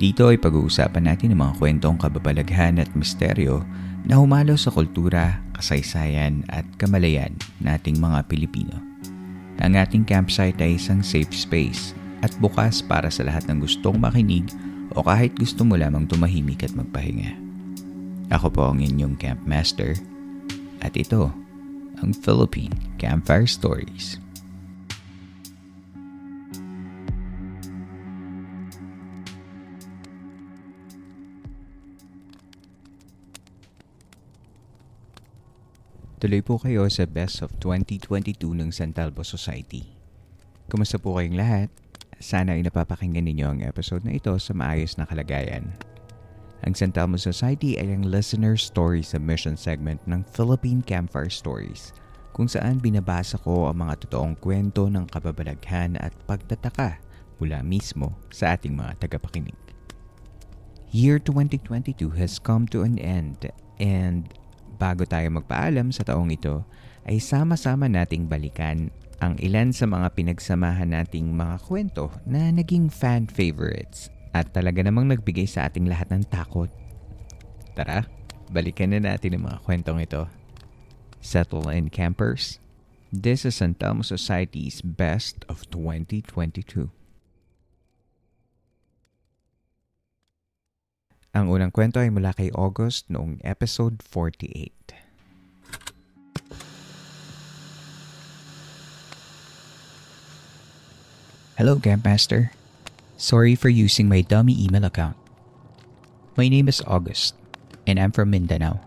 [0.00, 3.60] Dito ay pag-uusapan natin ang mga kwentong kababalaghan at misteryo
[4.08, 8.80] na humalo sa kultura, kasaysayan at kamalayan nating mga Pilipino.
[9.60, 11.92] Ang ating campsite ay isang safe space
[12.24, 14.48] at bukas para sa lahat ng gustong makinig
[14.96, 17.36] o kahit gusto mo lamang tumahimik at magpahinga.
[18.32, 20.00] Ako po ang inyong campmaster
[20.80, 21.28] at ito
[22.00, 24.16] ang Philippine Campfire Stories.
[36.20, 39.88] Tuloy po kayo sa Best of 2022 ng San Telmo Society.
[40.68, 41.72] Kumusta po kayong lahat?
[42.20, 45.72] Sana ay napapakinggan ninyo ang episode na ito sa maayos na kalagayan.
[46.60, 51.96] Ang San Telmo Society ay ang listener story submission segment ng Philippine Campfire Stories
[52.36, 57.00] kung saan binabasa ko ang mga totoong kwento ng kababalaghan at pagtataka
[57.40, 59.56] mula mismo sa ating mga tagapakinig.
[60.92, 63.48] Year 2022 has come to an end
[63.80, 64.28] and
[64.80, 66.64] bago tayo magpaalam sa taong ito,
[67.04, 68.88] ay sama-sama nating balikan
[69.20, 75.12] ang ilan sa mga pinagsamahan nating mga kwento na naging fan favorites at talaga namang
[75.12, 76.72] nagbigay sa ating lahat ng takot.
[77.76, 78.08] Tara,
[78.48, 80.24] balikan na natin ang mga kwentong ito.
[81.20, 82.56] Settle in campers.
[83.12, 86.99] This is San Society's Best of 2022.
[91.30, 94.74] Ang unang kwento ay mula kay August noong episode 48.
[101.54, 102.50] Hello, Campmaster.
[103.14, 105.14] Sorry for using my dummy email account.
[106.34, 107.38] My name is August,
[107.86, 108.82] and I'm from Mindanao.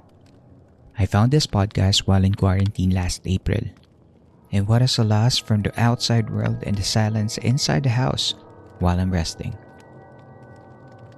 [0.99, 3.71] I found this podcast while in quarantine last April.
[4.51, 8.35] And what a solace from the outside world and the silence inside the house
[8.83, 9.55] while I'm resting.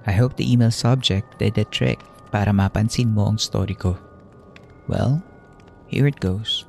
[0.06, 1.98] I hope the email subject did the trick
[2.30, 3.98] para mapansin mo ang story ko.
[4.86, 5.18] Well,
[5.90, 6.64] here it goes.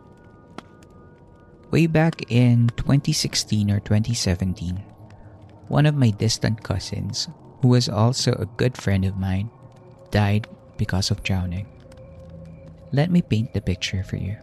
[1.69, 4.81] Way back in 2016 or 2017,
[5.69, 7.29] one of my distant cousins,
[7.61, 9.51] who was also a good friend of mine,
[10.09, 10.47] died
[10.77, 11.67] because of drowning.
[12.95, 14.39] Let me paint the picture for you.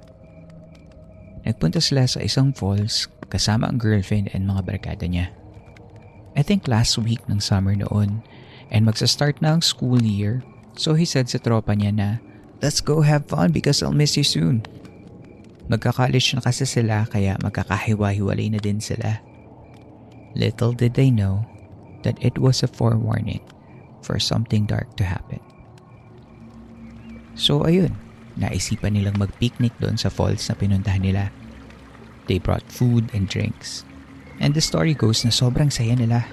[1.49, 5.33] Nagpunta sila sa isang falls kasama ang girlfriend and mga barkada niya.
[6.37, 8.21] I think last week ng summer noon,
[8.75, 10.43] and magsa-start na ang school year.
[10.75, 12.11] So he said sa tropa niya na,
[12.59, 14.67] Let's go have fun because I'll miss you soon.
[15.71, 19.23] Magka-college na kasi sila kaya magkakahiwa-hiwalay na din sila.
[20.35, 21.47] Little did they know
[22.03, 23.41] that it was a forewarning
[24.03, 25.41] for something dark to happen.
[27.39, 27.95] So ayun,
[28.35, 31.25] naisipan nilang mag-picnic doon sa falls na pinuntahan nila.
[32.27, 33.87] They brought food and drinks.
[34.43, 36.27] And the story goes na sobrang saya nila.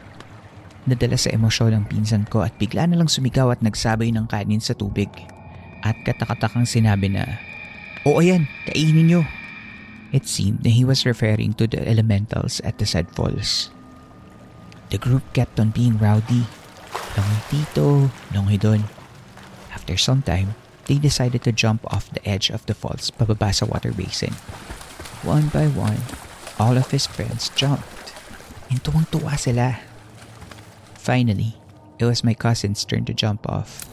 [0.89, 4.63] Nadala sa emosyon ang pinsan ko at bigla na lang sumigaw at nagsabay ng kanin
[4.63, 5.09] sa tubig.
[5.85, 7.37] At katakatakang sinabi na,
[8.01, 9.21] O ayan, kainin nyo.
[10.09, 13.69] It seemed that he was referring to the elementals at the said falls.
[14.91, 16.43] The group kept on being rowdy.
[17.15, 17.85] Longoy dito,
[18.35, 18.83] longoy doon.
[19.71, 20.57] After some time,
[20.89, 24.35] they decided to jump off the edge of the falls pababa sa water basin.
[25.23, 26.01] One by one,
[26.59, 28.11] all of his friends jumped.
[28.67, 29.90] And tuwang-tuwa sila.
[31.01, 31.57] Finally,
[31.97, 33.89] it was my cousin's turn to jump off.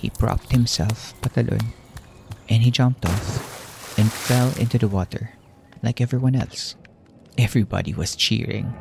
[0.00, 1.76] He propped himself patalon
[2.48, 5.36] and he jumped off and fell into the water
[5.84, 6.74] like everyone else.
[7.36, 8.72] Everybody was cheering.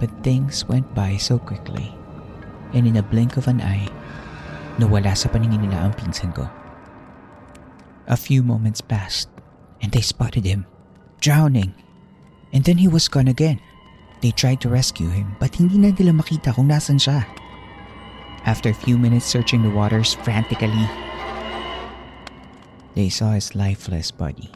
[0.00, 1.92] But things went by so quickly
[2.72, 3.92] and in a blink of an eye,
[4.80, 6.48] nawala sa paningin nila ang pinsan ko.
[8.08, 9.28] A few moments passed
[9.84, 10.64] and they spotted him,
[11.20, 11.76] drowning.
[12.48, 13.60] And then he was gone again.
[14.20, 17.24] They tried to rescue him but hindi na nila makita kung nasan siya.
[18.44, 20.88] After a few minutes searching the waters frantically,
[22.92, 24.52] they saw his lifeless body.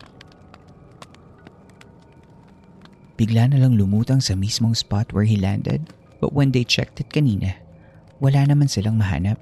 [3.17, 7.09] Bigla na lang lumutang sa mismong spot where he landed but when they checked it
[7.09, 7.57] kanina,
[8.21, 9.41] wala naman silang mahanap.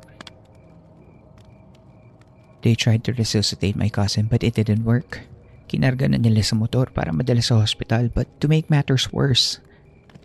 [2.63, 5.27] They tried to resuscitate my cousin but it didn't work.
[5.67, 9.59] Kinarga na nila sa motor para madala sa hospital but to make matters worse,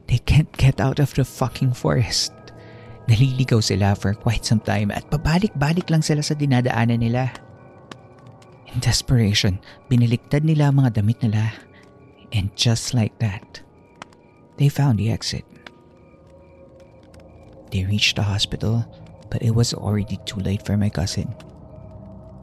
[0.07, 2.33] they can't get out of the fucking forest.
[3.07, 7.31] Naliligaw sila for quite some time at pabalik-balik lang sila sa dinadaanan nila.
[8.67, 11.55] In desperation, binaliktad nila ang mga damit nila.
[12.35, 13.63] And just like that,
[14.59, 15.47] they found the exit.
[17.71, 18.83] They reached the hospital,
[19.31, 21.31] but it was already too late for my cousin.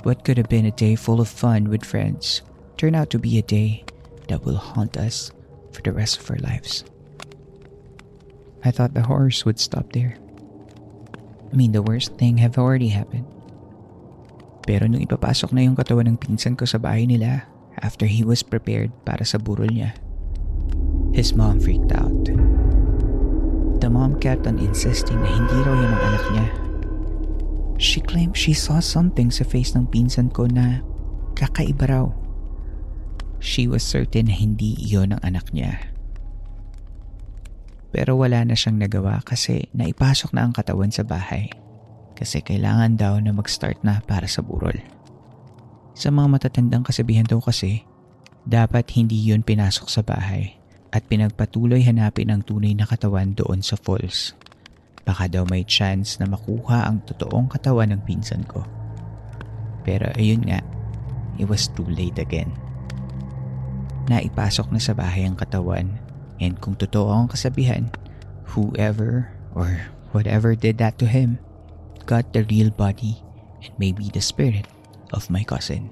[0.04, 2.40] What could have been a day full of fun with friends
[2.76, 3.84] turned out to be a day
[4.28, 5.32] that will haunt us
[5.72, 6.84] for the rest of our lives.
[8.64, 10.16] I thought the horrors would stop there.
[11.52, 13.28] I mean, the worst thing have already happened.
[14.64, 17.44] Pero nung ipapasok na yung katawan ng pinsan ko sa bahay nila
[17.84, 19.92] after he was prepared para sa burol niya,
[21.12, 22.10] his mom freaked out.
[23.84, 26.46] The mom kept on insisting na hindi raw yun ang anak niya.
[27.76, 30.80] She claimed she saw something sa face ng pinsan ko na
[31.36, 32.08] kakaiba raw.
[33.44, 35.93] She was certain na hindi iyon ang anak niya.
[37.94, 41.46] Pero wala na siyang nagawa kasi naipasok na ang katawan sa bahay
[42.18, 44.74] kasi kailangan daw na mag-start na para sa burol.
[45.94, 47.86] Sa mga matatandang kasabihan daw kasi,
[48.42, 50.58] dapat hindi yun pinasok sa bahay
[50.90, 54.34] at pinagpatuloy hanapin ang tunay na katawan doon sa falls.
[55.06, 58.66] Baka daw may chance na makuha ang totoong katawan ng pinsan ko.
[59.86, 60.58] Pero ayun nga,
[61.38, 62.50] it was too late again.
[64.10, 66.03] Naipasok na sa bahay ang katawan
[66.38, 67.90] and kung totoo ang kasabihan,
[68.54, 71.38] whoever or whatever did that to him
[72.06, 73.18] got the real body
[73.62, 74.66] and maybe the spirit
[75.14, 75.90] of my cousin.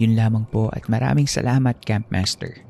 [0.00, 2.66] Yun lamang po at maraming salamat Campmaster.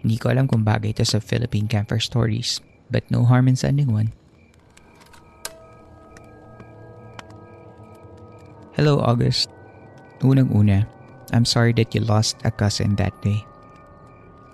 [0.00, 3.90] Hindi ko alam kung bagay ito sa Philippine Camper Stories but no harm in sending
[3.90, 4.14] one.
[8.78, 9.50] Hello August.
[10.22, 10.86] Unang-una,
[11.32, 13.49] I'm sorry that you lost a cousin that day.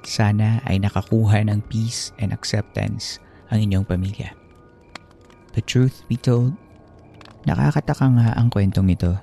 [0.07, 3.19] Sana ay nakakuha ng peace and acceptance
[3.51, 4.31] ang inyong pamilya.
[5.59, 6.55] The truth be told,
[7.43, 9.19] nakakataka nga ang kwentong ito.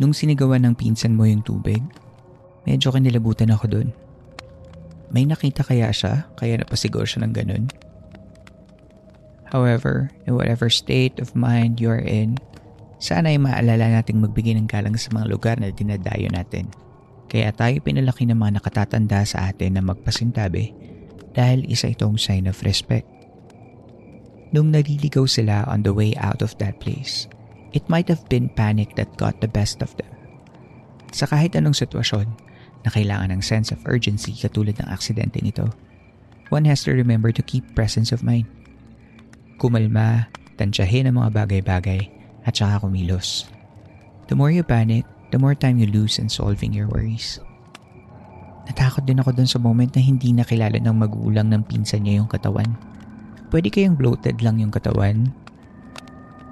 [0.00, 1.84] Nung sinigawan ng pinsan mo yung tubig,
[2.64, 3.88] medyo kinilabutan ako dun.
[5.12, 7.68] May nakita kaya siya kaya napasigaw siya ng ganun?
[9.52, 12.40] However, in whatever state of mind you are in,
[12.96, 16.72] sana ay maalala nating magbigay ng galang sa mga lugar na dinadayo natin.
[17.28, 20.72] Kaya tayo pinalaki ng mga nakatatanda sa atin na magpasintabi
[21.36, 23.04] dahil isa itong sign of respect.
[24.48, 27.28] Nung naliligaw sila on the way out of that place,
[27.76, 30.08] it might have been panic that got the best of them.
[31.12, 32.24] Sa kahit anong sitwasyon
[32.84, 35.68] na kailangan ng sense of urgency katulad ng aksidente nito,
[36.48, 38.48] one has to remember to keep presence of mind.
[39.60, 42.08] Kumalma, tansyahin ang mga bagay-bagay
[42.48, 43.44] at saka kumilos.
[44.32, 47.40] The more you panic, the more time you lose in solving your worries.
[48.68, 52.28] Natakot din ako dun sa moment na hindi nakilala ng magulang ng pinsan niya yung
[52.28, 52.76] katawan
[53.48, 55.32] Pwede kayang bloated lang yung katawan?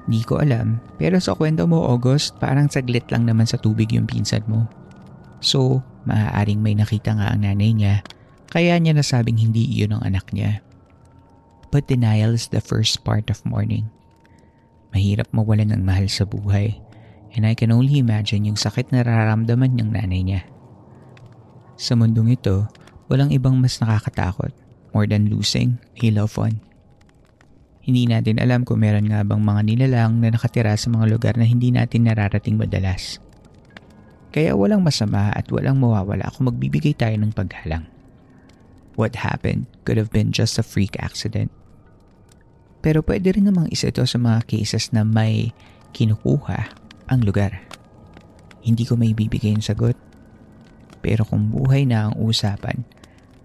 [0.08, 4.08] Di ko alam, pero sa kwento mo August, parang saglit lang naman sa tubig yung
[4.08, 4.64] pinsan mo.
[5.44, 8.00] So, maaaring may nakita nga ang nanay niya,
[8.48, 10.64] kaya niya nasabing hindi iyon ang anak niya.
[11.68, 13.92] But denial is the first part of mourning.
[14.96, 16.80] Mahirap mawalan ng mahal sa buhay,
[17.36, 20.42] and I can only imagine yung sakit na nararamdaman ng nanay niya.
[21.76, 22.64] Sa mundong ito,
[23.12, 24.50] walang ibang mas nakakatakot
[24.96, 26.56] more than losing a loved one.
[27.84, 31.44] Hindi natin alam kung meron nga bang mga nilalang na nakatira sa mga lugar na
[31.44, 33.20] hindi natin nararating madalas.
[34.32, 37.86] Kaya walang masama at walang mawawala kung magbibigay tayo ng paghalang.
[38.96, 41.52] What happened could have been just a freak accident.
[42.80, 45.52] Pero pwede rin namang isa ito sa mga cases na may
[45.92, 47.62] kinukuha ang lugar.
[48.66, 49.94] Hindi ko may bibigay yung sagot.
[50.98, 52.82] Pero kung buhay na ang usapan,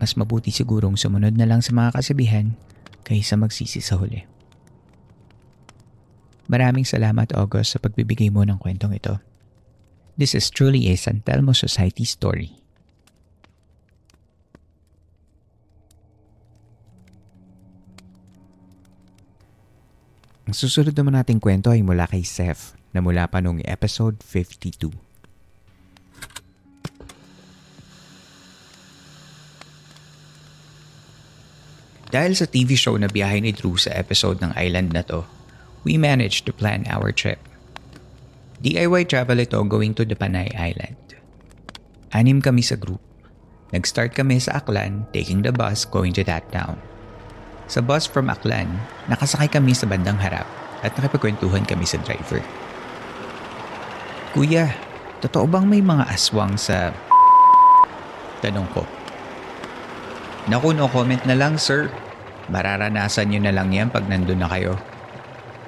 [0.01, 2.57] mas mabuti sigurong sumunod na lang sa mga kasabihan
[3.05, 4.25] kaysa magsisi sa huli.
[6.49, 9.21] Maraming salamat August sa pagbibigay mo ng kwentong ito.
[10.17, 12.57] This is truly a San Telmo Society story.
[20.49, 24.91] Ang susunod naman nating kwento ay mula kay Seth na mula pa noong episode 52.
[32.11, 35.23] Dahil sa TV show na biyahe ni Drew sa episode ng island na to,
[35.87, 37.39] we managed to plan our trip.
[38.59, 40.99] DIY travel ito going to the Panay Island.
[42.11, 42.99] Anim kami sa group.
[43.71, 46.75] Nag-start kami sa Aklan, taking the bus going to that town.
[47.71, 48.67] Sa bus from Aklan,
[49.07, 50.43] nakasakay kami sa bandang harap
[50.83, 52.43] at nakipagkwentuhan kami sa driver.
[54.31, 54.71] Kuya,
[55.19, 56.95] totoo bang may mga aswang sa...
[58.39, 58.87] Tanong ko.
[60.47, 61.91] Naku, no comment na lang sir.
[62.47, 64.79] Mararanasan nyo na lang yan pag nandun na kayo.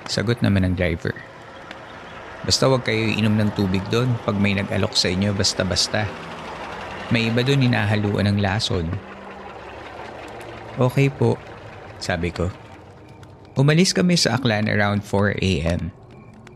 [0.07, 1.11] Sagot naman ng driver.
[2.47, 6.07] Basta wag kayo inom ng tubig doon pag may nag-alok sa inyo basta-basta.
[7.11, 8.87] May iba doon hinahaluan ng lason.
[10.79, 11.35] Okay po,
[11.99, 12.47] sabi ko.
[13.59, 15.93] Umalis kami sa Aklan around 4 a.m.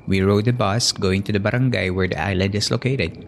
[0.08, 3.28] We rode the bus going to the barangay where the island is located.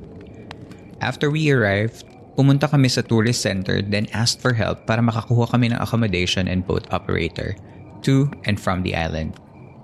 [1.03, 2.07] After we arrived,
[2.39, 6.63] pumunta kami sa tourist center then asked for help para makakuha kami ng accommodation and
[6.63, 7.59] boat operator
[8.07, 9.35] to and from the island.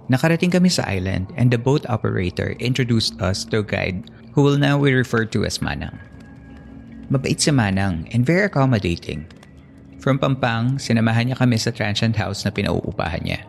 [0.08, 4.56] Nakarating kami sa island and the boat operator introduced us to a guide who will
[4.56, 6.00] now be referred to as Manang.
[7.12, 9.28] Mabait si Manang and very accommodating.
[10.00, 13.42] From Pampang, sinamahan niya kami sa transient house na pinauupahan niya.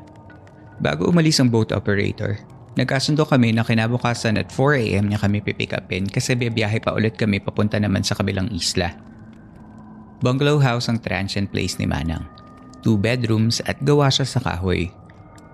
[0.80, 2.40] Bago umalis ang boat operator,
[2.76, 7.40] nagkasundo kami na kinabukasan at 4am niya kami pipick upin kasi bibiyahe pa ulit kami
[7.40, 8.92] papunta naman sa kabilang isla.
[10.20, 12.24] Bungalow house ang transient place ni Manang.
[12.84, 14.92] Two bedrooms at gawa siya sa kahoy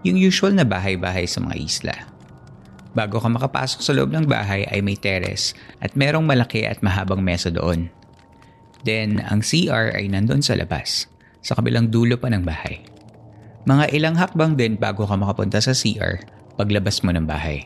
[0.03, 1.95] yung usual na bahay-bahay sa mga isla.
[2.93, 7.25] Bago ka makapasok sa loob ng bahay ay may terrace at merong malaki at mahabang
[7.25, 7.89] mesa doon.
[8.83, 11.07] Then, ang CR ay nandun sa labas,
[11.41, 12.83] sa kabilang dulo pa ng bahay.
[13.63, 17.65] Mga ilang hakbang din bago ka makapunta sa CR paglabas mo ng bahay.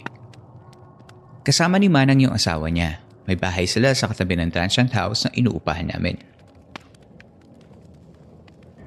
[1.47, 2.99] Kasama ni Manang yung asawa niya.
[3.27, 6.19] May bahay sila sa katabi ng transient house na inuupahan namin.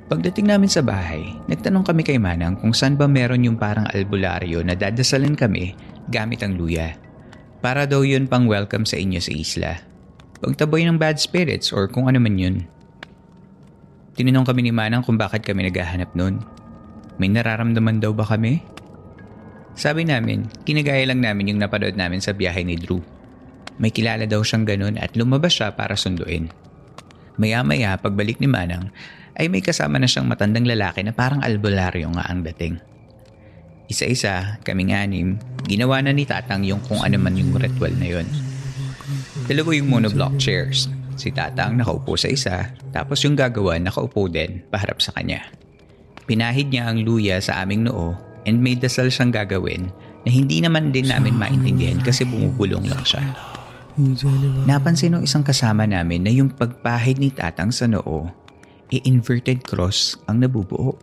[0.10, 4.66] Pagdating namin sa bahay, nagtanong kami kay Manang kung saan ba meron yung parang albularyo
[4.66, 5.78] na dadasalan kami
[6.10, 6.98] gamit ang luya.
[7.62, 9.72] Para daw yun pang welcome sa inyo sa isla.
[10.40, 12.66] Pagtaboy ng bad spirits or kung ano man yun.
[14.18, 16.42] Tinanong kami ni Manang kung bakit kami naghahanap nun.
[17.22, 18.79] May nararamdaman daw ba kami?
[19.78, 23.04] Sabi namin, kinagaya lang namin yung napanood namin sa biyahe ni Drew.
[23.80, 26.52] May kilala daw siyang ganun at lumabas siya para sunduin.
[27.40, 28.92] Maya-maya, pagbalik ni Manang,
[29.40, 32.76] ay may kasama na siyang matandang lalaki na parang albularyo nga ang dating.
[33.88, 38.28] Isa-isa, kaming anim, ginawa na ni Tatang yung kung ano man yung ritual na yon.
[39.48, 40.92] Dalawa yung monoblock chairs.
[41.16, 45.48] Si Tatang nakaupo sa isa, tapos yung gagawa nakaupo din paharap sa kanya.
[46.28, 49.90] Pinahid niya ang luya sa aming noo and may dasal siyang gagawin
[50.24, 53.24] na hindi naman din namin maintindihan kasi bumubulong lang siya.
[54.64, 58.32] Napansin ng isang kasama namin na yung pagpahid ni Tatang sa noo
[58.90, 60.98] i-inverted cross ang nabubuo.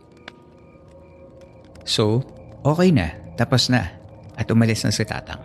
[1.87, 2.19] So,
[2.67, 3.95] okay na, tapos na,
[4.35, 5.39] at umalis na si Tatang.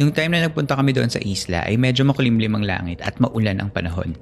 [0.00, 3.60] Yung time na nagpunta kami doon sa isla ay medyo makulimlim ang langit at maulan
[3.60, 4.16] ang panahon.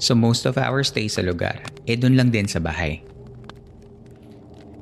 [0.00, 3.04] So most of our stay sa lugar, eh doon lang din sa bahay.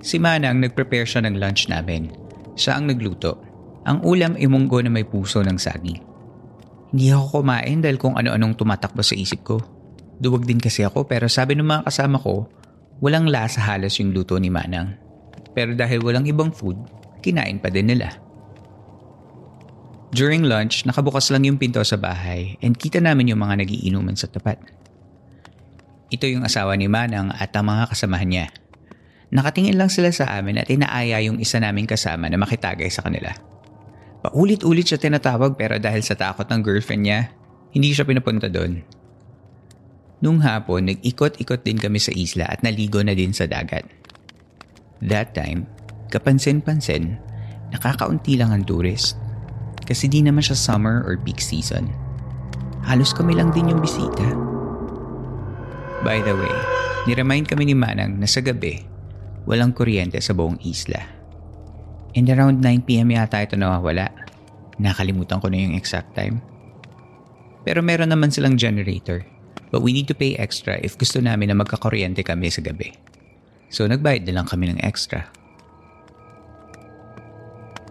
[0.07, 2.15] Si Manang nag-prepare siya ng lunch namin.
[2.55, 3.43] Siya ang nagluto.
[3.91, 5.99] Ang ulam ay munggo na may puso ng saging.
[6.95, 9.59] Hindi ako kumain dahil kung ano-anong tumatakbo sa isip ko.
[10.23, 12.47] Duwag din kasi ako pero sabi ng mga kasama ko,
[13.03, 14.95] walang lasa halos yung luto ni Manang.
[15.51, 16.79] Pero dahil walang ibang food,
[17.19, 18.15] kinain pa din nila.
[20.15, 24.31] During lunch, nakabukas lang yung pinto sa bahay and kita namin yung mga nagiinuman sa
[24.31, 24.63] tapat.
[26.15, 28.47] Ito yung asawa ni Manang at ang mga kasamahan niya.
[29.35, 33.35] Nakatingin lang sila sa amin at inaaya yung isa naming kasama na makitagay sa kanila.
[34.23, 37.21] Paulit-ulit siya tinatawag pero dahil sa takot ng girlfriend niya,
[37.75, 38.83] hindi siya pinapunta doon.
[40.23, 43.85] Nung hapon, nag-ikot-ikot din kami sa isla at naligo na din sa dagat.
[45.05, 45.69] That time,
[46.09, 47.21] kapansin-pansin,
[47.75, 49.21] nakakaunti lang ang tourist.
[49.85, 51.93] Kasi di naman siya summer or peak season.
[52.87, 54.25] Halos kami lang din yung bisita.
[56.01, 56.57] By the way,
[57.05, 58.96] niremind kami ni Manang na sa gabi,
[59.47, 61.01] walang kuryente sa buong isla.
[62.13, 64.13] And around 9pm yata ito nawawala.
[64.77, 66.43] Nakalimutan ko na yung exact time.
[67.65, 69.25] Pero meron naman silang generator
[69.71, 72.95] But we need to pay extra if gusto namin na magkakuryente kami sa gabi.
[73.69, 75.27] So nagbayad na lang kami ng extra.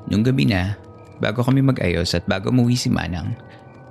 [0.07, 0.77] Nung gabi na,
[1.19, 3.35] bago kami mag-ayos at bago umuwi si Manang,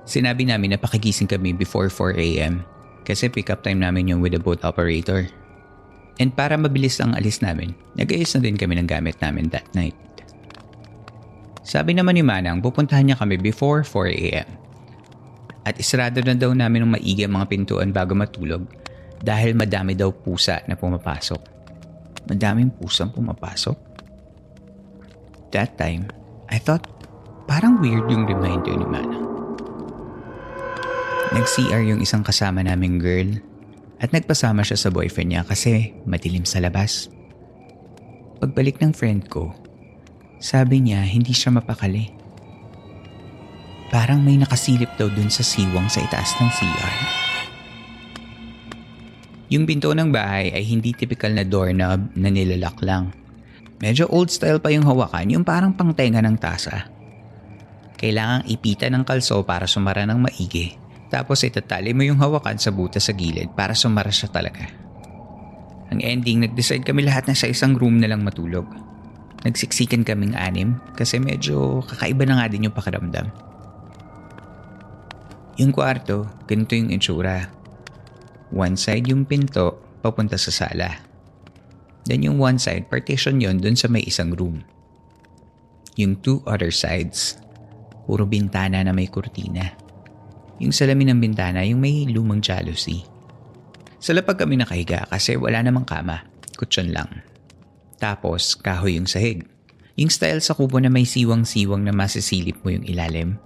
[0.09, 2.65] sinabi namin na pakigising kami before 4am
[3.05, 5.29] kasi pick up time namin yung with the boat operator.
[6.23, 9.99] And para mabilis ang alis namin, nag-ayos na din kami ng gamit namin that night.
[11.65, 14.47] Sabi naman ni Manang pupuntahan niya kami before 4am
[15.65, 18.69] at isarado na daw namin ng maigi ang mga pintuan bago matulog
[19.25, 21.41] dahil madami daw pusa na pumapasok.
[22.29, 23.77] Madaming pusang pumapasok?
[25.57, 26.13] That time,
[26.53, 26.85] I thought
[27.49, 29.19] parang weird yung reminder ni Mana.
[31.33, 33.33] Nag-CR yung isang kasama naming girl
[34.03, 37.11] at nagpasama siya sa boyfriend niya kasi madilim sa labas.
[38.43, 39.55] Pagbalik ng friend ko,
[40.43, 42.11] sabi niya hindi siya mapakali.
[43.95, 46.97] Parang may nakasilip daw dun sa siwang sa itaas ng CR.
[49.55, 53.15] Yung pinto ng bahay ay hindi typical na doorknob na nilalak lang.
[53.79, 56.91] Medyo old style pa yung hawakan, yung parang pangtenga ng tasa.
[57.95, 62.99] Kailangang ipita ng kalso para sumara ng maigi tapos itatali mo yung hawakan sa buta
[62.99, 64.67] sa gilid para sumara siya talaga.
[65.93, 68.67] Ang ending, nag-decide kami lahat na sa isang room na lang matulog.
[69.45, 73.29] Nagsiksikan kaming anim kasi medyo kakaiba na nga din yung pakiramdam.
[75.61, 77.47] Yung kwarto, ganito yung itsura.
[78.51, 80.99] One side yung pinto, papunta sa sala.
[82.09, 84.67] Then yung one side, partition yon dun sa may isang room.
[85.95, 87.39] Yung two other sides,
[88.03, 89.84] puro bintana na may kurtina.
[90.63, 93.03] Yung salamin ng bintana, yung may lumang jealousy.
[93.99, 97.25] Sa lapag kami nakahiga kasi wala namang kama, kutsyon lang.
[97.99, 99.49] Tapos kahoy yung sahig.
[99.95, 103.39] Yung style sa kubo na may siwang-siwang na masisilip mo yung ilalim.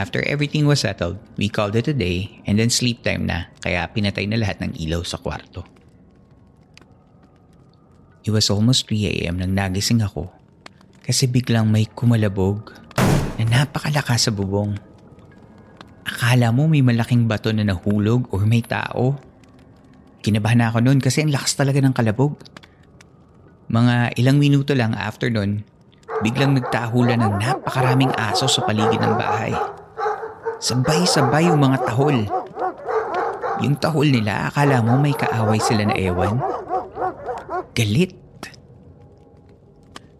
[0.00, 3.84] After everything was settled, we called it a day and then sleep time na kaya
[3.90, 5.66] pinatay na lahat ng ilaw sa kwarto.
[8.24, 9.40] It was almost 3 a.m.
[9.40, 10.28] nang nagising ako
[11.00, 12.72] kasi biglang may kumalabog
[13.40, 14.76] na napakalakas sa bubong.
[16.10, 19.14] Akala mo may malaking bato na nahulog or may tao.
[20.26, 22.34] Kinabahan na ako noon kasi ang lakas talaga ng kalabog.
[23.70, 25.62] Mga ilang minuto lang after noon,
[26.26, 29.54] biglang nagtahulan ng napakaraming aso sa paligid ng bahay.
[30.58, 32.26] Sabay-sabay yung mga tahol.
[33.62, 36.42] Yung tahol nila, akala mo may kaaway sila na ewan.
[37.72, 38.29] Galit.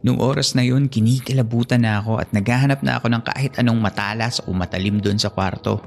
[0.00, 4.40] Nung oras na yun, kinikilabutan na ako at naghahanap na ako ng kahit anong matalas
[4.48, 5.84] o matalim doon sa kwarto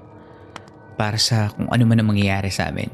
[0.93, 2.93] para sa kung ano man ang mangyayari sa amin.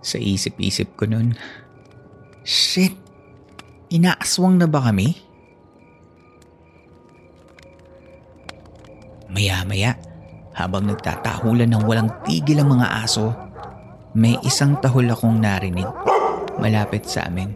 [0.00, 1.36] Sa isip-isip ko nun,
[2.40, 2.96] shit,
[3.92, 5.12] inaaswang na ba kami?
[9.28, 10.00] Maya-maya,
[10.56, 13.36] habang nagtatahulan ng walang tigil ang mga aso,
[14.16, 15.84] may isang tahol akong narinig
[16.56, 17.52] malapit sa amin.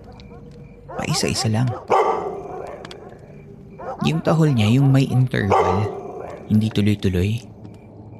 [1.00, 1.70] Paisa-isa lang.
[4.08, 5.84] Yung tahol niya, yung may interval,
[6.48, 7.44] hindi tuloy-tuloy.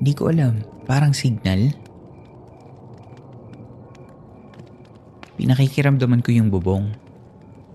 [0.01, 1.73] Hindi ko alam, parang signal.
[5.41, 6.93] Pinakikiramdaman ko yung bubong.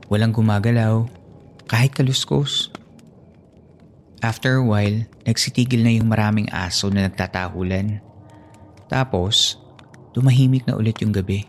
[0.05, 1.09] Walang gumagalaw,
[1.65, 2.69] kahit kaluskos.
[4.21, 8.01] After a while, nagsitigil na yung maraming aso na nagtatahulan.
[8.85, 9.57] Tapos,
[10.13, 11.45] tumahimik na ulit yung gabi.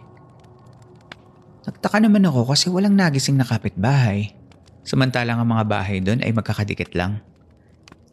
[1.65, 4.36] Nagtaka naman ako kasi walang nagising na kapitbahay.
[4.87, 7.19] Samantalang ang mga bahay doon ay magkakadikit lang.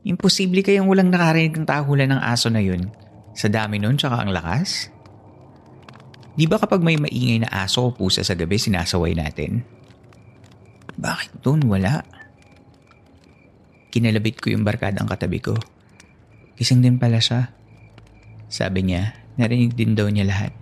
[0.02, 2.90] Imposible kayang walang nakarinig ng tahulan ng aso na yun
[3.38, 4.90] sa dami nun tsaka ang lakas?
[6.34, 9.62] Di ba kapag may maingay na aso o pusa sa gabi sinasaway natin?
[10.98, 12.02] Bakit doon wala?
[13.94, 15.54] Kinalabit ko yung barkadang katabi ko.
[16.58, 17.54] Kising din pala siya.
[18.50, 20.54] Sabi niya, narinig din daw niya lahat.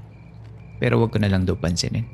[0.80, 2.08] Pero wag ko na lang daw pansinin.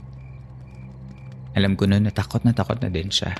[1.57, 3.33] Alam ko noon na takot na takot na din siya.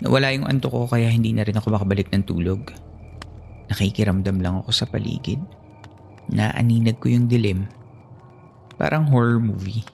[0.00, 2.72] Nawala yung anto ko kaya hindi na rin ako makabalik ng tulog.
[3.68, 5.38] Nakikiramdam lang ako sa paligid.
[6.32, 7.68] Naaninag ko yung dilim.
[8.80, 9.84] Parang horror movie.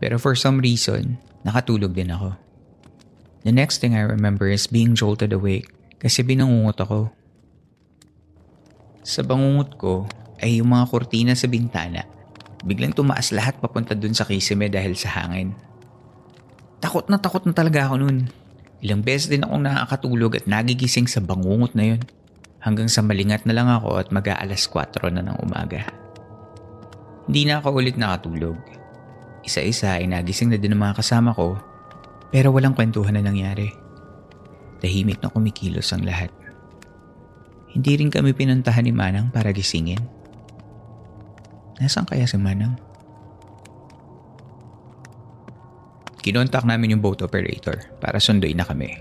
[0.00, 2.34] Pero for some reason, nakatulog din ako.
[3.44, 5.68] The next thing I remember is being jolted awake
[6.00, 7.12] kasi binangungot ako.
[9.04, 10.08] Sa bangungot ko
[10.40, 12.08] ay yung mga kurtina sa bintana.
[12.62, 15.54] Biglang tumaas lahat papunta dun sa kisime dahil sa hangin.
[16.82, 18.26] Takot na takot na talaga ako noon.
[18.82, 22.02] Ilang beses din akong nakakatulog at nagigising sa bangungot na yun.
[22.58, 25.86] Hanggang sa malingat na lang ako at mag-aalas 4 na ng umaga.
[27.30, 28.58] Hindi na ako ulit nakatulog.
[29.46, 31.58] Isa-isa ay nagising na din ang mga kasama ko
[32.34, 33.70] pero walang kwentuhan na nangyari.
[34.82, 36.34] Tahimik na kumikilos ang lahat.
[37.70, 40.02] Hindi rin kami pinuntahan ni Manang para gisingin.
[41.78, 42.91] Nasaan kaya si Manang?
[46.22, 48.94] Kinontak namin yung boat operator para sunduin na kami.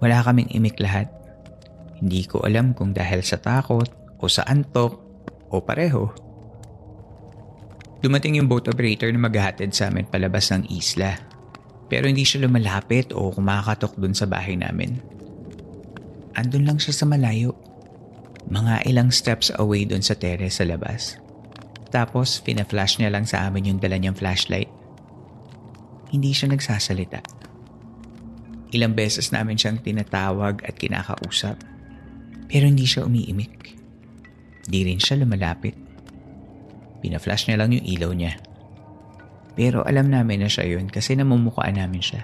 [0.00, 1.12] Wala kaming imik lahat.
[2.00, 4.96] Hindi ko alam kung dahil sa takot o sa antok
[5.52, 6.08] o pareho.
[8.00, 11.16] Dumating yung boat operator na maghahatid sa amin palabas ng isla.
[11.92, 14.96] Pero hindi siya lumalapit o kumakatok dun sa bahay namin.
[16.36, 17.56] Andun lang siya sa malayo.
[18.48, 21.16] Mga ilang steps away doon sa terrace sa labas.
[21.88, 24.68] Tapos, fina-flash niya lang sa amin yung dala niyang flashlight.
[26.10, 27.20] Hindi siya nagsasalita.
[28.74, 31.58] Ilang beses namin siyang tinatawag at kinakausap.
[32.46, 33.74] Pero hindi siya umiimik.
[34.66, 35.74] Di rin siya lumalapit.
[37.02, 38.34] Pina-flash niya lang yung ilaw niya.
[39.56, 42.22] Pero alam namin na siya yun kasi namumukhaan namin siya.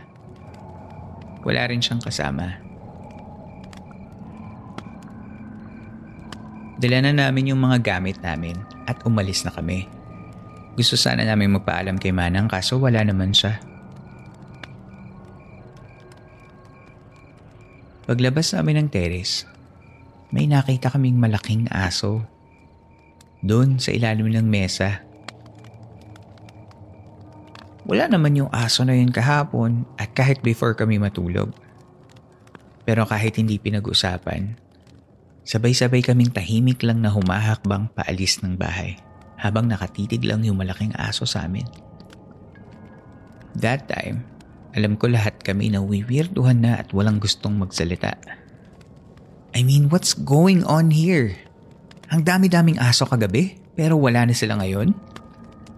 [1.43, 2.61] Wala rin siyang kasama.
[6.83, 8.59] Dala na namin yung mga gamit namin
[8.91, 9.87] at umalis na kami.
[10.75, 13.72] Gusto sana namin magpaalam kay Manang kaso wala naman siya.
[18.13, 19.49] Paglabas namin ng terrace,
[20.37, 22.21] may nakita kaming malaking aso
[23.41, 25.01] doon sa ilalim ng mesa.
[27.89, 31.57] Wala naman yung aso na yun kahapon at kahit before kami matulog.
[32.85, 34.61] Pero kahit hindi pinag-usapan,
[35.49, 39.01] sabay-sabay kaming tahimik lang na humahakbang paalis ng bahay
[39.41, 41.65] habang nakatitig lang yung malaking aso sa amin.
[43.57, 44.29] That time,
[44.73, 48.17] alam ko lahat kami na wiwirduhan na at walang gustong magsalita.
[49.53, 51.37] I mean, what's going on here?
[52.09, 54.97] Ang dami-daming aso kagabi pero wala na sila ngayon?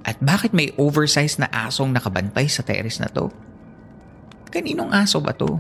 [0.07, 3.35] At bakit may oversized na asong nakabantay sa terrace na to?
[4.55, 5.59] Kaninong aso ba to?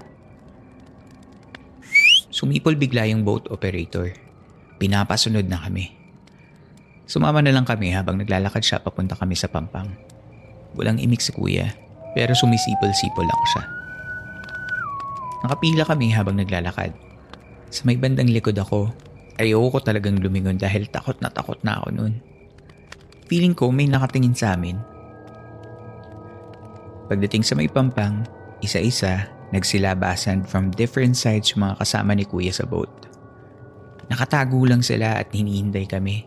[2.31, 4.15] Sumipol bigla yung boat operator.
[4.79, 5.91] Pinapasunod na kami.
[7.07, 9.91] Sumama na lang kami habang naglalakad siya papunta kami sa pampang.
[10.75, 11.71] Walang imik si kuya,
[12.15, 13.65] pero sumisipol-sipol lang siya.
[15.45, 16.95] Nakapila kami habang naglalakad.
[17.69, 18.89] Sa may bandang likod ako,
[19.35, 22.15] Ayoko talagang lumingon dahil takot na takot na ako noon.
[23.27, 24.79] Feeling ko may nakatingin sa amin.
[27.11, 28.23] Pagdating sa may pampang,
[28.63, 32.89] isa-isa, nagsilabasan from different sides yung mga kasama ni kuya sa boat.
[34.07, 36.23] Nakatago lang sila at hinihintay kami.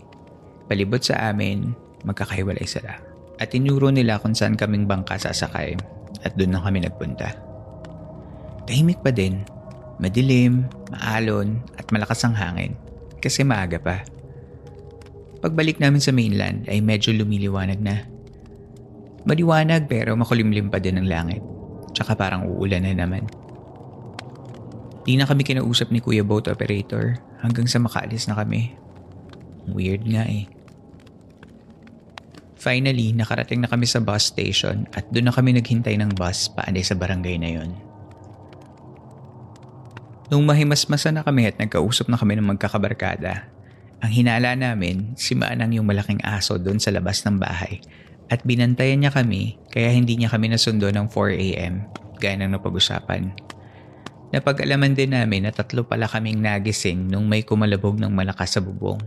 [0.67, 1.71] Palibot sa amin,
[2.03, 3.06] magkakahiwalay sila.
[3.37, 5.77] At tinuro nila kung saan kaming bangka sasakay
[6.25, 7.37] at doon na kami nagpunta.
[8.65, 9.45] Tahimik pa din,
[10.01, 12.73] madilim, maalon at malakas ang hangin
[13.21, 14.01] kasi maaga pa.
[15.37, 18.03] Pagbalik namin sa mainland ay medyo lumiliwanag na.
[19.27, 21.43] Maliwanag pero makulimlim pa din ang langit.
[21.93, 23.29] Tsaka parang uulan na naman.
[25.07, 28.75] Di na kami kinausap ni Kuya Boat Operator hanggang sa makaalis na kami.
[29.71, 30.56] Weird nga eh.
[32.57, 36.81] Finally, nakarating na kami sa bus station at doon na kami naghintay ng bus paanday
[36.81, 37.71] sa barangay na yon.
[40.27, 43.47] Nung mahimasmasa na kami at nagkausap na kami ng magkakabarkada,
[43.97, 47.79] ang hinala namin si Manang yung malaking aso doon sa labas ng bahay
[48.27, 51.75] at binantayan niya kami kaya hindi niya kami nasundo ng 4am
[52.19, 53.31] gaya ng napag-usapan.
[54.35, 58.99] Napag-alaman din namin na tatlo pala kaming nagising nung may kumalabog ng malakas sa bubong.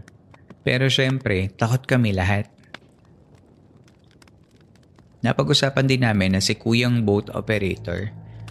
[0.65, 2.49] Pero syempre, takot kami lahat.
[5.21, 8.09] Napag-usapan din namin na si kuyang boat operator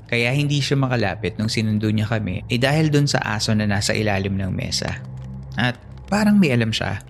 [0.09, 3.93] kaya hindi siya makalapit nung sinundo niya kami eh dahil dun sa aso na nasa
[3.93, 4.97] ilalim ng mesa.
[5.53, 5.77] At
[6.09, 7.05] parang may alam siya.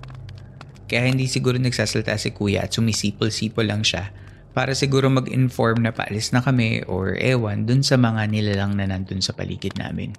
[0.84, 4.12] Kaya hindi siguro nagsasalta si kuya at sumisipol-sipol lang siya
[4.52, 9.24] para siguro mag-inform na paalis na kami or ewan dun sa mga nilalang na nandun
[9.24, 10.12] sa paligid namin.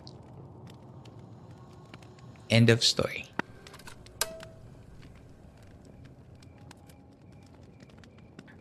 [2.49, 3.30] End of story.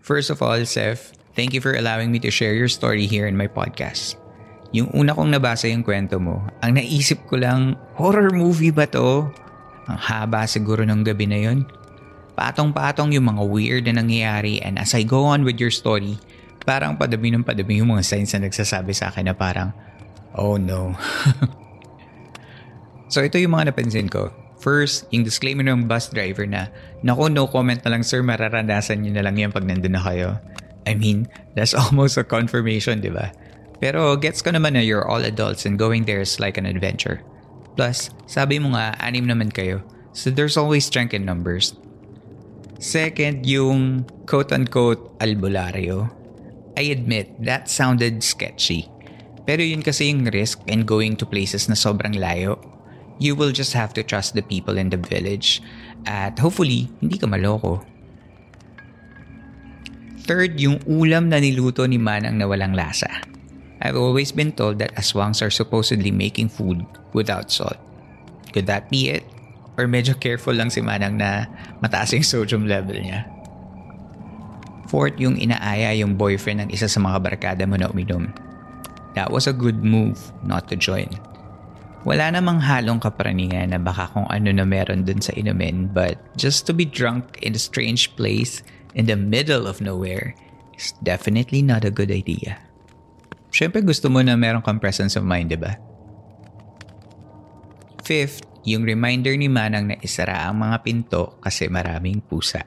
[0.10, 3.38] First of all, Seth, Thank you for allowing me to share your story here in
[3.38, 4.18] my podcast.
[4.76, 9.30] Yung una kong nabasa yung kwento mo, ang naisip ko lang, horror movie ba to?
[9.88, 11.64] Ang haba siguro ng gabi na yun.
[12.36, 16.20] Patong-patong yung mga weird na nangyayari and as I go on with your story,
[16.68, 19.72] parang padami ng padami yung mga signs na nagsasabi sa akin na parang,
[20.36, 20.92] oh no.
[23.14, 24.28] so ito yung mga napansin ko.
[24.60, 26.68] First, yung disclaimer ng bus driver na,
[27.00, 30.36] Naku, no comment na lang sir, mararanasan nyo na lang yan pag nandun na kayo.
[30.84, 33.32] I mean, that's almost a confirmation, di ba?
[33.80, 37.24] Pero gets ko naman na you're all adults and going there is like an adventure.
[37.80, 39.80] Plus, sabi mo nga, anim naman kayo.
[40.12, 41.80] So there's always strength in numbers.
[42.84, 46.12] Second, yung quote-unquote albularyo.
[46.76, 48.92] I admit, that sounded sketchy.
[49.48, 52.60] Pero yun kasi yung risk in going to places na sobrang layo.
[53.20, 55.60] You will just have to trust the people in the village.
[56.08, 57.84] At hopefully, hindi ka maloko.
[60.24, 63.12] Third, yung ulam na niluto ni Manang na walang lasa.
[63.84, 67.80] I've always been told that aswangs are supposedly making food without salt.
[68.56, 69.28] Could that be it?
[69.76, 71.48] Or medyo careful lang si Manang na
[71.84, 73.28] mataas yung sodium level niya?
[74.88, 78.32] Fourth, yung inaaya yung boyfriend ng isa sa mga barkada mo na uminom.
[79.14, 81.29] That was a good move not to join.
[82.10, 86.66] Wala namang halong kapraningan na baka kung ano na meron dun sa inumin but just
[86.66, 88.66] to be drunk in a strange place
[88.98, 90.34] in the middle of nowhere
[90.74, 92.58] is definitely not a good idea.
[93.54, 95.78] Siyempre gusto mo na meron kang presence of mind, di ba?
[98.02, 102.66] Fifth, yung reminder ni Manang na isara ang mga pinto kasi maraming pusa.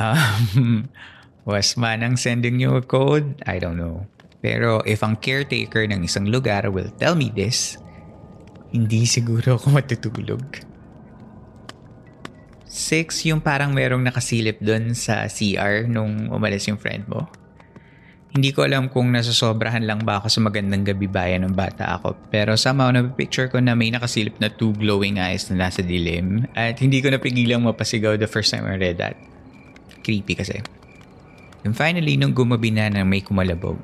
[0.00, 0.88] Um,
[1.48, 3.36] was Manang sending you a code?
[3.44, 4.08] I don't know.
[4.40, 7.76] Pero if ang caretaker ng isang lugar will tell me this,
[8.70, 10.42] hindi siguro ako matutulog.
[12.70, 17.26] Six, yung parang merong nakasilip doon sa CR nung umalis yung friend mo.
[18.30, 22.14] Hindi ko alam kung nasasobrahan lang ba ako sa magandang gabi bayan ng bata ako.
[22.30, 26.46] Pero somehow picture ko na may nakasilip na two glowing eyes na nasa dilim.
[26.54, 29.18] At hindi ko napigilang mapasigaw the first time I read that.
[30.06, 30.62] Creepy kasi.
[31.66, 33.82] And finally, nung gumabi na na may kumalabog,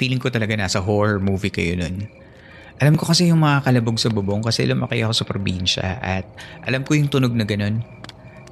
[0.00, 2.08] feeling ko talaga nasa horror movie kayo nun.
[2.76, 6.28] Alam ko kasi yung mga kalabog sa bubong kasi lumaki ako sa probinsya at
[6.68, 7.80] alam ko yung tunog na ganun.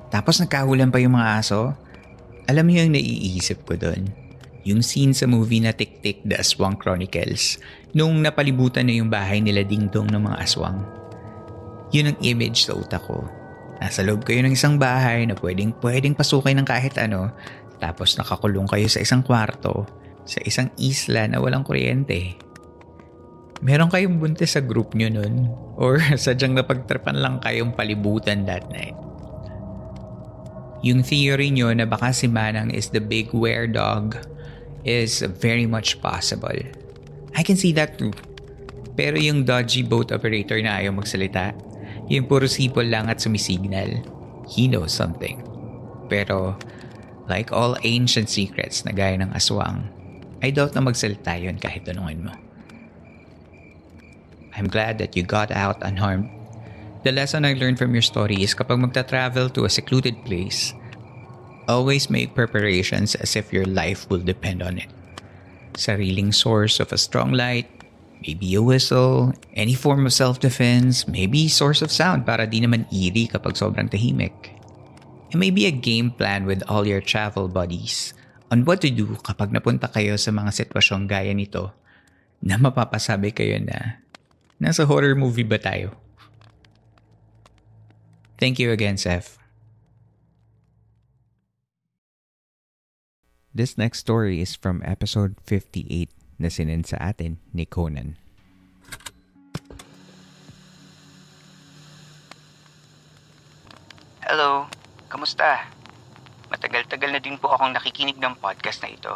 [0.08, 1.76] Tapos nagkahulan pa yung mga aso.
[2.48, 4.08] Alam mo yung naiisip ko doon?
[4.64, 7.60] Yung scene sa movie na Tik Tik The Aswang Chronicles
[7.92, 10.80] nung napalibutan na yung bahay nila dingdong ng mga aswang.
[11.92, 13.28] Yun ang image sa utak ko.
[13.76, 17.28] Nasa loob kayo ng isang bahay na pwedeng, pwedeng pasukin ng kahit ano
[17.76, 19.84] tapos nakakulong kayo sa isang kwarto
[20.24, 22.40] sa isang isla na walang kuryente
[23.62, 25.52] meron kayong buntis sa group nyo nun?
[25.78, 28.96] Or sadyang napagtripan lang kayong palibutan that night?
[30.84, 34.20] Yung theory nyo na baka si Manang is the big were dog
[34.84, 36.60] is very much possible.
[37.34, 38.12] I can see that too.
[38.94, 41.56] Pero yung dodgy boat operator na ayaw magsalita,
[42.06, 43.90] yung puro sipol lang at sumisignal,
[44.46, 45.40] he knows something.
[46.12, 46.54] Pero,
[47.26, 49.88] like all ancient secrets na gaya ng aswang,
[50.44, 52.43] I doubt na magsalita yun kahit tanungin mo.
[54.54, 56.30] I'm glad that you got out unharmed.
[57.02, 60.72] The lesson I learned from your story is kapag magta-travel to a secluded place,
[61.68, 64.88] always make preparations as if your life will depend on it.
[65.76, 67.68] Sariling source of a strong light,
[68.22, 73.28] maybe a whistle, any form of self-defense, maybe source of sound para di naman eerie
[73.28, 74.54] kapag sobrang tahimik.
[75.34, 78.14] And maybe a game plan with all your travel buddies
[78.54, 81.74] on what to do kapag napunta kayo sa mga sitwasyong gaya nito
[82.38, 84.03] na mapapasabi kayo na
[84.62, 85.98] Nasa horror movie ba tayo?
[88.38, 89.38] Thank you again, Seth.
[93.54, 96.10] This next story is from episode 58
[96.42, 98.18] na sinend sa atin ni Conan.
[104.26, 104.66] Hello,
[105.06, 105.70] kamusta?
[106.50, 109.14] Matagal-tagal na din po akong nakikinig ng podcast na ito.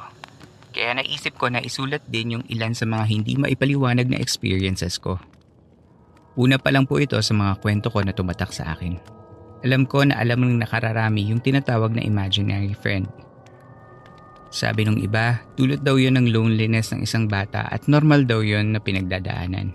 [0.72, 5.16] Kaya naisip ko na isulat din yung ilan sa mga hindi maipaliwanag na experiences ko.
[6.38, 8.94] Una pa lang po ito sa mga kwento ko na tumatak sa akin.
[9.66, 13.10] Alam ko na alam ng nakararami yung tinatawag na imaginary friend.
[14.48, 18.72] Sabi nung iba, dulot daw yun ng loneliness ng isang bata at normal daw yun
[18.72, 19.74] na pinagdadaanan.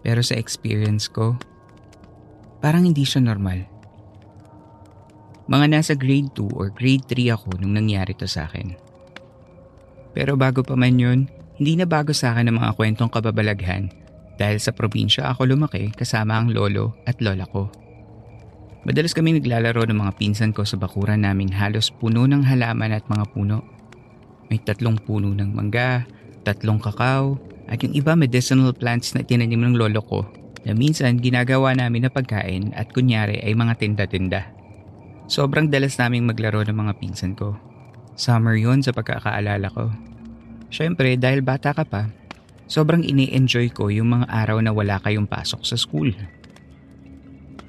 [0.00, 1.36] Pero sa experience ko,
[2.64, 3.68] parang hindi siya normal.
[5.52, 8.87] Mga nasa grade 2 or grade 3 ako nung nangyari to sa akin.
[10.18, 11.30] Pero bago pa man yun,
[11.62, 13.86] hindi na bago sa akin ang mga kwentong kababalaghan
[14.34, 17.70] dahil sa probinsya ako lumaki kasama ang lolo at lola ko.
[18.82, 23.06] Madalas kami naglalaro ng mga pinsan ko sa bakuran naming halos puno ng halaman at
[23.06, 23.62] mga puno.
[24.50, 26.02] May tatlong puno ng mangga,
[26.42, 27.38] tatlong kakao,
[27.70, 30.26] at yung iba medicinal plants na tinanim ng lolo ko
[30.66, 34.50] na minsan ginagawa namin na pagkain at kunyari ay mga tinda-tinda.
[35.30, 37.54] Sobrang dalas naming maglaro ng mga pinsan ko.
[38.18, 40.07] Summer yon sa pagkakaalala ko.
[40.68, 42.12] Siyempre dahil bata ka pa,
[42.68, 46.12] sobrang ini-enjoy ko yung mga araw na wala kayong pasok sa school.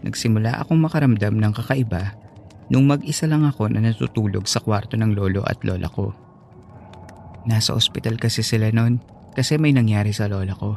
[0.03, 2.15] Nagsimula akong makaramdam ng kakaiba
[2.71, 6.11] nung mag-isa lang ako na natutulog sa kwarto ng lolo at lola ko.
[7.47, 8.99] Nasa ospital kasi sila noon
[9.33, 10.75] kasi may nangyari sa lola ko.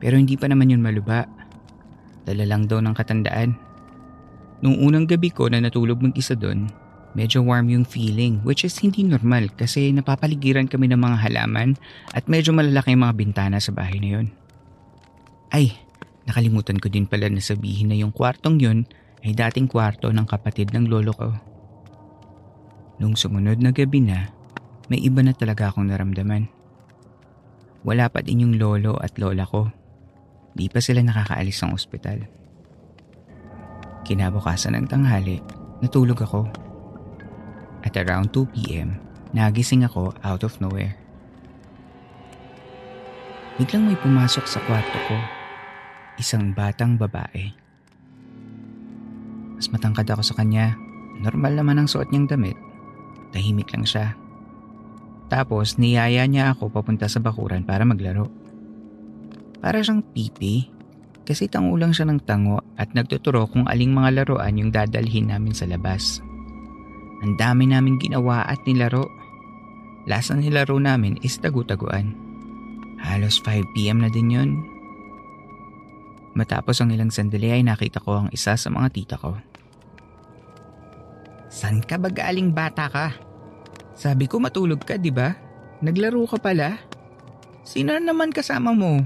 [0.00, 1.24] Pero hindi pa naman yun maluba.
[2.26, 3.56] Dala lang daw ng katandaan.
[4.64, 6.68] Nung unang gabi ko na natulog mag-isa doon,
[7.16, 11.80] Medyo warm yung feeling which is hindi normal kasi napapaligiran kami ng mga halaman
[12.12, 14.26] at medyo malalaki yung mga bintana sa bahay na yun.
[15.48, 15.72] Ay,
[16.28, 18.84] nakalimutan ko din pala na sabihin na yung kwartong yun
[19.24, 21.32] ay dating kwarto ng kapatid ng lolo ko.
[23.00, 24.28] Nung sumunod na gabi na,
[24.92, 26.52] may iba na talaga akong naramdaman.
[27.80, 29.72] Wala pa din yung lolo at lola ko.
[30.52, 32.18] Di pa sila nakakaalis ng ospital.
[34.04, 35.40] Kinabukasan ng tanghali,
[35.80, 36.65] natulog ako.
[37.86, 38.98] At around 2pm,
[39.30, 40.98] nagising ako out of nowhere.
[43.56, 45.16] Biglang may pumasok sa kwarto ko.
[46.16, 47.52] isang batang babae.
[49.56, 50.76] Mas matangkad ako sa kanya.
[51.20, 52.56] Normal naman ang suot niyang damit.
[53.32, 54.16] Tahimik lang siya.
[55.28, 58.28] Tapos niyaya niya ako papunta sa bakuran para maglaro.
[59.60, 60.72] Para siyang pipi
[61.26, 65.66] kasi tangulang siya ng tango at nagtuturo kung aling mga laruan yung dadalhin namin sa
[65.68, 66.22] labas.
[67.24, 69.08] Ang dami namin ginawa at nilaro.
[70.04, 72.12] Last na nilaro namin is tagu-taguan.
[73.00, 74.50] Halos 5pm na din yun.
[76.36, 79.40] Matapos ang ilang sandali ay nakita ko ang isa sa mga tita ko.
[81.48, 83.16] San ka ba galing bata ka?
[83.96, 85.32] Sabi ko matulog ka, di ba?
[85.80, 86.76] Naglaro ka pala?
[87.64, 89.00] Sino naman kasama mo?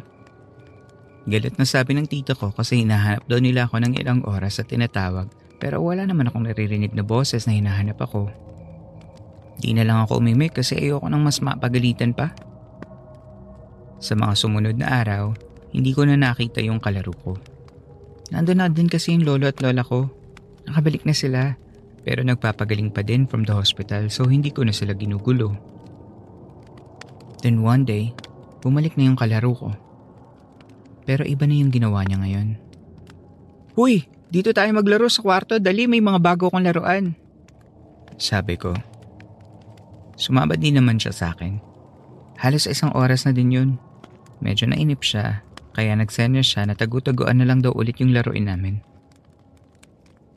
[1.31, 4.67] Galit na sabi ng tita ko kasi hinahanap daw nila ako ng ilang oras at
[4.67, 8.33] tinatawag pero wala naman akong naririnig na boses na hinahanap ako.
[9.61, 12.33] Di na lang ako umimik kasi ayoko nang mas mapagalitan pa.
[14.01, 15.37] Sa mga sumunod na araw,
[15.77, 17.37] hindi ko na nakita yung kalaro ko.
[18.33, 20.09] Nandun na din kasi yung lolo at lola ko.
[20.65, 21.61] Nakabalik na sila
[22.01, 25.53] pero nagpapagaling pa din from the hospital so hindi ko na sila ginugulo.
[27.45, 28.17] Then one day,
[28.65, 29.69] bumalik na yung kalaro ko.
[31.05, 32.49] Pero iba na yung ginawa niya ngayon.
[33.77, 35.59] Huy, dito tayo maglaro sa kwarto.
[35.59, 37.19] Dali, may mga bago kong laruan.
[38.15, 38.73] Sabi ko.
[40.15, 41.59] Sumabad din naman siya sa akin.
[42.39, 43.71] Halos isang oras na din yun.
[44.41, 45.45] Medyo nainip siya,
[45.77, 48.81] kaya nagsenya siya na tagu-taguan na lang daw ulit yung laruin namin.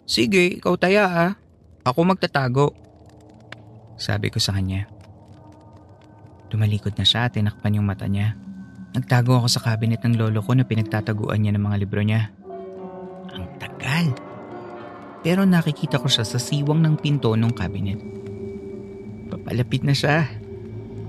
[0.04, 1.32] Sige, ikaw taya ah.
[1.88, 2.76] Ako magtatago.
[3.96, 4.88] Sabi ko sa kanya.
[6.52, 8.36] Tumalikod na siya at tinakpan yung mata niya.
[8.94, 12.30] Nagtago ako sa cabinet ng lolo ko na pinagtataguan niya ng mga libro niya.
[13.64, 14.12] Tagal.
[15.24, 18.00] Pero nakikita ko siya sa siwang ng pinto ng cabinet.
[19.32, 20.28] Papalapit na siya.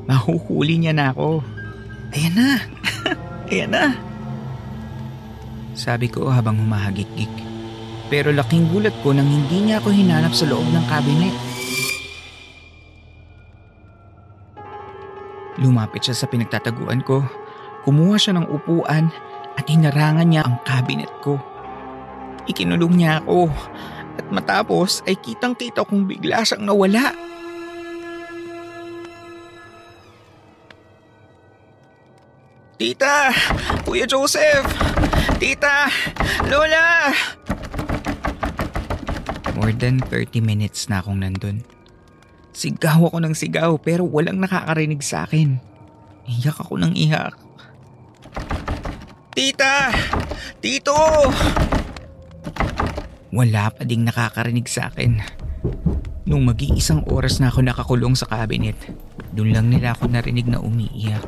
[0.07, 1.43] Mahuhuli niya na ako.
[2.15, 2.51] Ayan na.
[3.51, 3.85] Ayan na.
[5.75, 7.35] Sabi ko habang humahagik-gik.
[8.07, 11.35] Pero laking gulat ko nang hindi niya ako hinanap sa loob ng cabinet.
[15.59, 17.27] Lumapit siya sa pinagtataguan ko
[17.85, 19.13] Kumuha siya ng upuan
[19.61, 21.37] at hinarangan niya ang cabinet ko.
[22.45, 23.49] Ikinulong niya ako
[24.21, 27.17] at matapos ay kitang kita kong bigla siyang nawala.
[32.75, 33.33] Tita!
[33.87, 34.67] Kuya Joseph!
[35.41, 35.89] Tita!
[36.51, 37.15] Lola!
[39.55, 41.65] More than 30 minutes na akong nandun.
[42.53, 45.59] Sigaw ako ng sigaw pero walang nakakarinig sa akin.
[46.29, 47.35] Iyak ako ng iyak.
[49.33, 49.91] Tita!
[50.61, 50.99] Tito!
[53.35, 55.19] Wala pa ding nakakarinig sa akin.
[56.23, 58.79] Nung mag-iisang oras na ako nakakulong sa cabinet,
[59.35, 61.27] doon lang nila ako narinig na umiiyak.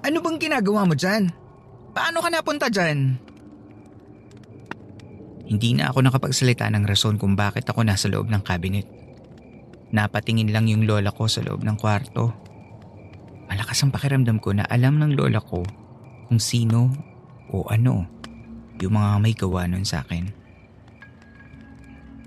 [0.00, 1.28] Ano bang ginagawa mo dyan?
[1.92, 3.20] Paano ka napunta dyan?
[5.52, 8.88] Hindi na ako nakapagsalita ng rason kung bakit ako nasa loob ng cabinet.
[9.92, 12.32] Napatingin lang yung lola ko sa loob ng kwarto.
[13.52, 15.60] Malakas ang pakiramdam ko na alam ng lola ko
[16.32, 16.88] kung sino
[17.52, 18.21] o ano
[18.80, 20.30] yung mga may gawa nun sa akin.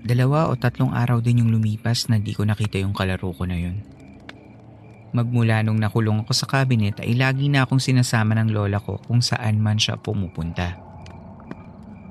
[0.06, 3.58] Dalawa o tatlong araw din yung lumipas na di ko nakita yung kalaro ko na
[3.58, 3.82] yun.
[5.10, 9.18] Magmula nung nakulong ako sa cabinet ay lagi na akong sinasama ng lola ko kung
[9.18, 10.78] saan man siya pumupunta.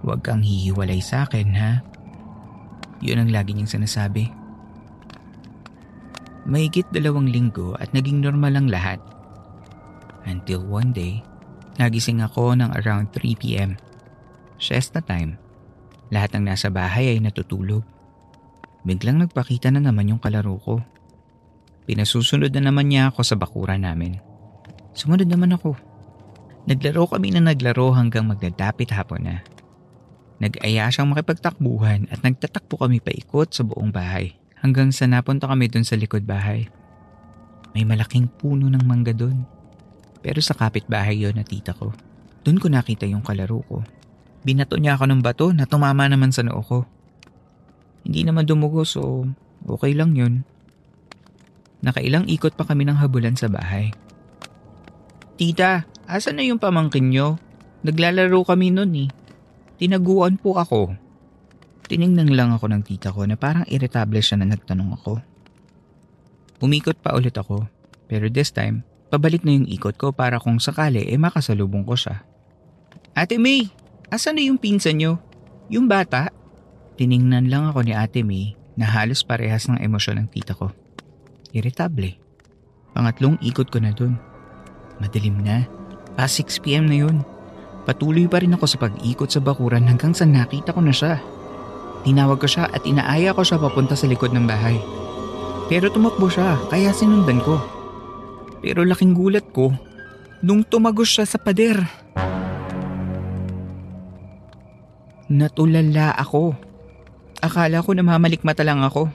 [0.04, 1.71] Huwag kang hihiwalay sa akin ha.
[3.00, 4.28] Yun ang lagi niyang sinasabi.
[6.45, 9.00] Mahigit dalawang linggo at naging normal ang lahat.
[10.26, 11.21] Until one day,
[11.76, 13.76] Nagising ako ng around 3pm.
[14.65, 15.38] Siesta time.
[16.10, 17.86] Lahat ng nasa bahay ay natutulog.
[18.82, 20.82] Biglang nagpakita na naman yung kalaro ko.
[21.86, 24.17] Pinasusunod na naman niya ako sa bakura namin.
[24.97, 25.78] Sumunod naman ako.
[26.65, 29.45] Naglaro kami na naglaro hanggang magdadapit hapon na.
[30.41, 34.34] Nag-aya siyang makipagtakbuhan at nagtatakbo kami paikot sa buong bahay
[34.65, 36.65] hanggang sa napunta kami dun sa likod bahay.
[37.78, 39.45] May malaking puno ng mangga dun.
[40.25, 41.93] Pero sa kapitbahay yon na tita ko.
[42.41, 43.86] Doon ko nakita yung kalaro ko.
[44.45, 46.86] Binato niya ako ng bato na tumama naman sa noo ko.
[48.05, 49.26] Hindi naman dumugo so
[49.65, 50.45] okay lang yun.
[51.82, 53.89] Nakailang ikot pa kami ng habulan sa bahay.
[55.36, 57.41] Tita, asan na yung pamangkin nyo?
[57.82, 59.09] Naglalaro kami nun eh.
[59.82, 60.93] Tinaguan po ako.
[61.89, 65.13] Tiningnan lang ako ng tita ko na parang irritable siya na nagtanong ako.
[66.63, 67.67] Umikot pa ulit ako,
[68.07, 68.82] pero this time,
[69.15, 72.26] Pabalik na yung ikot ko para kung sakali eh makasalubong ko siya.
[73.13, 73.70] Ate May,
[74.10, 75.22] asan na yung pinsan nyo?
[75.70, 76.30] Yung bata?
[76.95, 80.72] Tiningnan lang ako ni Ate May na halos parehas ng emosyon ng tita ko.
[81.56, 82.20] Irritable.
[82.95, 84.16] Pangatlong ikot ko na dun.
[85.03, 85.68] Madilim na.
[86.16, 87.18] Past 6pm na yun.
[87.84, 91.20] Patuloy pa rin ako sa pag-ikot sa bakuran hanggang sa nakita ko na siya.
[92.08, 94.80] Tinawag ko siya at inaaya ko siya papunta sa likod ng bahay.
[95.68, 97.58] Pero tumakbo siya kaya sinundan ko.
[98.62, 99.74] Pero laking gulat ko
[100.45, 101.82] nung tumagos siya sa pader.
[105.26, 106.53] Natulala ako.
[107.41, 109.09] Akala ko namamalikmata lang ako.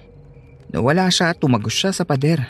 [0.74, 2.42] Nawala siya at tumagos siya sa pader.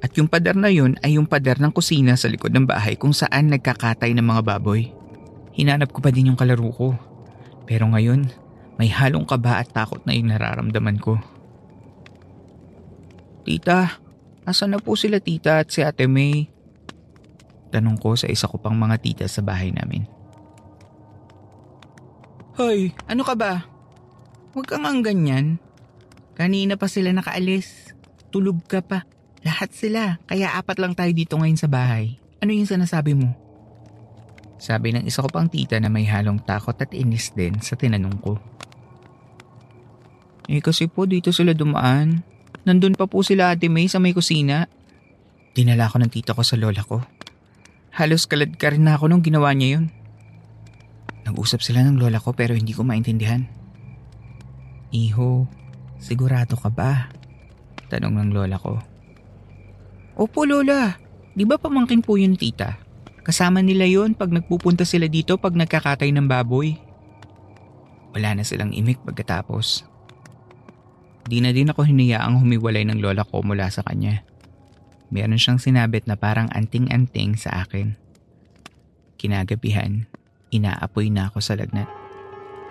[0.00, 3.12] At yung pader na yun ay yung pader ng kusina sa likod ng bahay kung
[3.12, 4.88] saan nagkakatay ng mga baboy.
[5.52, 6.88] Hinanap ko pa din yung kalaro ko.
[7.68, 8.30] Pero ngayon,
[8.80, 11.20] may halong kaba at takot na yung nararamdaman ko.
[13.44, 14.00] Tita,
[14.48, 16.48] asan na po sila tita at si ate May?
[17.68, 20.17] Tanong ko sa isa ko pang mga tita sa bahay namin.
[22.58, 23.70] Hoy, ano ka ba?
[24.50, 25.62] Huwag kang ang ganyan.
[26.34, 27.94] Kanina pa sila nakaalis.
[28.34, 29.06] Tulog ka pa.
[29.46, 32.18] Lahat sila, kaya apat lang tayo dito ngayon sa bahay.
[32.42, 33.30] Ano yung sinasabi mo?
[34.58, 38.18] Sabi ng isa ko pang tita na may halong takot at inis din sa tinanong
[38.18, 38.34] ko.
[40.50, 42.26] Eh kasi po dito sila dumaan.
[42.66, 44.66] Nandun pa po sila ate May sa may kusina.
[45.54, 47.06] Dinala ko ng tita ko sa lola ko.
[47.94, 49.94] Halos kalad ka rin na ako nung ginawa niya yun.
[51.28, 53.44] Nag-usap sila ng lola ko pero hindi ko maintindihan.
[54.96, 55.44] Iho,
[56.00, 57.12] sigurado ka ba?
[57.92, 58.80] Tanong ng lola ko.
[60.16, 60.96] Opo lola,
[61.36, 62.80] di ba pamangkin po yun tita?
[63.20, 66.80] Kasama nila yon pag nagpupunta sila dito pag nagkakatay ng baboy.
[68.16, 69.84] Wala na silang imik pagkatapos.
[71.28, 74.24] Di na din ako hiniyaang humiwalay ng lola ko mula sa kanya.
[75.12, 78.00] Meron siyang sinabit na parang anting-anting sa akin.
[79.20, 80.08] Kinagabihan,
[80.54, 81.88] inaapoy na ako sa lagnat.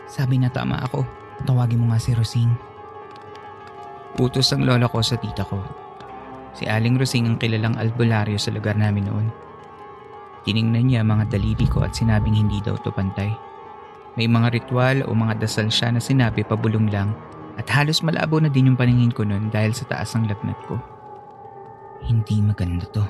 [0.07, 1.03] Sabi na tama ako,
[1.43, 2.51] tawagin mo nga si Rosing.
[4.17, 5.87] Utos ang lola ko sa tita ko
[6.57, 9.29] Si Aling Rosing ang kilalang albularyo sa lugar namin noon.
[10.41, 13.29] Tiningnan niya mga daliri ko at sinabing hindi daw to pantay.
[14.17, 17.13] May mga ritual o mga dasal siya na sinabi pabulong lang
[17.61, 20.81] at halos malabo na din yung paningin ko noon dahil sa taas ng lagnat ko.
[22.01, 23.05] Hindi maganda to.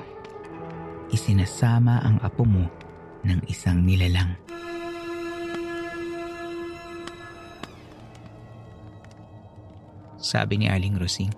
[1.08, 2.68] Isinasama ang apo mo
[3.24, 4.36] ng isang nilalang.
[10.18, 11.30] Sabi ni Aling Rosing.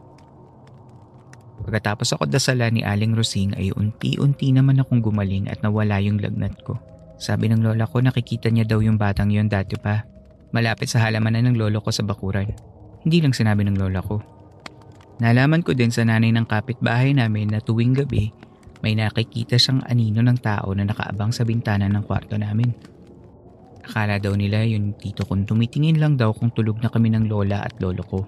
[1.61, 6.57] Pagkatapos ako dasala ni Aling Rosing ay unti-unti naman akong gumaling at nawala yung lagnat
[6.65, 6.81] ko.
[7.21, 10.09] Sabi ng lola ko nakikita niya daw yung batang yon dati pa.
[10.57, 12.49] Malapit sa halamanan ng lolo ko sa bakuran.
[13.05, 14.19] Hindi lang sinabi ng lola ko.
[15.21, 18.33] Nalaman ko din sa nanay ng kapitbahay namin na tuwing gabi
[18.81, 22.73] may nakikita siyang anino ng tao na nakaabang sa bintana ng kwarto namin.
[23.85, 27.65] Akala daw nila yung tito kong tumitingin lang daw kung tulog na kami ng lola
[27.65, 28.21] at lolo ko.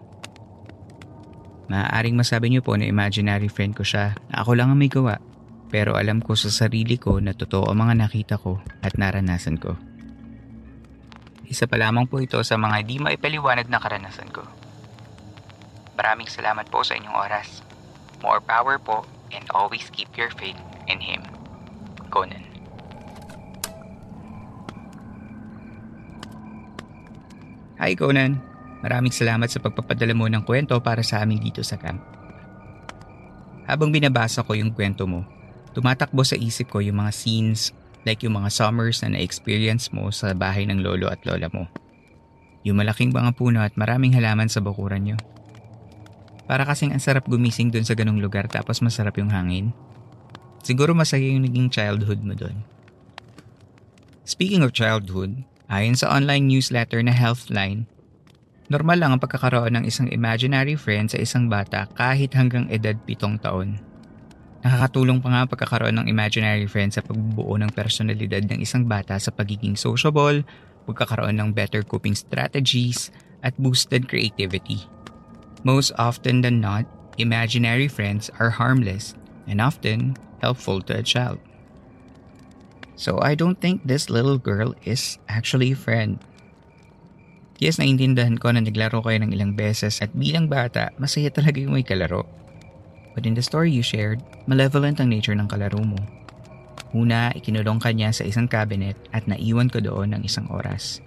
[1.72, 5.16] Maaaring masabi niyo po na imaginary friend ko siya na ako lang ang may gawa.
[5.72, 9.72] Pero alam ko sa sarili ko na totoo ang mga nakita ko at naranasan ko.
[11.48, 14.44] Isa pa lamang po ito sa mga di maipaliwanag na karanasan ko.
[15.96, 17.64] Maraming salamat po sa inyong oras.
[18.20, 21.24] More power po and always keep your faith in Him.
[22.12, 22.45] Conan.
[27.83, 28.39] Hi Conan.
[28.85, 31.99] Maraming salamat sa pagpapadala mo ng kwento para sa amin dito sa camp.
[33.66, 35.24] Habang binabasa ko yung kwento mo,
[35.72, 37.72] tumatakbo sa isip ko yung mga scenes
[38.03, 41.70] like yung mga summers na na-experience mo sa bahay ng lolo at lola mo.
[42.66, 45.18] Yung malaking mga puno at maraming halaman sa bakuran nyo.
[46.53, 49.72] Para kasing ang sarap gumising dun sa ganong lugar tapos masarap yung hangin.
[50.61, 52.61] Siguro masaya yung naging childhood mo dun.
[54.28, 57.88] Speaking of childhood, ayon sa online newsletter na Healthline,
[58.72, 63.36] Normal lang ang pagkakaroon ng isang imaginary friend sa isang bata kahit hanggang edad pitong
[63.36, 63.76] taon.
[64.64, 69.28] Nakakatulong pa nga pagkakaroon ng imaginary friend sa pagbubuo ng personalidad ng isang bata sa
[69.28, 70.40] pagiging sociable,
[70.88, 73.12] pagkakaroon ng better coping strategies,
[73.44, 74.88] at boosted creativity.
[75.63, 79.15] Most often than not, imaginary friends are harmless
[79.47, 81.39] and often helpful to a child.
[82.99, 86.19] So I don't think this little girl is actually a friend.
[87.63, 91.79] Yes, naiintindihan ko na naglaro kayo ng ilang beses at bilang bata, masaya talaga yung
[91.79, 92.27] may kalaro.
[93.15, 94.19] But in the story you shared,
[94.51, 96.01] malevolent ang nature ng kalaro mo.
[96.91, 100.99] Una, ikinulong ka niya sa isang cabinet at naiwan ko doon ng isang oras.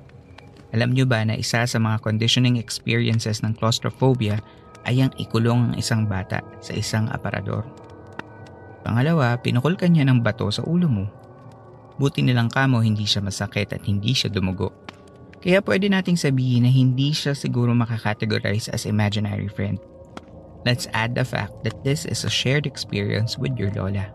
[0.74, 4.42] Alam niyo ba na isa sa mga conditioning experiences ng claustrophobia
[4.86, 7.66] ay ang ikulong ang isang bata sa isang aparador.
[8.86, 11.06] Pangalawa, pinukol ka niya ng bato sa ulo mo.
[11.98, 14.70] Buti nilang kamo hindi siya masakit at hindi siya dumugo.
[15.42, 19.78] Kaya pwede nating sabihin na hindi siya siguro makakategorize as imaginary friend.
[20.66, 24.10] Let's add the fact that this is a shared experience with your lola.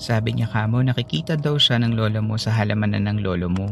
[0.00, 3.68] Sabi niya kamo nakikita daw siya ng lola mo sa halamanan ng lolo mo.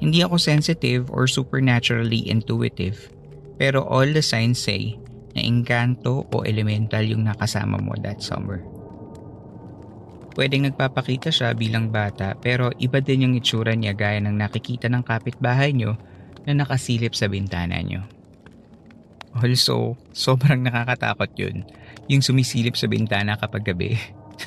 [0.00, 3.12] Hindi ako sensitive or supernaturally intuitive,
[3.60, 4.96] pero all the signs say
[5.36, 8.64] na engkanto o elemental yung nakasama mo that summer.
[10.32, 15.04] Pwedeng nagpapakita siya bilang bata pero iba din yung itsura niya gaya ng nakikita ng
[15.04, 15.98] kapitbahay nyo
[16.48, 18.06] na nakasilip sa bintana nyo.
[19.36, 21.62] Also, sobrang nakakatakot yun.
[22.10, 23.94] Yung sumisilip sa bintana kapag gabi.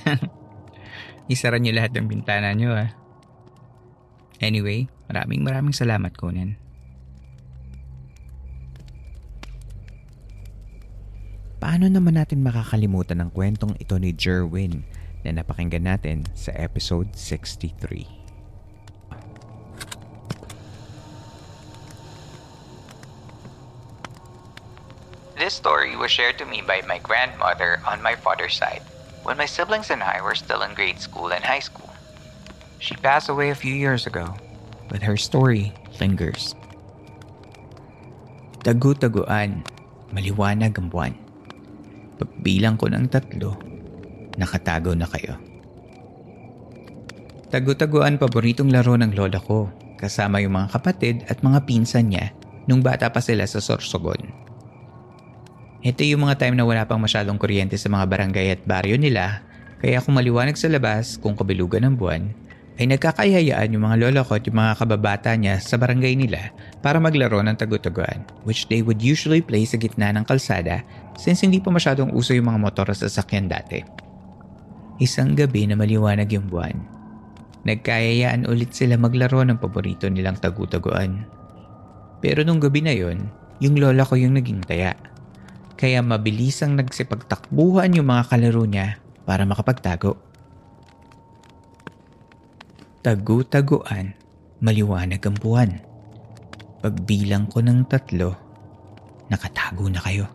[1.31, 2.91] Isara niyo lahat ng bintana niyo ah.
[4.43, 6.59] Anyway, maraming maraming salamat Conan.
[11.63, 14.83] Paano naman natin makakalimutan ang kwentong ito ni Jerwin
[15.23, 18.23] na napakinggan natin sa episode 63?
[25.39, 28.83] This story was shared to me by my grandmother on my father's side
[29.23, 31.91] when my siblings and I were still in grade school and high school.
[32.83, 34.35] She passed away a few years ago,
[34.87, 36.57] but her story lingers.
[38.63, 39.59] Tagu-taguan,
[40.15, 41.13] maliwanag ang buwan.
[42.15, 43.59] Pagbilang ko ng tatlo,
[44.39, 45.35] nakatago na kayo.
[47.51, 49.67] Tagu-taguan paboritong laro ng lola ko,
[49.99, 52.31] kasama yung mga kapatid at mga pinsan niya
[52.65, 54.31] nung bata pa sila sa Sorsogon.
[55.83, 59.43] Ito yung mga time na wala pang masyadong kuryente sa mga barangay at baryo nila,
[59.83, 62.31] kaya kung maliwanag sa labas kung kabilugan ng buwan,
[62.81, 66.49] ay nagkakayayaan yung mga lola ko at yung mga kababata niya sa barangay nila
[66.81, 70.81] para maglaro ng tagutuguan, which they would usually play sa gitna ng kalsada
[71.13, 73.85] since hindi pa masyadong uso yung mga motor sa sasakyan dati.
[74.97, 76.77] Isang gabi na maliwanag yung buwan,
[77.65, 81.29] nagkayayaan ulit sila maglaro ng paborito nilang tagutaguan.
[82.23, 83.29] Pero nung gabi na yon,
[83.61, 84.97] yung lola ko yung naging taya
[85.83, 90.15] kaya mabilisang nagsipagtakbuhan yung mga kalaro niya para makapagtago.
[93.03, 94.15] Tagu-taguan,
[94.63, 95.71] maliwanag ang buwan.
[96.79, 98.31] Pagbilang ko ng tatlo,
[99.27, 100.25] nakatago na kayo.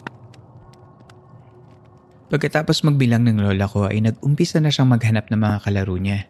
[2.28, 6.28] Pagkatapos magbilang ng lola ko ay nag-umpisa na siyang maghanap ng mga kalaro niya.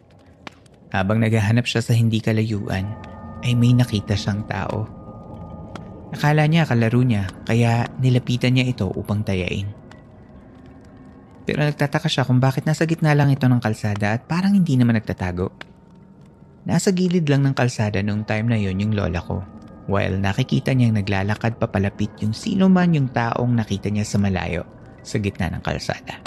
[0.95, 2.87] Habang naghahanap siya sa hindi kalayuan,
[3.43, 4.99] ay may nakita siyang tao
[6.09, 9.69] Akala niya kalaro niya kaya nilapitan niya ito upang tayain.
[11.45, 14.97] Pero nagtataka siya kung bakit nasa gitna lang ito ng kalsada at parang hindi naman
[14.97, 15.53] nagtatago.
[16.69, 19.41] Nasa gilid lang ng kalsada noong time na yon yung lola ko.
[19.89, 24.61] While nakikita niyang naglalakad papalapit yung sino man yung taong nakita niya sa malayo
[25.01, 26.21] sa gitna ng kalsada.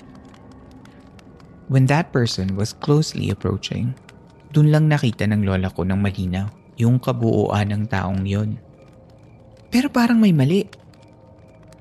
[1.71, 3.95] When that person was closely approaching,
[4.51, 8.59] dun lang nakita ng lola ko ng malinaw yung kabuuan ng taong yon.
[9.71, 10.67] Pero parang may mali.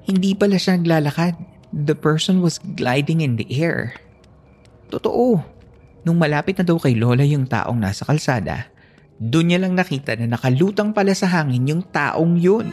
[0.06, 1.34] Hindi pala siya naglalakad.
[1.74, 3.98] The person was gliding in the air.
[4.94, 5.42] Totoo.
[6.02, 8.74] Nung malapit na daw kay Lola yung taong nasa kalsada,
[9.22, 12.66] doon niya lang nakita na nakalutang pala sa hangin yung taong yun.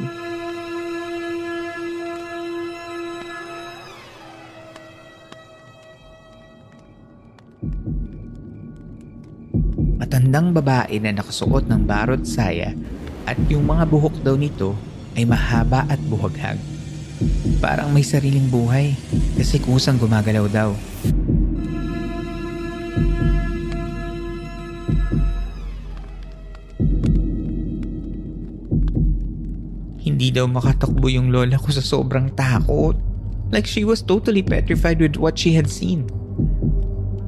[10.01, 12.72] Matandang babae na nakasuot ng barot saya
[13.29, 14.72] at yung mga buhok daw nito
[15.20, 16.57] ay mahaba at buhaghag.
[17.61, 18.97] Parang may sariling buhay
[19.37, 20.72] kasi kusang gumagalaw daw.
[30.19, 32.99] Hindi daw makatakbo yung lola ko sa sobrang takot.
[33.55, 36.11] Like she was totally petrified with what she had seen.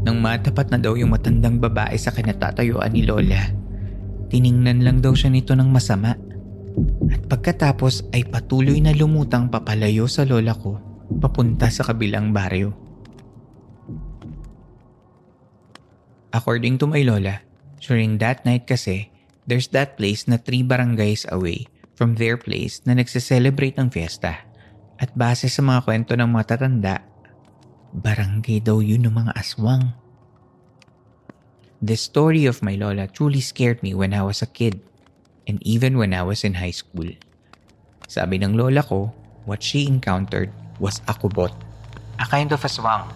[0.02, 3.46] Nang matapat na daw yung matandang babae sa kinatatayuan ni Lola,
[4.26, 6.18] tiningnan lang daw siya nito ng masama
[7.14, 10.82] at pagkatapos ay patuloy na lumutang papalayo sa lola ko
[11.22, 12.74] papunta sa kabilang baryo.
[16.34, 17.38] According to my lola,
[17.78, 19.14] during that night kasi,
[19.46, 21.70] there's that place na three barangays away
[22.00, 24.48] from their place na nagse-celebrate ng fiesta.
[24.96, 27.04] At base sa mga kwento ng mga tatanda,
[27.92, 29.92] barangay daw yun ng mga aswang.
[31.84, 34.80] The story of my lola truly scared me when I was a kid
[35.44, 37.12] and even when I was in high school.
[38.08, 39.12] Sabi ng lola ko,
[39.44, 40.48] what she encountered
[40.80, 41.52] was a kubot.
[42.16, 43.12] A kind of aswang.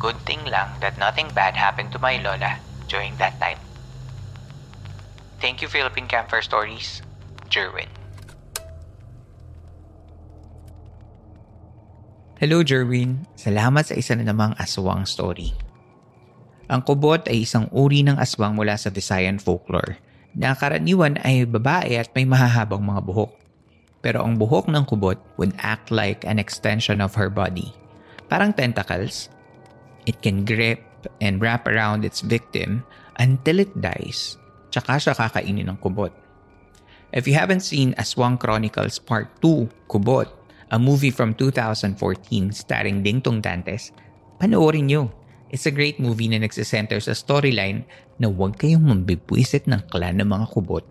[0.00, 3.60] Good thing lang that nothing bad happened to my lola during that time.
[5.44, 7.03] Thank you Philippine Campfire Stories,
[7.54, 7.86] Jerwin.
[12.42, 15.54] Hello Jerwin, salamat sa isa na namang aswang story.
[16.66, 20.02] Ang kubot ay isang uri ng aswang mula sa Visayan folklore
[20.34, 23.30] na karaniwan ay babae at may mahahabang mga buhok.
[24.02, 27.70] Pero ang buhok ng kubot would act like an extension of her body.
[28.26, 29.30] Parang tentacles.
[30.10, 30.82] It can grip
[31.22, 32.82] and wrap around its victim
[33.22, 34.36] until it dies.
[34.74, 36.23] Tsaka siya kakainin ng kubot.
[37.14, 40.26] If you haven't seen Aswang Chronicles Part 2, Kubot,
[40.74, 41.94] a movie from 2014
[42.50, 43.94] starring Dingtong Dantes,
[44.42, 45.14] panoorin nyo.
[45.46, 47.86] It's a great movie na nagsisenter sa storyline
[48.18, 50.82] na huwag kayong mambibwisit ng clan ng mga kubot.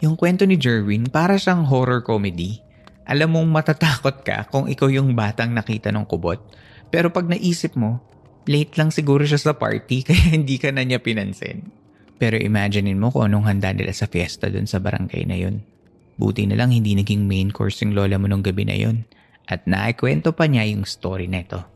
[0.00, 2.64] Yung kwento ni Jerwin para siyang horror comedy.
[3.04, 6.40] Alam mong matatakot ka kung ikaw yung batang nakita ng kubot.
[6.88, 8.00] Pero pag naisip mo,
[8.48, 11.83] late lang siguro siya sa party kaya hindi ka na niya pinansin.
[12.18, 15.66] Pero imaginein mo kung anong handa nila sa fiesta dun sa barangay na yun.
[16.14, 19.02] Buti na lang hindi naging main course yung lola mo nung gabi na yun.
[19.50, 21.66] At naikwento pa niya yung story neto.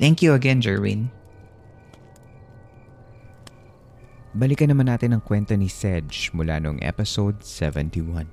[0.00, 1.12] Thank you again, Jerwin.
[4.36, 8.28] Balikan naman natin ang kwento ni Sedge mula noong episode 71.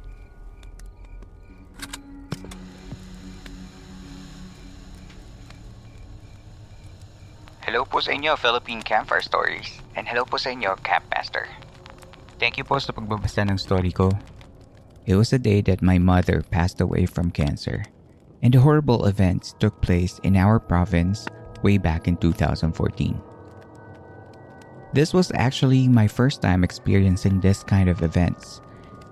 [7.64, 9.83] Hello po sa inyo, Philippine Campfire Stories.
[9.94, 11.46] And hello po sa inyo, Campmaster.
[12.42, 14.10] Thank you po sa pagbabasa ng story ko.
[15.06, 17.86] It was the day that my mother passed away from cancer.
[18.42, 21.30] And the horrible events took place in our province
[21.62, 22.74] way back in 2014.
[24.98, 28.62] This was actually my first time experiencing this kind of events,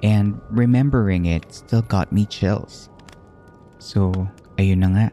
[0.04, 2.90] and remembering it still got me chills.
[3.80, 4.14] So,
[4.58, 5.08] ayun na nga.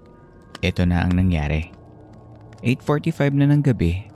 [0.64, 1.71] Ito na ang nangyari.
[2.66, 4.08] 8.45 na ng gabi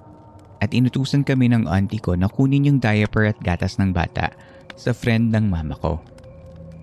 [0.63, 4.31] at inutusan kami ng auntie ko na kunin yung diaper at gatas ng bata
[4.79, 5.99] sa friend ng mama ko.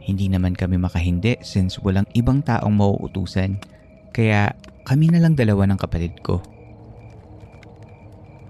[0.04, 3.56] Hindi naman kami makahindi since walang ibang taong mauutusan
[4.12, 4.52] kaya
[4.84, 6.44] kami na lang dalawa ng kapatid ko.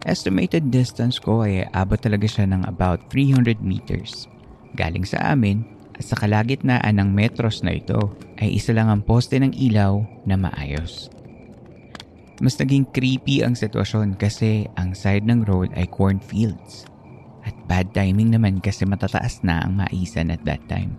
[0.08, 4.26] Estimated distance ko ay abot talaga siya ng about 300 meters.
[4.74, 5.62] Galing sa amin
[6.00, 10.40] at sa kalagitnaan ng metros na ito ay isa lang ang poste ng ilaw na
[10.40, 11.12] maayos.
[12.40, 16.88] Mas naging creepy ang sitwasyon kasi ang side ng road ay cornfields.
[17.44, 20.96] At bad timing naman kasi matataas na ang maisan at that time.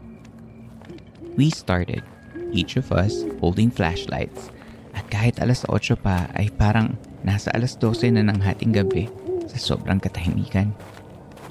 [1.41, 2.05] We started,
[2.53, 4.53] each of us holding flashlights.
[4.93, 9.09] At kahit alas 8 pa ay parang nasa alas 12 na ng hating gabi
[9.49, 10.77] sa sobrang katahimikan.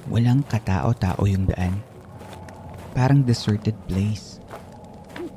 [0.05, 1.81] Walang katao-tao yung daan.
[2.93, 4.37] Parang deserted place.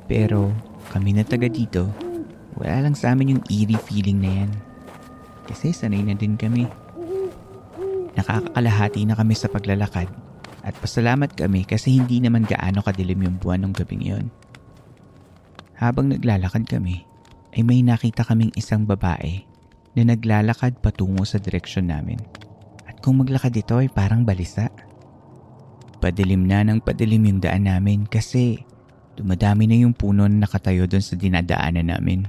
[0.05, 0.53] Pero
[0.93, 1.89] kami na taga dito
[2.57, 4.51] wala lang sa amin yung eerie feeling na yan.
[5.49, 6.69] Kasi sanay na din kami.
[8.13, 10.07] Nakakakalahati na kami sa paglalakad
[10.63, 14.25] at pasalamat kami kasi hindi naman gaano kadilim yung buwan ng gabing yon.
[15.75, 17.03] Habang naglalakad kami,
[17.53, 19.43] ay may nakita kaming isang babae
[19.93, 22.17] na naglalakad patungo sa direksyon namin.
[22.87, 24.71] At kung maglakad ito ay parang balisa.
[25.99, 28.63] Padilim na ng padilim yung daan namin kasi
[29.19, 32.25] dumadami na yung puno na nakatayo doon sa dinadaanan namin.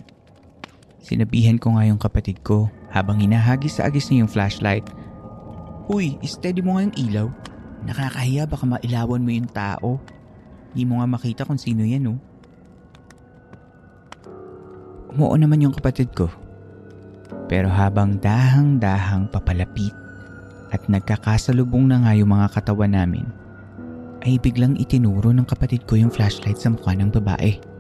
[1.05, 4.89] Sinabihan ko nga yung kapatid ko habang hinahagis sa agis niya yung flashlight.
[5.93, 7.29] Uy, steady mo nga yung ilaw.
[7.85, 10.01] Nakakahiya baka mailawan mo yung tao.
[10.73, 12.19] Di mo nga makita kung sino yan oh.
[15.13, 16.33] Umuo naman yung kapatid ko.
[17.53, 19.93] Pero habang dahang-dahang papalapit
[20.73, 23.29] at nagkakasalubong na nga yung mga katawan namin,
[24.25, 27.74] ay biglang itinuro ng kapatid ko yung flashlight sa mukha ng babae.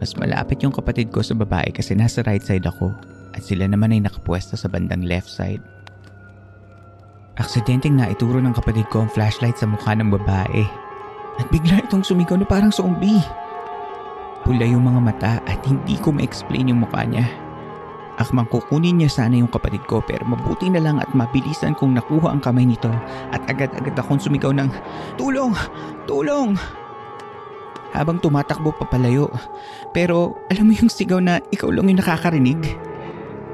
[0.00, 2.90] Mas malapit yung kapatid ko sa babae kasi nasa right side ako
[3.36, 5.60] at sila naman ay nakapwesto sa bandang left side.
[7.36, 10.64] Aksidenteng na ituro ng kapatid ko ang flashlight sa mukha ng babae
[11.36, 13.20] at bigla itong sumigaw na parang zombie.
[14.40, 17.28] Pula yung mga mata at hindi ko ma-explain yung mukha niya.
[18.20, 22.32] Akmang kukunin niya sana yung kapatid ko pero mabuti na lang at mabilisan kong nakuha
[22.36, 22.92] ang kamay nito
[23.32, 24.68] at agad-agad akong sumigaw ng
[25.16, 25.56] Tulong!
[26.04, 26.79] Tulong!
[27.94, 29.30] Habang tumatakbo papalayo.
[29.90, 32.60] Pero alam mo yung sigaw na ikaw lang yung nakakarinig?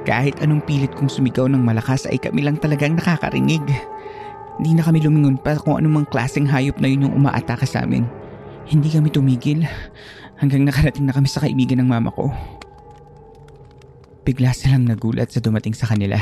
[0.07, 3.65] Kahit anong pilit kong sumigaw ng malakas ay kami lang talagang nakakarinig.
[4.57, 8.07] Hindi na kami lumingon pa kung anumang klaseng hayop na yun yung umaatake sa amin.
[8.67, 9.67] Hindi kami tumigil
[10.39, 12.31] hanggang nakarating na kami sa kaibigan ng mama ko.
[14.27, 16.19] Bigla silang nagulat sa dumating sa kanila.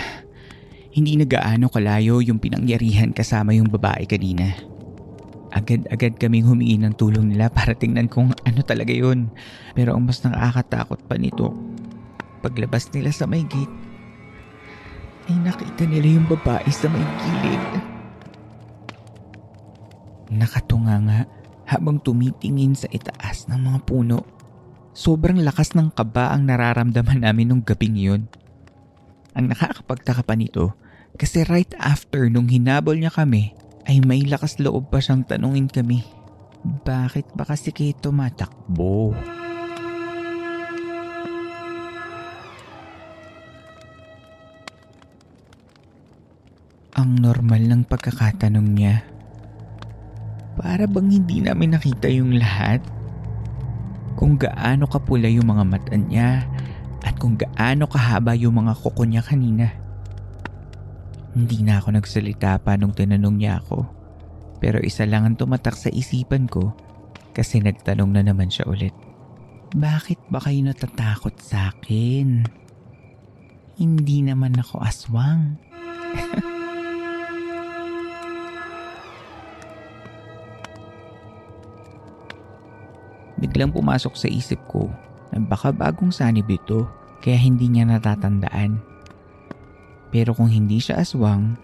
[0.95, 4.74] Hindi na gaano kalayo yung pinangyarihan kasama yung babae kanina.
[5.55, 9.31] Agad-agad kaming humingi ng tulong nila para tingnan kung ano talaga yun.
[9.79, 11.55] Pero ang mas nakakatakot pa nito,
[12.43, 13.71] paglabas nila sa may gate,
[15.31, 17.65] ay nakita nila yung babae sa may gilid.
[20.35, 21.21] Nakatunga nga
[21.71, 24.27] habang tumitingin sa itaas ng mga puno.
[24.91, 28.27] Sobrang lakas ng kaba ang nararamdaman namin nung gabing yun.
[29.39, 30.75] Ang nakakapagtaka pa nito
[31.15, 33.55] kasi right after nung hinabol niya kami
[33.85, 36.01] ay may lakas loob pa siyang tanungin kami.
[36.65, 39.13] Bakit ba kasi kayo tumatakbo?
[46.97, 49.05] Ang normal ng pagkakatanong niya.
[50.57, 52.81] Para bang hindi namin nakita yung lahat?
[54.17, 56.49] Kung gaano kapula yung mga mata niya
[57.05, 59.84] at kung gaano kahaba yung mga kuko niya kanina.
[61.35, 63.83] Hindi na ako nagsalita pa nung tinanong niya ako.
[64.63, 66.71] Pero isa lang ang tumatak sa isipan ko
[67.35, 68.95] kasi nagtanong na naman siya ulit.
[69.75, 72.47] Bakit ba kayo natatakot sa akin?
[73.75, 75.59] Hindi naman ako aswang.
[83.43, 84.87] Biglang pumasok sa isip ko
[85.35, 86.87] na baka bagong sanib ito
[87.19, 88.94] kaya hindi niya natatandaan.
[90.15, 91.59] Pero kung hindi siya aswang,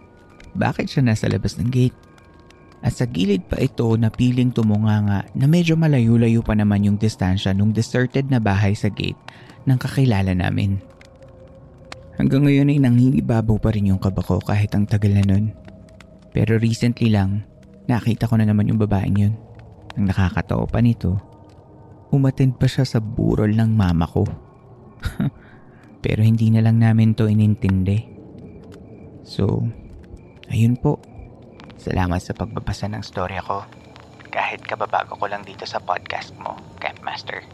[0.59, 1.95] bakit siya nasa labas ng gate?
[2.83, 7.55] At sa gilid pa ito na piling tumunganga na medyo malayo-layo pa naman yung distansya
[7.55, 9.21] nung deserted na bahay sa gate
[9.71, 10.83] ng kakilala namin.
[12.19, 15.55] Hanggang ngayon ay nangingibabaw pa rin yung kaba ko kahit ang tagal na nun.
[16.35, 17.47] Pero recently lang,
[17.87, 19.35] nakita ko na naman yung babaeng yun.
[19.95, 21.21] Ang nakakatawa pa nito,
[22.11, 24.27] umatend pa siya sa burol ng mama ko.
[26.05, 28.20] Pero hindi na lang namin to inintindi.
[29.31, 29.63] So,
[30.51, 30.99] ayun po.
[31.79, 33.63] Salamat sa pagbabasa ng storya ko.
[34.35, 37.47] Kahit kababago ko lang dito sa podcast mo, Campmaster.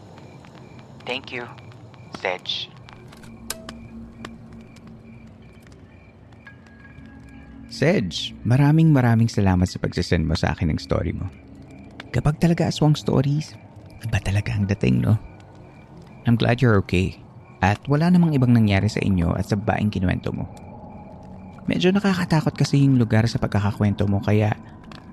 [1.05, 1.45] Thank you,
[2.17, 2.73] Sedge.
[7.69, 11.29] Sedge, maraming maraming salamat sa pagsasend mo sa akin ng story mo.
[12.09, 13.53] Kapag talaga aswang stories,
[14.01, 15.13] iba talaga ang dating, no?
[16.25, 17.21] I'm glad you're okay.
[17.61, 20.66] At wala namang ibang nangyari sa inyo at sa baing kinuwento mo.
[21.67, 24.55] Medyo nakakatakot kasi yung lugar sa pagkakakwento mo kaya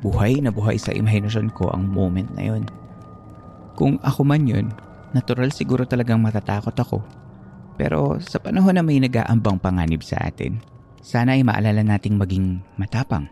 [0.07, 2.62] buhay na buhay sa imahinasyon ko ang moment na yun.
[3.74, 4.70] Kung ako man yun,
[5.11, 7.02] natural siguro talagang matatakot ako.
[7.74, 10.62] Pero sa panahon na may nag-aambang panganib sa atin,
[11.02, 13.26] sana ay maalala nating maging matapang.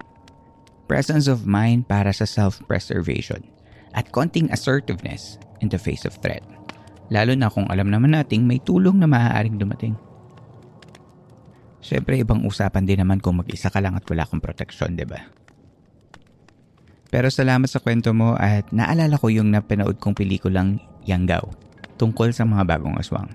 [0.91, 3.39] Presence of mind para sa self-preservation
[3.95, 6.43] at konting assertiveness in the face of threat.
[7.14, 9.95] Lalo na kung alam naman nating may tulong na maaaring dumating.
[11.83, 15.18] Siyempre, ibang usapan din naman kung mag-isa ka lang at wala kang proteksyon, di ba?
[17.12, 21.53] Pero salamat sa kwento mo at naalala ko yung napanood kong pelikulang Yanggao
[22.01, 23.28] tungkol sa mga bagong aswang.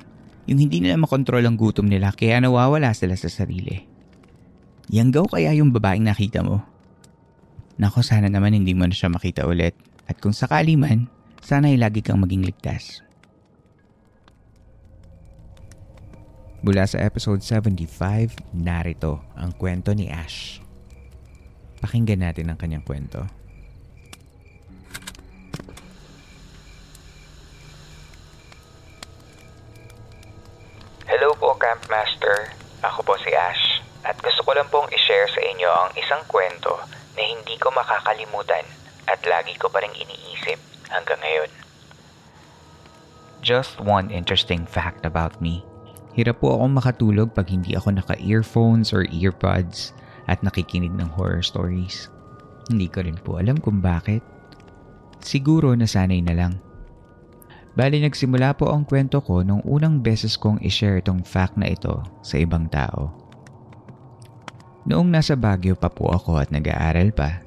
[0.49, 3.85] Yung hindi nila makontrol ang gutom nila kaya nawawala sila sa sarili.
[4.89, 6.63] Yanggaw kaya yung babaeng nakita mo?
[7.77, 9.77] Nako sana naman hindi mo na siya makita ulit
[10.09, 11.05] at kung sakali man,
[11.43, 13.05] sana ay lagi kang maging ligtas.
[16.67, 20.59] Mula sa episode 75, narito ang kwento ni Ash.
[21.79, 23.23] Pakinggan natin ang kanyang kwento.
[31.07, 32.51] Hello po, Campmaster.
[32.83, 33.79] Ako po si Ash.
[34.03, 36.83] At gusto ko lang pong i-share sa inyo ang isang kwento
[37.15, 38.67] na hindi ko makakalimutan
[39.07, 40.59] at lagi ko pa rin iniisip
[40.91, 41.47] hanggang ngayon.
[43.39, 45.63] Just one interesting fact about me.
[46.17, 49.93] Hirap po akong makatulog pag hindi ako naka-earphones or earbuds
[50.25, 52.09] at nakikinig ng horror stories.
[52.73, 54.25] Hindi ko rin po alam kung bakit.
[55.21, 56.53] Siguro nasanay na lang.
[57.77, 62.01] Bali nagsimula po ang kwento ko nung unang beses kong i-share itong fact na ito
[62.25, 63.13] sa ibang tao.
[64.89, 67.45] Noong nasa Baguio pa po ako at nag-aaral pa,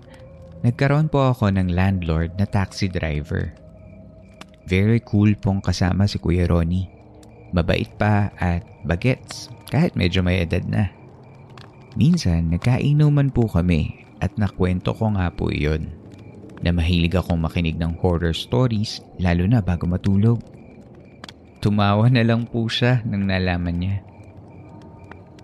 [0.63, 3.51] nagkaroon po ako ng landlord na taxi driver.
[4.71, 7.00] Very cool pong kasama si Kuya Ronnie.
[7.51, 10.91] Mabait pa at bagets kahit medyo may edad na.
[11.99, 15.91] Minsan nagkainuman po kami at nakwento ko nga po iyon
[16.61, 20.39] na mahilig akong makinig ng horror stories lalo na bago matulog.
[21.61, 23.97] Tumawa na lang po siya nang nalaman niya.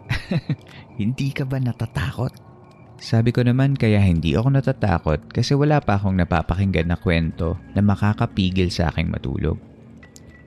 [1.01, 2.33] hindi ka ba natatakot?
[2.97, 7.85] Sabi ko naman kaya hindi ako natatakot kasi wala pa akong napapakinggan na kwento na
[7.85, 9.61] makakapigil sa aking matulog.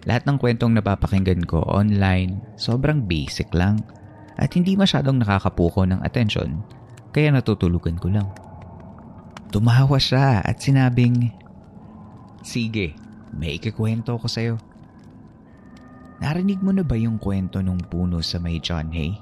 [0.09, 3.85] Lahat ng kwentong napapakinggan ko online, sobrang basic lang
[4.41, 6.65] at hindi masyadong nakakapuko ng atensyon
[7.13, 8.25] kaya natutulugan ko lang.
[9.53, 11.29] Tumawa siya at sinabing,
[12.41, 12.97] Sige,
[13.37, 14.57] may ikikwento ko sa'yo.
[16.25, 19.13] Narinig mo na ba yung kwento nung puno sa may John Hay?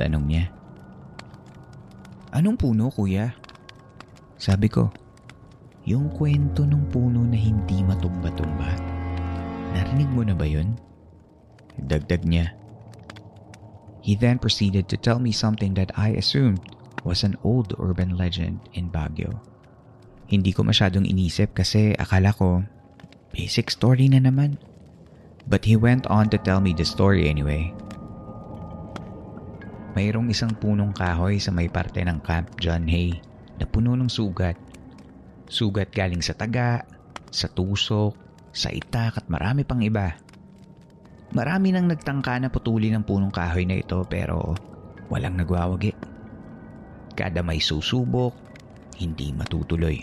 [0.00, 0.48] Tanong niya.
[2.32, 3.36] Anong puno, kuya?
[4.40, 4.88] Sabi ko,
[5.84, 8.99] yung kwento ng puno na hindi matumba-tumba.
[9.74, 10.74] Narinig mo na ba yun?
[11.78, 12.54] Dagdag niya.
[14.00, 16.64] He then proceeded to tell me something that I assumed
[17.04, 19.40] was an old urban legend in Baguio.
[20.30, 22.62] Hindi ko masyadong inisip kasi akala ko
[23.34, 24.58] basic story na naman.
[25.50, 27.74] But he went on to tell me the story anyway.
[29.98, 33.18] Mayroong isang punong kahoy sa may parte ng Camp John Hay
[33.58, 34.54] na puno ng sugat.
[35.50, 36.86] Sugat galing sa taga,
[37.34, 38.14] sa tusok,
[38.50, 40.18] sa itak at marami pang iba.
[41.30, 44.54] Marami nang nagtangka na putulin ang punong kahoy na ito pero
[45.06, 45.94] walang nagwawagi.
[47.14, 48.34] Kada may susubok,
[48.98, 49.98] hindi matutuloy.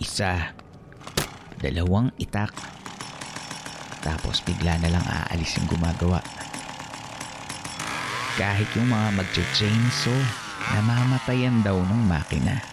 [0.00, 0.56] Isa,
[1.60, 2.56] dalawang itak,
[4.00, 6.24] tapos bigla na lang aalis yung gumagawa.
[8.40, 10.20] Kahit yung mga mag-chainsaw,
[10.72, 12.69] namamatayan daw ng makina.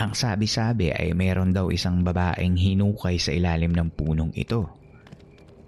[0.00, 4.64] Ang sabi-sabi ay meron daw isang babaeng hinukay sa ilalim ng punong ito.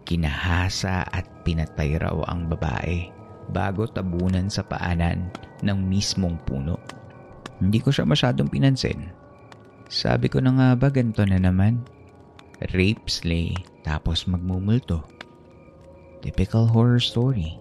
[0.09, 3.13] Kinahasa at pinatay raw ang babae
[3.53, 5.29] bago tabunan sa paanan
[5.61, 6.81] ng mismong puno.
[7.61, 9.13] Hindi ko siya masyadong pinansin.
[9.93, 11.85] Sabi ko na nga ba ganito na naman?
[12.73, 13.53] Rape slay
[13.85, 15.05] tapos magmumulto.
[16.25, 17.61] Typical horror story.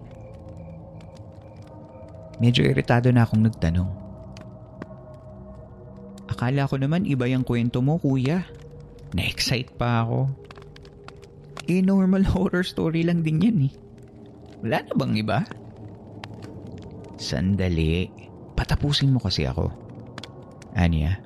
[2.40, 4.01] Medyo iritado na akong nagtanong.
[6.32, 8.48] Akala ko naman iba yung kwento mo, kuya.
[9.12, 10.32] Na-excite pa ako.
[11.68, 13.72] Eh, normal horror story lang din yan eh.
[14.64, 15.44] Wala na bang iba?
[17.20, 18.08] Sandali.
[18.56, 19.68] Patapusin mo kasi ako.
[20.72, 21.20] Anya?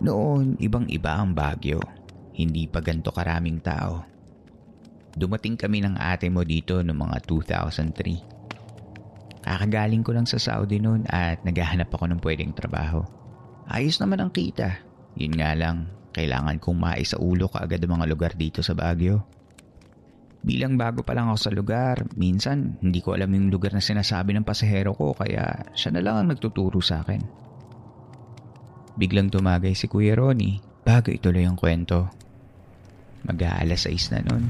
[0.00, 1.84] Noon, ibang-iba ang Bagyo.
[2.32, 4.08] Hindi pa ganito karaming tao.
[5.18, 9.42] Dumating kami ng ate mo dito noong mga 2003.
[9.42, 13.17] Kakagaling ko lang sa Saudi noon at naghahanap ako ng pwedeng trabaho.
[13.68, 14.80] Ayos naman ang kita.
[15.20, 19.28] Yun nga lang, kailangan kong maisaulo ka agad ang mga lugar dito sa Baguio.
[20.40, 24.32] Bilang bago pa lang ako sa lugar, minsan hindi ko alam yung lugar na sinasabi
[24.32, 27.20] ng pasahero ko kaya siya na lang ang nagtuturo sa akin.
[28.96, 32.08] Biglang tumagay si Kuya Ronnie bago ituloy ang kwento.
[33.28, 34.48] Mag-aalas 6 na nun.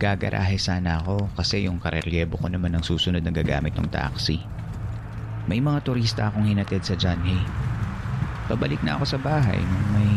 [0.00, 4.40] Gagarahe sana ako kasi yung karelyebo ko naman ang susunod na gagamit ng taxi.
[5.44, 7.67] May mga turista akong hinatid sa John Hay
[8.48, 10.12] Pabalik na ako sa bahay nung may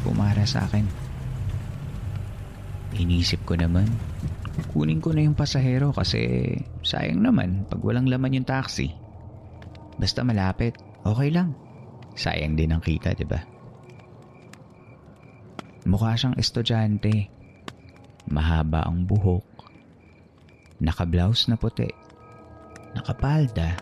[0.00, 0.88] pumara sa akin.
[2.96, 3.86] Inisip ko naman,
[4.72, 8.90] kunin ko na yung pasahero kasi sayang naman pag walang laman yung taxi.
[10.00, 11.52] Basta malapit, okay lang.
[12.16, 13.38] Sayang din ang kita, di ba?
[15.88, 17.28] Mukha siyang estudyante.
[18.28, 19.44] Mahaba ang buhok.
[20.80, 21.88] Naka-blouse na puti.
[22.96, 23.80] Nakapalda.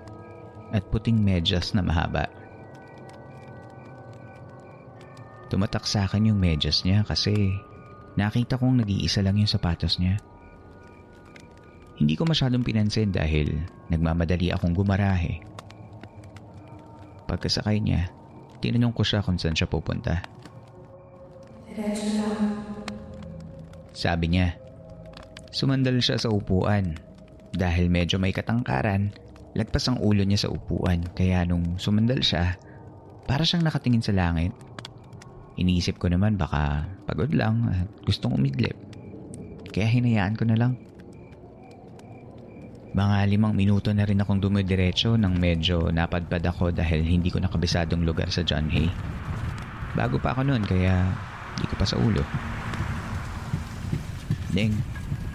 [0.70, 2.37] At puting medyas na mahaba.
[5.48, 7.56] Tumatak sa akin yung medyas niya kasi
[8.20, 10.20] nakita kong nag-iisa lang yung sapatos niya.
[11.98, 15.40] Hindi ko masyadong pinansin dahil nagmamadali akong gumarahe.
[17.26, 18.12] Pagkasakay niya,
[18.60, 20.20] tinanong ko siya kung saan siya pupunta.
[23.96, 24.54] Sabi niya,
[25.50, 26.94] sumandal siya sa upuan.
[27.56, 29.10] Dahil medyo may katangkaran,
[29.56, 32.60] lagpas ang ulo niya sa upuan kaya nung sumandal siya,
[33.24, 34.52] para siyang nakatingin sa langit
[35.58, 38.78] Iniisip ko naman baka pagod lang at gustong umidlip.
[39.74, 40.78] Kaya hinayaan ko na lang.
[42.94, 48.06] Mga limang minuto na rin akong dumidiretso nang medyo napadpad ako dahil hindi ko nakabisadong
[48.06, 48.86] lugar sa John Hay.
[49.98, 51.10] Bago pa ako noon kaya
[51.58, 52.22] hindi ko pa sa ulo.
[54.54, 54.78] Deng,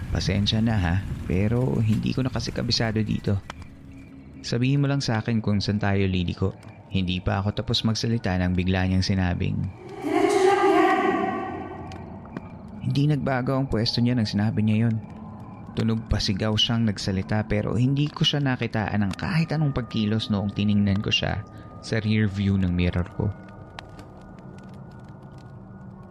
[0.08, 0.94] pasensya na ha,
[1.28, 3.38] pero hindi ko na kasi kabisado dito.
[4.40, 6.56] Sabihin mo lang sa akin kung saan tayo liliko.
[6.88, 9.56] Hindi pa ako tapos magsalita nang bigla niyang sinabing,
[12.84, 14.96] hindi nagbago ang pwesto niya nang sinabi niya yon.
[15.74, 21.00] Tunog pasigaw siyang nagsalita pero hindi ko siya nakitaan ng kahit anong pagkilos noong tiningnan
[21.00, 21.42] ko siya
[21.80, 23.32] sa rear view ng mirror ko.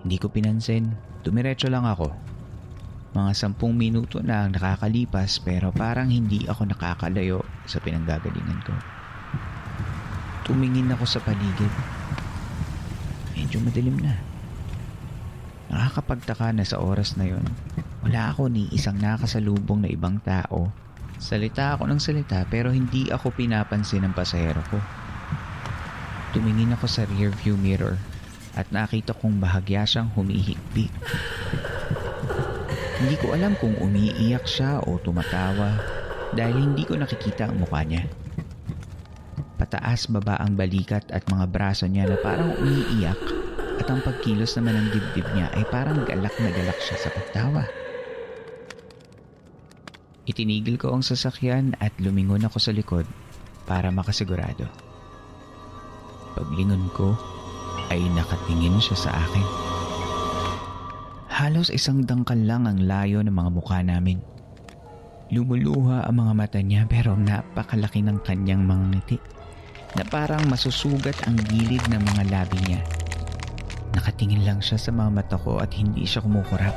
[0.03, 0.91] Hindi ko pinansin.
[1.23, 2.11] Dumiretso lang ako.
[3.15, 8.73] Mga sampung minuto na ang nakakalipas pero parang hindi ako nakakalayo sa pinanggagalingan ko.
[10.43, 11.71] Tumingin ako sa paligid.
[13.37, 14.32] Medyo madilim na.
[15.73, 17.41] Nakakapagtaka na sa oras na yon,
[18.05, 20.69] wala ako ni isang nakasalubong na ibang tao.
[21.17, 24.77] Salita ako ng salita pero hindi ako pinapansin ng pasahero ko.
[26.37, 27.97] Tumingin ako sa rear view mirror
[28.53, 30.93] at nakita kong bahagya siyang humihigpit.
[33.01, 35.81] Hindi ko alam kung umiiyak siya o tumatawa
[36.37, 38.05] dahil hindi ko nakikita ang mukha niya.
[39.57, 43.17] Pataas baba ang balikat at mga braso niya na parang umiiyak
[43.79, 47.63] at ang pagkilos naman ng dibdib niya ay parang galak na galak siya sa pagtawa.
[50.23, 53.03] Itinigil ko ang sasakyan at lumingon ako sa likod
[53.67, 54.69] para makasigurado.
[56.33, 57.13] Paglingon ko
[57.91, 59.47] ay nakatingin siya sa akin.
[61.33, 64.21] Halos isang dangkal lang ang layo ng mga mukha namin.
[65.33, 69.17] Lumuluha ang mga mata niya pero napakalaki ng kanyang mga ngiti.
[69.93, 72.81] na parang masusugat ang gilid ng mga labi niya.
[73.93, 76.73] Nakatingin lang siya sa mga mata ko at hindi siya kumukurap.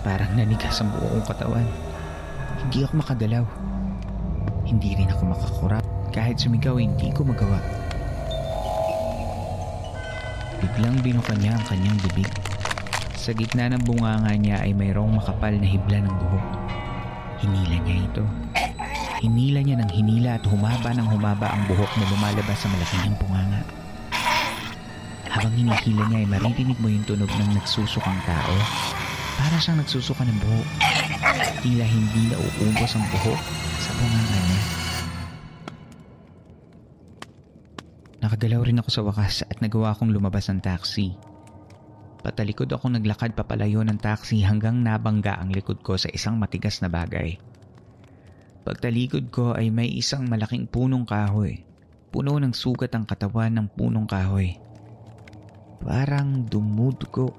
[0.00, 1.68] Parang nanigas ang buong katawan.
[2.64, 3.44] Hindi ako makagalaw.
[4.64, 5.84] Hindi rin ako makakurap.
[6.16, 7.60] Kahit sumigaw, hindi ko magawa.
[10.64, 12.28] Biglang binuka niya ang kanyang bibig.
[13.20, 16.46] Sa gitna ng bunganga niya ay mayroong makapal na hibla ng buhok.
[17.44, 18.24] Hinila niya ito.
[19.20, 23.18] Hinila niya ng hinila at humaba ng humaba ang buhok na lumalabas sa malaki niyang
[23.20, 23.79] bunganga.
[25.30, 28.54] Habang hinihila niya ay maririnig mo yung tunog ng nagsusukang tao.
[29.38, 30.68] Para siyang nagsusuka ng buhok.
[31.62, 33.40] Tila hindi na uubos ang buhok
[33.78, 34.60] sa bunganga niya.
[38.20, 41.14] Nakagalaw rin ako sa wakas at nagawa kong lumabas ng taxi.
[42.20, 46.92] Patalikod ako naglakad papalayo ng taxi hanggang nabangga ang likod ko sa isang matigas na
[46.92, 47.40] bagay.
[48.60, 51.64] Pagtalikod ko ay may isang malaking punong kahoy.
[52.12, 54.60] Puno ng sugat ang katawan ng punong kahoy.
[55.80, 57.32] Parang dumudugo.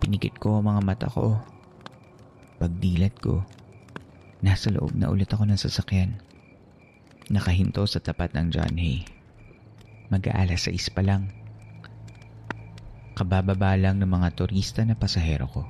[0.00, 1.36] Pinikit ko ang mga mata ko.
[2.56, 3.44] Pagdilat ko,
[4.40, 6.16] nasa loob na ulit ako ng sasakyan.
[7.28, 9.04] Nakahinto sa tapat ng John Hay.
[10.08, 11.28] Mag-aalas 6 pa lang.
[13.12, 15.68] Kabababa lang ng mga turista na pasahero ko.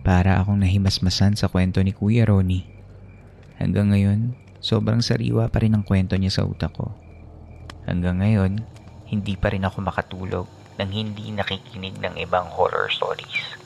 [0.00, 2.64] Para akong nahimasmasan sa kwento ni Kuya Ronnie.
[3.60, 4.32] Hanggang ngayon,
[4.64, 7.09] sobrang sariwa pa rin ang kwento niya sa utak ko.
[7.90, 8.62] Hanggang ngayon,
[9.10, 10.46] hindi pa rin ako makatulog
[10.78, 13.58] nang hindi nakikinig ng ibang horror stories.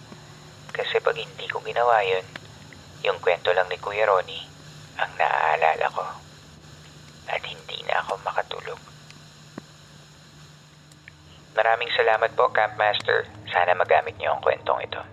[0.73, 2.25] Kasi pag hindi ko ginawa yun,
[3.05, 4.49] yung kwento lang ni Kuya Ronnie
[4.97, 6.05] ang naaalala ko.
[7.29, 8.81] At hindi na ako makatulog.
[11.53, 13.29] Maraming salamat po, Campmaster.
[13.53, 15.05] Sana magamit niyo ang kwentong ito.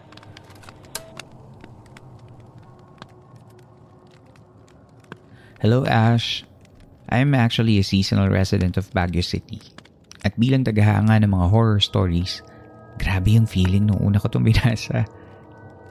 [5.59, 6.47] Hello Ash.
[7.11, 9.59] I'm actually a seasonal resident of Baguio City.
[10.23, 12.39] At bilang tagahanga ng mga horror stories,
[12.95, 15.03] grabe yung feeling nung una ko itong binasa.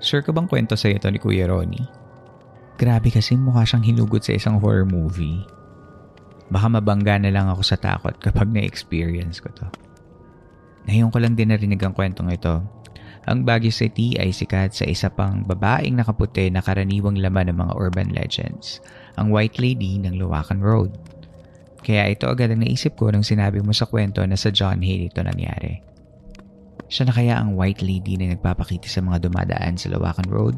[0.00, 1.84] Sure ka bang kwento sa ito ni Kuya Ronnie?
[2.80, 5.44] Grabe kasi mukha siyang hinugot sa isang horror movie.
[6.48, 9.68] Baka mabangga na lang ako sa takot kapag na-experience ko to.
[10.88, 12.64] Ngayon ko lang din narinig ang kwentong ito.
[13.28, 17.76] Ang Baguio City ay sikat sa isa pang babaeng nakaputi na karaniwang laman ng mga
[17.76, 18.80] urban legends,
[19.20, 20.96] ang White Lady ng Luwakan Road.
[21.84, 25.12] Kaya ito agad ang naisip ko nung sinabi mo sa kwento na sa John Hay
[25.12, 25.84] ito nangyari.
[26.88, 30.56] Siya na kaya ang White Lady na nagpapakita sa mga dumadaan sa Luwakan Road?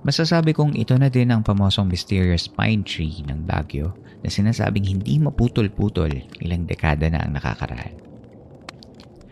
[0.00, 3.92] Masasabi kong ito na din ang pamosong mysterious pine tree ng Baguio
[4.24, 8.00] na sinasabing hindi maputol-putol ilang dekada na ang nakakaraan.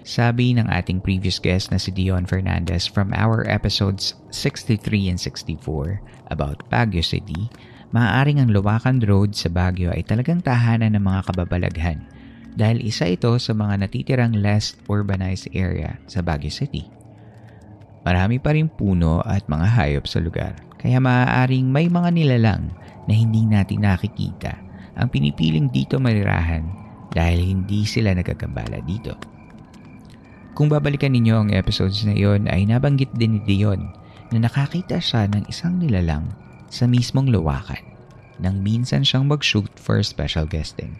[0.08, 6.00] Sabi ng ating previous guest na si Dion Fernandez from our episodes 63 and 64
[6.32, 7.48] about Baguio City,
[7.90, 12.04] maaaring ang Luwakan Road sa Baguio ay talagang tahanan ng mga kababalaghan
[12.58, 16.90] dahil isa ito sa mga natitirang less urbanized area sa Baguio City.
[18.04, 22.70] Marami pa rin puno at mga hayop sa lugar kaya maaaring may mga nilalang
[23.08, 24.54] na hindi natin nakikita
[24.98, 26.66] ang pinipiling dito marirahan
[27.14, 29.16] dahil hindi sila nagagambala dito.
[30.52, 33.94] Kung babalikan ninyo ang episodes na iyon ay nabanggit din ni Dion
[34.34, 36.26] na nakakita siya ng isang nilalang
[36.68, 37.80] sa mismong luwakan
[38.38, 40.94] nang minsan siyang mag-shoot for special guesting.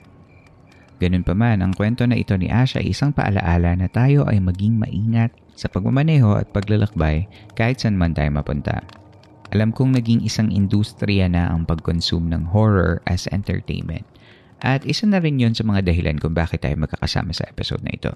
[0.99, 4.43] Ganun pa man, ang kwento na ito ni Ash ay isang paalaala na tayo ay
[4.43, 8.83] maging maingat sa pagmamaneho at paglalakbay kahit saan man tayo mapunta.
[9.55, 14.05] Alam kong naging isang industriya na ang pag-consume ng horror as entertainment.
[14.59, 17.95] At isa na rin yon sa mga dahilan kung bakit tayo magkakasama sa episode na
[17.95, 18.13] ito.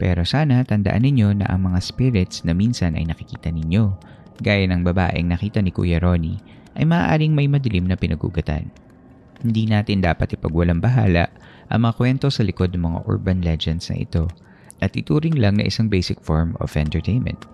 [0.00, 3.98] Pero sana tandaan ninyo na ang mga spirits na minsan ay nakikita ninyo,
[4.40, 6.40] gaya ng babaeng nakita ni Kuya Ronnie,
[6.74, 8.72] ay maaaring may madilim na pinagugatan.
[9.40, 11.32] Hindi natin dapat ipagwalang bahala
[11.72, 14.28] ang mga kwento sa likod ng mga urban legends na ito
[14.80, 17.44] at ituring lang na isang basic form of entertainment.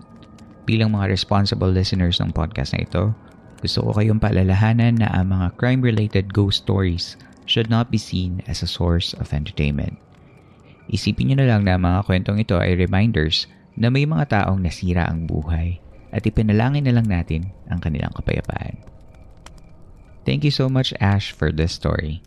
[0.66, 3.14] Bilang mga responsible listeners ng podcast na ito,
[3.62, 7.14] gusto ko kayong paalalahanan na ang mga crime-related ghost stories
[7.46, 9.94] should not be seen as a source of entertainment.
[10.90, 13.46] Isipin nyo na lang na mga kwentong ito ay reminders
[13.78, 15.85] na may mga taong nasira ang buhay
[16.16, 18.80] at ipinalangin na lang natin ang kanilang kapayapaan.
[20.24, 22.24] Thank you so much Ash for this story.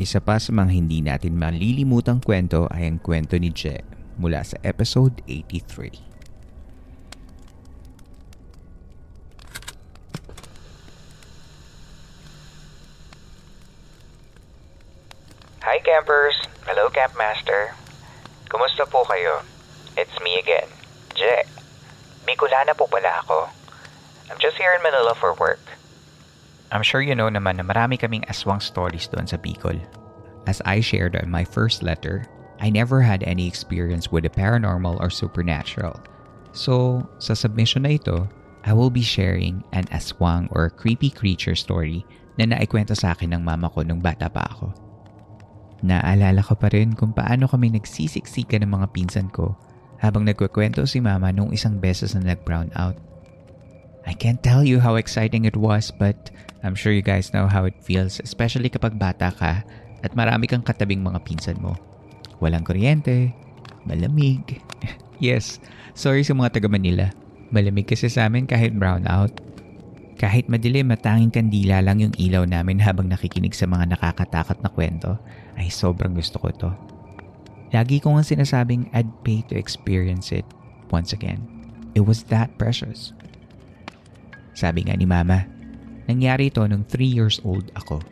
[0.00, 3.84] Isa pa sa mga hindi natin malilimutang kwento ay ang kwento ni Je
[4.16, 6.10] mula sa episode 83.
[15.62, 16.34] Hi campers!
[16.66, 17.76] Hello Campmaster!
[18.50, 19.46] Kumusta po kayo?
[19.94, 20.66] It's me again,
[21.14, 21.36] Je.
[22.24, 23.48] Bicolana po pala ako.
[24.30, 25.60] I'm just here in Manila for work.
[26.72, 29.76] I'm sure you know naman na marami kaming aswang stories doon sa Bicol.
[30.48, 32.24] As I shared in my first letter,
[32.64, 36.00] I never had any experience with the paranormal or supernatural.
[36.56, 38.24] So, sa submission na ito,
[38.64, 42.08] I will be sharing an aswang or creepy creature story
[42.40, 44.72] na naikwento sa akin ng mama ko nung bata pa ako.
[45.82, 49.58] Naalala ko pa rin kung paano kami nagsisiksikan ng mga pinsan ko
[50.02, 52.98] habang nagkukwento si mama nung isang beses na nag-brown out.
[54.02, 56.34] I can't tell you how exciting it was but
[56.66, 59.62] I'm sure you guys know how it feels especially kapag bata ka
[60.02, 61.78] at marami kang katabing mga pinsan mo.
[62.42, 63.30] Walang kuryente,
[63.86, 64.58] malamig.
[65.22, 65.62] yes,
[65.94, 67.14] sorry sa mga taga Manila.
[67.54, 69.30] Malamig kasi sa amin kahit brown out.
[70.18, 74.70] Kahit madilim at tanging kandila lang yung ilaw namin habang nakikinig sa mga nakakatakot na
[74.70, 75.18] kwento,
[75.54, 76.70] ay sobrang gusto ko to.
[77.72, 80.44] Lagi ko nga sinasabing I'd pay to experience it
[80.92, 81.40] once again.
[81.96, 83.16] It was that precious.
[84.52, 85.48] Sabi nga ni Mama,
[86.04, 88.04] nangyari ito nung 3 years old ako.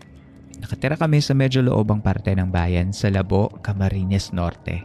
[0.60, 4.84] Nakatira kami sa medyo loobang parte ng bayan sa Labo, Camarines Norte.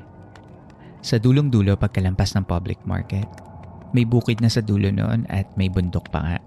[0.99, 3.27] Sa dulong-dulo pagkalampas ng public market.
[3.95, 6.37] May bukid na sa dulo noon at may bundok pa nga.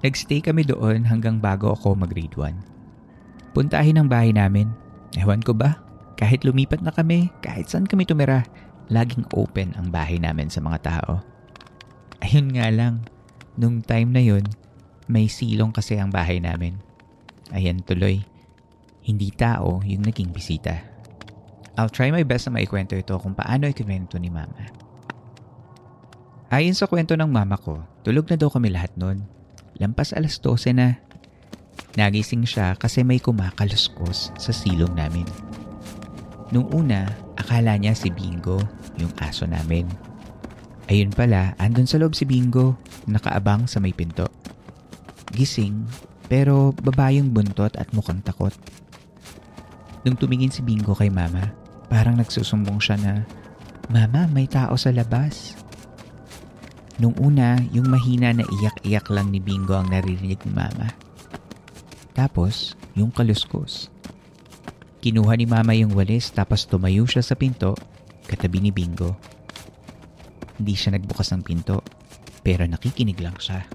[0.00, 3.52] Nagstay kami doon hanggang bago ako mag-grade 1.
[3.52, 4.72] Puntahin ang bahay namin.
[5.16, 5.76] Ewan ko ba,
[6.16, 8.42] kahit lumipat na kami, kahit saan kami tumira,
[8.88, 11.20] laging open ang bahay namin sa mga tao.
[12.24, 13.04] Ayun nga lang,
[13.60, 14.44] nung time na yun,
[15.06, 16.80] may silong kasi ang bahay namin.
[17.52, 18.24] Ayan tuloy,
[19.04, 20.82] hindi tao yung naging bisita.
[21.76, 24.72] I'll try my best na maikwento ito kung paano ikwento ni mama.
[26.48, 29.36] Ayon sa kwento ng mama ko, tulog na daw kami lahat noon
[29.80, 30.96] lampas alas 12 na.
[31.96, 35.24] Nagising siya kasi may kumakaluskos sa silong namin.
[36.54, 38.62] Nung una, akala niya si Bingo,
[38.98, 39.90] yung aso namin.
[40.86, 42.78] Ayun pala, andun sa loob si Bingo,
[43.10, 44.30] nakaabang sa may pinto.
[45.34, 45.82] Gising,
[46.30, 48.54] pero babayong buntot at mukhang takot.
[50.06, 51.50] Nung tumingin si Bingo kay mama,
[51.90, 53.14] parang nagsusumbong siya na,
[53.86, 55.54] Mama, may tao sa labas.
[56.98, 60.90] Nung una, yung mahina na iyak-iyak lang ni Bingo ang naririnig ni Mama.
[62.10, 63.94] Tapos, yung kaluskos.
[65.06, 67.78] Kinuha ni Mama yung walis tapos tumayo siya sa pinto
[68.26, 69.14] katabi ni Bingo.
[70.58, 71.78] Hindi siya nagbukas ng pinto
[72.42, 73.70] pero nakikinig lang siya.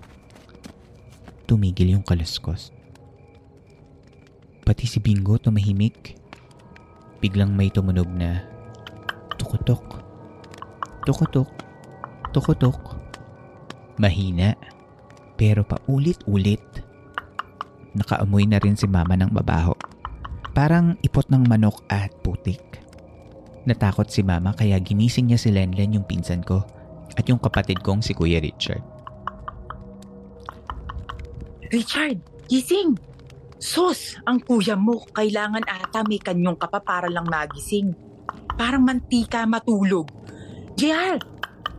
[1.48, 2.76] Tumigil yung kaluskos.
[4.68, 6.20] Pati si Bingo tumahimik.
[7.24, 8.44] Biglang may tumunog na
[9.40, 10.04] tukutok.
[11.08, 11.48] Tukutok.
[12.36, 12.80] Tukutok.
[13.96, 14.60] Mahina,
[15.40, 16.84] pero paulit-ulit.
[17.96, 19.91] Nakaamoy na rin si mama ng mabaho.
[20.52, 22.60] Parang ipot ng manok at putik.
[23.64, 26.66] Natakot si mama kaya ginising niya si Lenlen yung pinsan ko
[27.16, 28.84] at yung kapatid kong si Kuya Richard.
[31.72, 32.20] Richard,
[32.52, 33.00] gising!
[33.62, 37.94] Sus, ang kuya mo, kailangan ata may kanyong ka pa para lang magising.
[38.58, 40.10] Parang mantika matulog.
[40.74, 41.22] JR,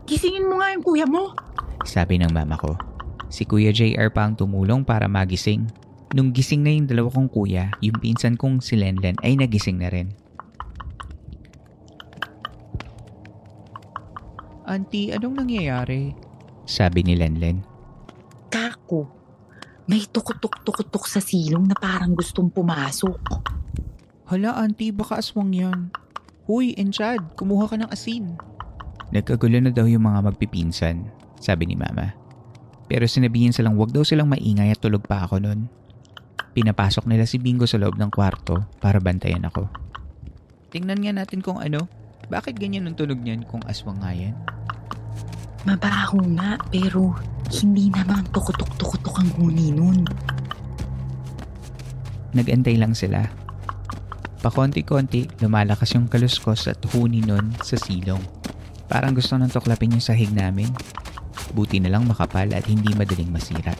[0.06, 1.34] gisingin mo nga yung kuya mo.
[1.82, 2.78] Sabi ng mama ko.
[3.32, 5.66] Si Kuya JR pa ang tumulong para magising.
[6.12, 9.88] Nung gising na yung dalawa kong kuya, yung pinsan kong si Lenlen ay nagising na
[9.88, 10.12] rin.
[14.68, 16.12] Auntie, anong nangyayari?
[16.68, 17.64] Sabi ni Lenlen.
[18.52, 19.09] Kako,
[19.89, 23.20] may tukutok-tukutok sa silong na parang gustong pumasok.
[24.28, 25.89] Hala, auntie, baka aswang yan.
[26.44, 28.36] Huy, Enchad, kumuha ka ng asin.
[29.16, 31.09] Nagkagulo na daw yung mga magpipinsan,
[31.40, 32.12] sabi ni mama.
[32.89, 35.72] Pero sinabihin silang wag daw silang maingay at tulog pa ako noon.
[36.52, 39.72] Pinapasok nila si Bingo sa loob ng kwarto para bantayan ako.
[40.68, 41.88] Tingnan nga natin kung ano.
[42.28, 44.36] Bakit ganyan ang tunog niyan kung aswang nga yan?
[45.64, 47.16] Mabaho nga, pero
[47.52, 50.04] hindi naman tukutok-tukutok ang huni nun.
[52.32, 53.24] Nagantay lang sila.
[54.40, 58.20] Pakonti-konti, lumalakas yung kaluskos at huni nun sa silong.
[58.90, 60.68] Parang gusto nang tuklapin yung sahig namin.
[61.52, 63.76] Buti na lang makapal at hindi madaling masira.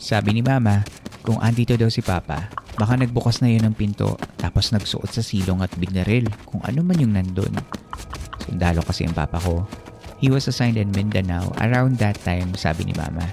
[0.00, 0.80] Sabi ni Mama,
[1.24, 5.64] kung andito daw si Papa, baka nagbukas na yun ng pinto tapos nagsuot sa silong
[5.64, 7.56] at binaril kung ano man yung nandun.
[8.44, 9.64] Sundalo kasi ang Papa ko.
[10.20, 13.24] He was assigned in Mindanao around that time, sabi ni Mama.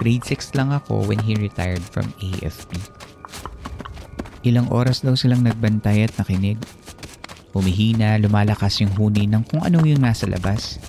[0.00, 2.80] Grade 6 lang ako when he retired from AFP.
[4.42, 6.58] Ilang oras daw silang nagbantay at nakinig.
[7.52, 10.80] Humihina, lumalakas yung huni ng kung ano yung nasa labas.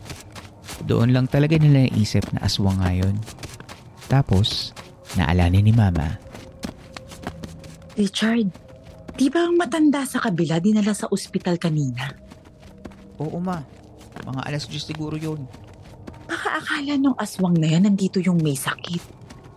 [0.87, 2.91] Doon lang talaga nila naisip na aswang nga.
[4.09, 4.71] Tapos,
[5.17, 6.17] naalala ni Mama.
[7.97, 8.49] Richard,
[9.13, 12.09] di ba ang matanda sa kabila dinala sa ospital kanina?
[13.21, 13.61] Oo ma,
[14.25, 15.45] mga alas 10 siguro yun.
[16.25, 19.01] Baka Baka akala nung aswang na yan nandito yung may sakit.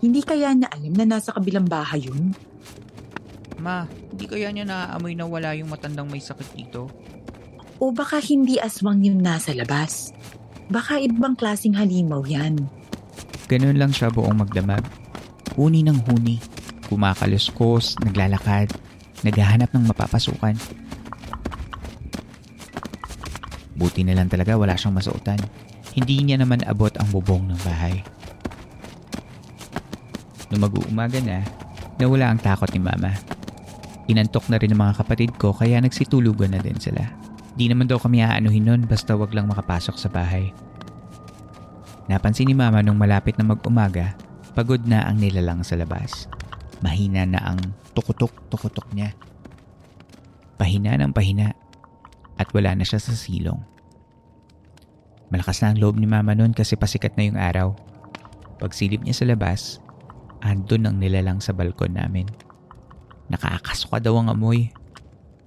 [0.00, 2.32] Hindi kaya niya alam na nasa kabilang bahay yun?
[3.60, 6.88] Ma, hindi kaya niya naaamoy na wala yung matandang may sakit dito?
[7.84, 10.12] O baka hindi aswang yung nasa labas?
[10.72, 12.64] Baka ibang klasing halimaw yan.
[13.44, 14.84] Ganun lang siya buong magdamag.
[15.56, 16.36] Huni ng huni.
[16.86, 18.70] Kumakaluskos, naglalakad,
[19.24, 20.54] naghahanap ng mapapasukan.
[23.76, 25.40] Buti na lang talaga wala siyang masuotan.
[25.96, 28.04] Hindi niya naman abot ang bubong ng bahay.
[30.52, 31.40] Nung mag-uumaga na,
[31.96, 33.16] nawala ang takot ni mama.
[34.06, 37.00] Inantok na rin ng mga kapatid ko kaya nagsitulugan na din sila.
[37.56, 40.52] Di naman daw kami aanuhin nun basta wag lang makapasok sa bahay.
[42.06, 44.14] Napansin ni mama nung malapit na mag-umaga,
[44.56, 46.32] pagod na ang nilalang sa labas.
[46.80, 47.60] Mahina na ang
[47.92, 49.12] tukutok-tukutok niya.
[50.56, 51.52] Pahina ng pahina
[52.40, 53.60] at wala na siya sa silong.
[55.28, 57.76] Malakas na ang loob ni mama noon kasi pasikat na yung araw.
[58.56, 59.84] Pagsilip niya sa labas,
[60.40, 62.24] andun ang nilalang sa balkon namin.
[63.28, 64.72] Nakakasuka daw ang amoy.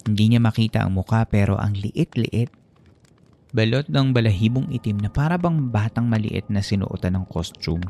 [0.05, 2.53] Hindi niya makita ang muka pero ang liit-liit.
[3.49, 7.81] Balot ng balahibong itim na para bang batang maliit na sinuotan ng costume.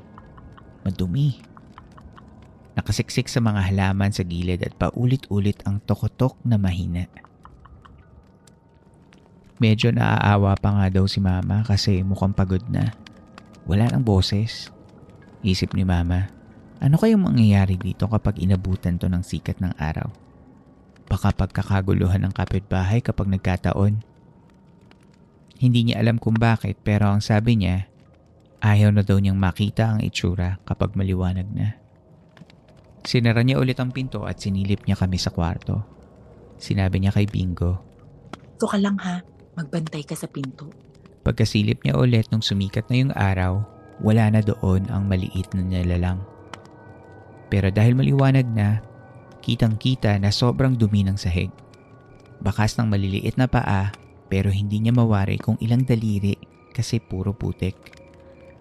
[0.83, 1.43] Madumi.
[2.79, 7.11] Nakasiksik sa mga halaman sa gilid at paulit-ulit ang tokotok na mahina.
[9.59, 12.95] Medyo naaawa pa nga daw si mama kasi mukhang pagod na.
[13.67, 14.71] Wala ng boses.
[15.43, 16.31] Isip ni mama,
[16.79, 20.07] ano kayong mangyayari dito kapag inabutan to ng sikat ng araw?
[21.11, 23.99] Baka pagkakaguluhan ng kapitbahay kapag nagkataon.
[25.59, 27.88] Hindi niya alam kung bakit pero ang sabi niya,
[28.59, 31.79] ayaw na daw niyang makita ang itsura kapag maliwanag na.
[33.03, 35.81] Sinara niya ulit ang pinto at sinilip niya kami sa kwarto.
[36.59, 37.79] Sinabi niya kay Bingo,
[38.59, 39.23] Ito ka lang ha,
[39.55, 40.67] magbantay ka sa pinto.
[41.23, 43.63] Pagkasilip niya ulit nung sumikat na yung araw,
[44.03, 46.19] wala na doon ang maliit na nilalang.
[47.47, 48.83] Pero dahil maliwanag na,
[49.39, 51.49] kitang-kita na sobrang dumi ng sahig.
[52.39, 53.91] Bakas ng maliliit na paa
[54.29, 56.37] pero hindi niya mawari kung ilang daliri
[56.71, 57.98] kasi puro putik.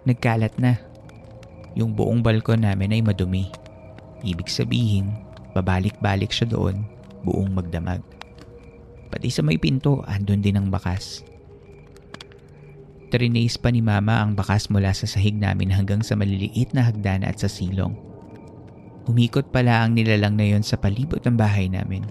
[0.09, 0.81] Nagkalat na.
[1.77, 3.53] Yung buong balkon namin ay madumi.
[4.25, 5.13] Ibig sabihin,
[5.53, 6.89] babalik-balik siya doon,
[7.29, 8.01] buong magdamag.
[9.13, 11.21] Pati sa may pinto, andun din ang bakas.
[13.13, 17.21] Trinace pa ni mama ang bakas mula sa sahig namin hanggang sa maliliit na hagdan
[17.21, 17.93] at sa silong.
[19.09, 22.05] Umikot pala ang nilalang na yon sa palibot ng bahay namin.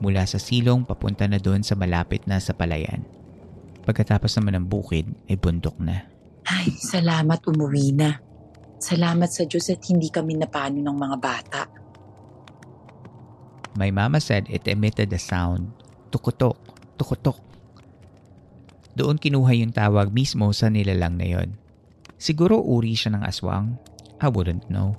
[0.00, 3.04] Mula sa silong papunta na doon sa malapit na sa palayan.
[3.84, 6.11] Pagkatapos naman ng bukid ay bundok na.
[6.46, 8.18] Ay, salamat umuwi na.
[8.82, 11.62] Salamat sa Diyos at hindi kami napano ng mga bata.
[13.78, 15.70] My mama said it emitted a sound.
[16.10, 16.58] Tukutok,
[16.98, 17.38] tukutok.
[18.92, 21.48] Doon kinuha yung tawag mismo sa nilalang na yon.
[22.20, 23.78] Siguro uri siya ng aswang.
[24.20, 24.98] I wouldn't know.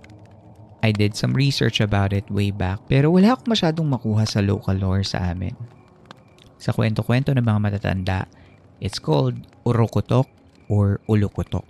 [0.83, 4.75] I did some research about it way back pero wala akong masyadong makuha sa local
[4.75, 5.55] lore sa amin.
[6.59, 8.27] Sa kwento-kwento ng mga matatanda,
[8.83, 10.27] it's called Urokotok
[10.73, 11.69] or Ulukotok.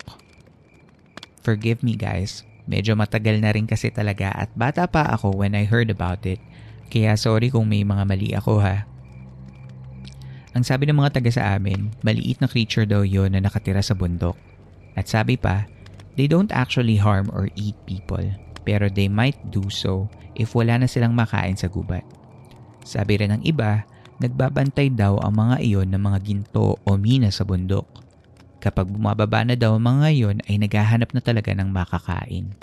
[1.44, 5.68] Forgive me guys, medyo matagal na rin kasi talaga at bata pa ako when I
[5.68, 6.40] heard about it
[6.88, 8.88] kaya sorry kung may mga mali ako ha.
[10.56, 13.98] Ang sabi ng mga taga sa amin, maliit na creature daw yon na nakatira sa
[13.98, 14.38] bundok.
[14.94, 15.66] At sabi pa,
[16.14, 18.22] they don't actually harm or eat people
[18.64, 22.04] pero they might do so if wala na silang makain sa gubat.
[22.84, 23.84] Sabi rin ng iba,
[24.20, 28.03] nagbabantay daw ang mga iyon ng mga ginto o mina sa bundok.
[28.64, 32.56] Kapag bumababa na daw mga iyon ay naghahanap na talaga ng makakain.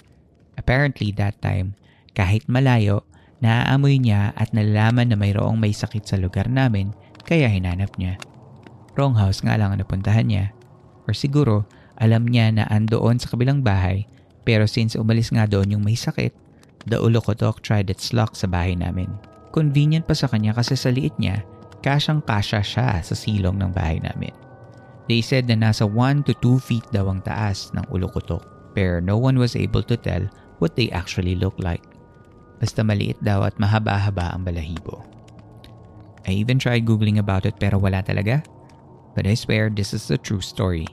[0.57, 1.77] Apparently that time,
[2.17, 3.05] kahit malayo,
[3.45, 6.97] naaamoy niya at nalalaman na mayroong may sakit sa lugar namin
[7.29, 8.17] kaya hinanap niya.
[8.97, 10.57] Wrong house nga lang ang napuntahan niya.
[11.05, 11.69] Or siguro,
[12.01, 14.09] alam niya na andoon sa kabilang bahay
[14.41, 16.33] pero since umalis nga doon yung may sakit,
[16.89, 19.13] the Ulukotok tried its luck sa bahay namin.
[19.53, 21.45] Convenient pa sa kanya kasi sa liit niya,
[21.85, 24.33] kasyang kasya siya sa silong ng bahay namin.
[25.07, 29.19] They said na nasa 1 to 2 feet daw ang taas ng Ulukotok pero no
[29.19, 30.23] one was able to tell
[30.63, 31.83] what they actually look like.
[32.61, 35.01] Basta maliit daw at mahaba-haba ang balahibo.
[36.29, 38.45] I even tried googling about it pero wala talaga.
[39.17, 40.87] But I swear this is the true story.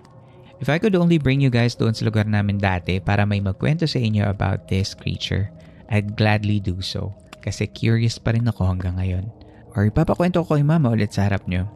[0.58, 3.86] If I could only bring you guys doon sa lugar namin dati para may magkwento
[3.86, 5.54] sa inyo about this creature,
[5.94, 7.14] I'd gladly do so
[7.46, 9.30] kasi curious pa rin ako hanggang ngayon.
[9.78, 11.70] Or ipapakwento ko kay mama ulit sa harap nyo.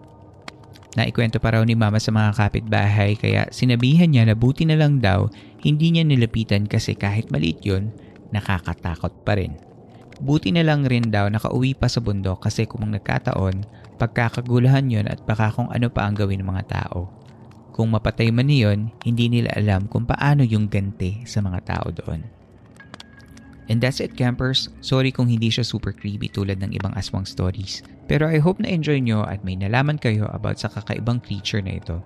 [0.92, 5.00] Naikwento pa raw ni mama sa mga kapitbahay kaya sinabihan niya na buti na lang
[5.00, 5.32] daw
[5.64, 7.96] hindi niya nilapitan kasi kahit maliit yun,
[8.36, 9.56] nakakatakot pa rin.
[10.20, 13.64] Buti na lang rin daw nakauwi pa sa bundok kasi kung nagkataon,
[13.96, 17.22] pagkakagulahan yun at baka kung ano pa ang gawin ng mga tao.
[17.72, 22.22] kung mapatay man niyon, hindi nila alam kung paano yung ganti sa mga tao doon.
[23.72, 24.68] And that's it campers.
[24.84, 27.80] Sorry kung hindi siya super creepy tulad ng ibang aswang stories.
[28.12, 31.80] Pero I hope na enjoy nyo at may nalaman kayo about sa kakaibang creature na
[31.80, 32.04] ito.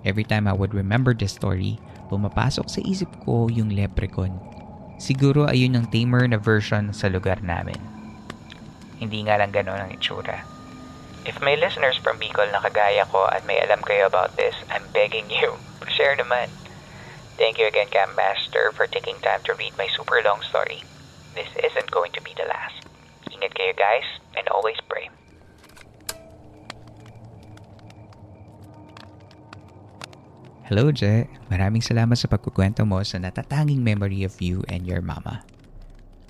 [0.00, 1.76] Every time I would remember this story,
[2.08, 4.32] pumapasok sa isip ko yung leprechaun.
[4.96, 7.76] Siguro ayun yung tamer na version sa lugar namin.
[8.96, 10.40] Hindi nga lang gano'n ang itsura.
[11.28, 14.88] If may listeners from Bicol na kagaya ko at may alam kayo about this, I'm
[14.96, 15.60] begging you,
[16.00, 16.48] share naman.
[17.36, 20.80] Thank you again, Camp Master, for taking time to read my super long story.
[21.36, 22.88] This isn't going to be the last.
[23.28, 25.12] Ingat kayo guys, and always pray.
[30.72, 31.28] Hello, Je.
[31.52, 35.44] Maraming salamat sa pagkukwento mo sa natatanging memory of you and your mama.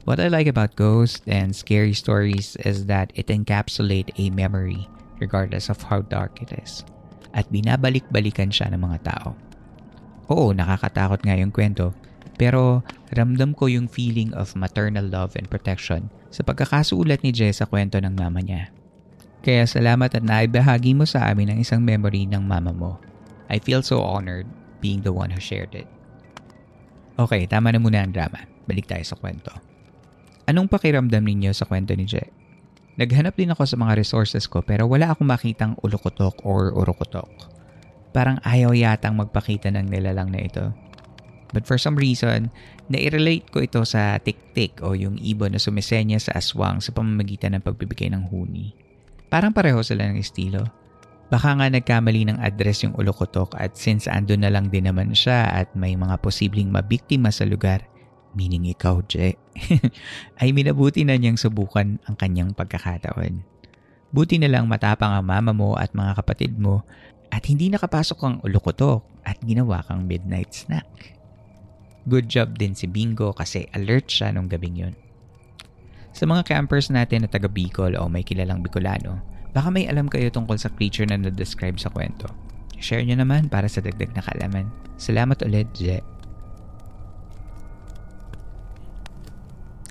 [0.02, 4.90] What I like about ghosts and scary stories is that it encapsulate a memory
[5.22, 6.82] regardless of how dark it is.
[7.30, 9.38] At binabalik-balikan siya ng mga tao.
[10.26, 11.94] Oo, nakakatakot nga yung kwento,
[12.34, 12.82] pero
[13.14, 18.02] ramdam ko yung feeling of maternal love and protection sa pagkakasulat ni Jess sa kwento
[18.02, 18.74] ng mama niya.
[19.46, 23.11] Kaya salamat at naibahagi mo sa amin ang isang memory ng mama mo.
[23.50, 24.46] I feel so honored
[24.82, 25.86] being the one who shared it.
[27.18, 28.46] Okay, tama na muna ang drama.
[28.66, 29.52] Balik tayo sa kwento.
[30.46, 32.22] Anong pakiramdam ninyo sa kwento ni Je?
[32.98, 37.30] Naghanap din ako sa mga resources ko pero wala akong makitang ulukotok or urukotok.
[38.12, 40.74] Parang ayaw yatang magpakita ng nilalang na ito.
[41.52, 42.48] But for some reason,
[42.88, 47.64] nai-relate ko ito sa tik-tik o yung ibon na sumisenya sa aswang sa pamamagitan ng
[47.64, 48.72] pagbibigay ng huni.
[49.28, 50.68] Parang pareho sila ng estilo.
[51.32, 55.48] Baka nga nagkamali ng address yung ulukotok at since ando na lang din naman siya
[55.48, 57.88] at may mga posibleng mabiktima sa lugar,
[58.36, 59.32] meaning ikaw, Je,
[60.44, 63.48] ay minabuti na niyang subukan ang kanyang pagkakataon.
[64.12, 66.84] Buti na lang matapang ang mama mo at mga kapatid mo
[67.32, 71.16] at hindi nakapasok ang ulukotok at ginawa kang midnight snack.
[72.04, 74.94] Good job din si Bingo kasi alert siya nung gabing yun.
[76.12, 80.32] Sa mga campers natin na taga Bicol o may kilalang Bicolano, baka may alam kayo
[80.32, 82.28] tungkol sa creature na na-describe sa kwento.
[82.82, 84.72] Share nyo naman para sa dagdag na kaalaman.
[84.96, 86.00] Salamat ulit, Je.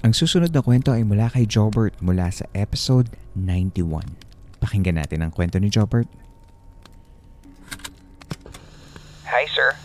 [0.01, 4.17] Ang susunod na kwento ay mula kay Jobert mula sa episode 91.
[4.57, 6.09] Pakinggan natin ang kwento ni Jobert.
[9.29, 9.77] Hi sir,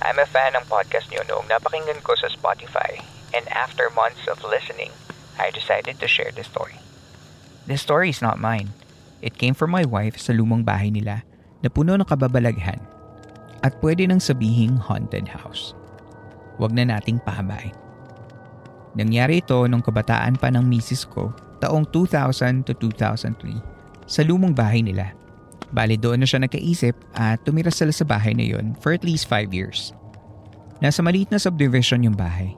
[0.00, 3.02] I'm a fan ng podcast niyo noong napakinggan ko sa Spotify
[3.34, 4.94] and after months of listening,
[5.36, 6.78] I decided to share the story.
[7.66, 8.70] The story is not mine.
[9.24, 11.24] It came from my wife sa lumang bahay nila
[11.64, 12.78] na puno ng kababalaghan
[13.64, 15.72] at pwede nang sabihing haunted house.
[16.60, 17.72] Huwag na nating pahabain.
[18.96, 24.80] Nangyari ito nung kabataan pa ng misis ko taong 2000 to 2003 sa lumang bahay
[24.80, 25.12] nila.
[25.74, 29.28] Bali doon na siya nagkaisip at tumira sila sa bahay na yon for at least
[29.28, 29.92] 5 years.
[30.78, 32.52] Nasa maliit na subdivision yung bahay.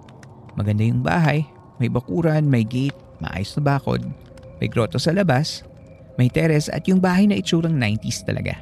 [0.58, 1.46] Maganda yung bahay,
[1.78, 4.02] may bakuran, may gate, maayos na bakod,
[4.58, 5.62] may grotto sa labas,
[6.18, 8.58] may terrace at yung bahay na itsurang 90s talaga.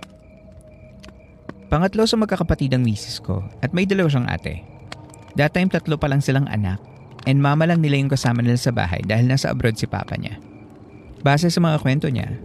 [1.67, 4.63] Pangatlo sa magkakapatid ang misis ko at may dalawa siyang ate.
[5.35, 6.79] That time tatlo pa lang silang anak
[7.27, 10.39] and mama lang nila yung kasama nila sa bahay dahil nasa abroad si papa niya.
[11.27, 12.39] Base sa mga kwento niya,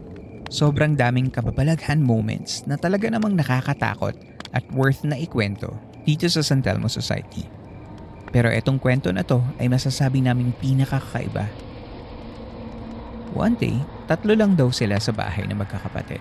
[0.50, 4.18] sobrang daming kababalaghan moments na talaga namang nakakatakot
[4.52, 5.70] at worth na ikwento
[6.02, 7.46] dito sa San Telmo Society.
[8.34, 11.46] Pero etong kwento na to ay masasabi naming pinakakaiba.
[13.38, 13.78] One day,
[14.12, 16.20] tatlo lang daw sila sa bahay na magkakapatid.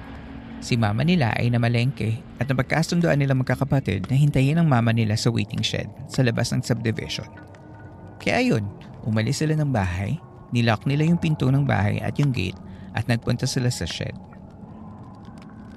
[0.63, 5.27] Si mama nila ay namalengke at napagkasunduan nila magkakapatid na hintayin ang mama nila sa
[5.27, 7.27] waiting shed sa labas ng subdivision.
[8.23, 8.63] Kaya yun,
[9.03, 10.23] umalis sila ng bahay,
[10.55, 12.55] nilock nila yung pinto ng bahay at yung gate
[12.95, 14.15] at nagpunta sila sa shed.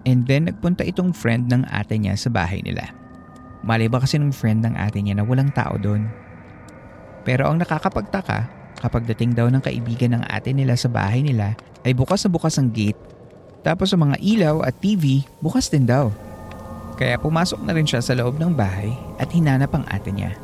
[0.06, 2.94] And then nagpunta itong friend ng ate niya sa bahay nila.
[3.66, 6.12] Malay ba kasi ng friend ng ate niya na walang tao doon?
[7.26, 11.56] Pero ang nakakapagtaka, kapag dating daw ng kaibigan ng ate nila sa bahay nila,
[11.88, 13.00] ay bukas na bukas ang gate.
[13.64, 16.12] Tapos sa mga ilaw at TV, bukas din daw.
[17.00, 18.92] Kaya pumasok na rin siya sa loob ng bahay
[19.24, 20.36] at hinanap ang ate niya.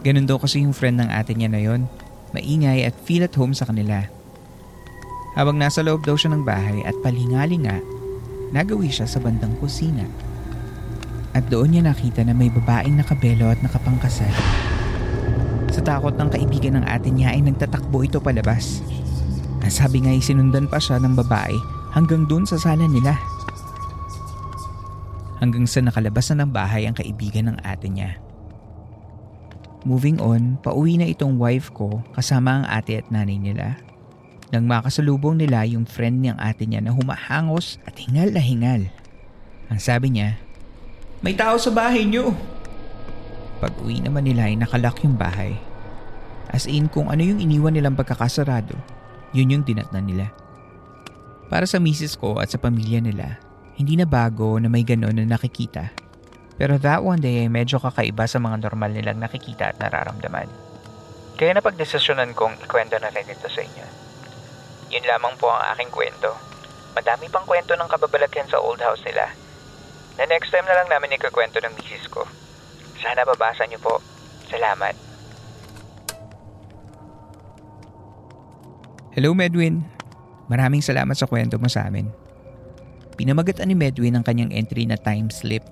[0.00, 1.84] Ganun daw kasi yung friend ng ate niya na yon,
[2.32, 4.08] maingay at feel at home sa kanila.
[5.36, 7.84] Habang nasa loob daw siya ng bahay at palingalinga,
[8.56, 10.08] nagawi siya sa bandang kusina.
[11.36, 14.32] At doon niya nakita na may babaeng nakabelo at nakapangkasal.
[15.74, 18.78] Sa takot ng kaibigan ng ate niya ay nagtatakbo ito palabas.
[19.58, 21.58] Ang sabi nga ay sinundan pa siya ng babae
[21.90, 23.18] hanggang doon sa sala nila.
[25.42, 28.22] Hanggang sa nakalabas na ng bahay ang kaibigan ng ate niya.
[29.82, 33.74] Moving on, pauwi na itong wife ko kasama ang ate at nanay nila.
[34.54, 38.86] Nang makasalubong nila yung friend niyang ate niya na humahangos at hingal na hingal.
[39.74, 40.38] Ang sabi niya,
[41.18, 42.53] May tao sa bahay niyo!
[43.62, 45.58] Pag uwi naman nila ay nakalak yung bahay.
[46.50, 48.74] As in kung ano yung iniwan nilang pagkakasarado,
[49.34, 50.26] yun yung dinatnan nila.
[51.50, 53.38] Para sa misis ko at sa pamilya nila,
[53.74, 55.90] hindi na bago na may ganon na nakikita.
[56.54, 60.46] Pero that one day ay medyo kakaiba sa mga normal nilang nakikita at nararamdaman.
[61.34, 63.86] Kaya napagdesisyonan kong ikwento na rin ito sa inyo.
[64.94, 66.30] Yun lamang po ang aking kwento.
[66.94, 69.34] Madami pang kwento ng kababalaghan sa old house nila.
[70.14, 72.22] Na next time na lang namin ikakwento ng misis ko.
[73.04, 74.00] Sana babasa niyo po.
[74.48, 74.96] Salamat.
[79.12, 79.84] Hello Medwin.
[80.48, 82.08] Maraming salamat sa kwento mo sa amin.
[83.14, 85.62] Pinamagatan ni Medwin ang kanyang entry na time slip.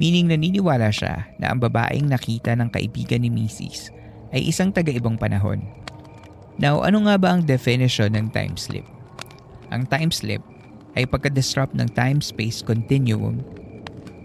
[0.00, 3.92] Meaning naniniwala siya na ang babaeng nakita ng kaibigan ni Mrs.
[4.32, 5.60] ay isang taga-ibang panahon.
[6.56, 8.88] Now, ano nga ba ang definition ng time slip?
[9.68, 10.40] Ang time slip
[10.96, 13.44] ay pagka-disrupt ng time-space continuum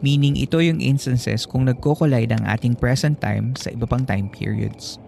[0.01, 5.01] meaning ito yung instances kung nagko-collide ang ating present time sa iba pang time periods.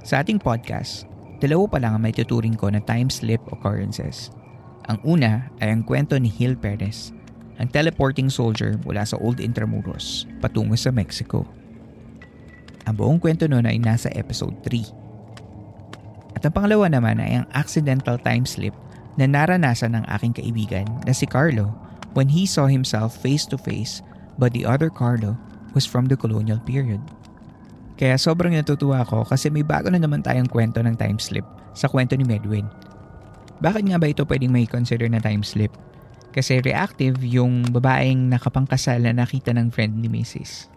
[0.00, 1.04] Sa ating podcast,
[1.44, 4.32] dalawa pa lang ang may tuturing ko na time slip occurrences.
[4.88, 7.12] Ang una ay ang kwento ni Gil Perez,
[7.60, 11.44] ang teleporting soldier mula sa Old Intramuros patungo sa Mexico.
[12.88, 16.40] Ang buong kwento noon ay nasa episode 3.
[16.40, 18.72] At ang pangalawa naman ay ang accidental time slip
[19.20, 21.68] na naranasan ng aking kaibigan na si Carlo
[22.16, 24.00] when he saw himself face to face
[24.36, 25.34] but the other Carlo
[25.72, 27.00] was from the colonial period.
[27.96, 31.44] Kaya sobrang natutuwa ako kasi may bago na naman tayong kwento ng time slip
[31.76, 32.66] sa kwento ni Medwin.
[33.60, 35.72] Bakit nga ba ito pwedeng may consider na time slip?
[36.32, 40.70] Kasi reactive yung babaeng nakapangkasal na nakita ng friend ni Mrs.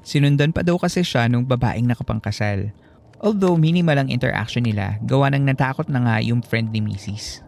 [0.00, 2.72] Sinundan pa daw kasi siya nung babaeng nakapangkasal
[3.20, 7.44] Although minimal ang interaction nila, gawa ng natakot na nga yung friend ni Mrs.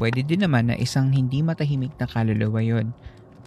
[0.00, 2.96] Pwede din naman na isang hindi matahimik na kaluluwa yon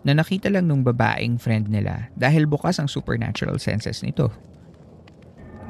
[0.04, 4.30] na nakita lang nung babaeng friend nila dahil bukas ang supernatural senses nito.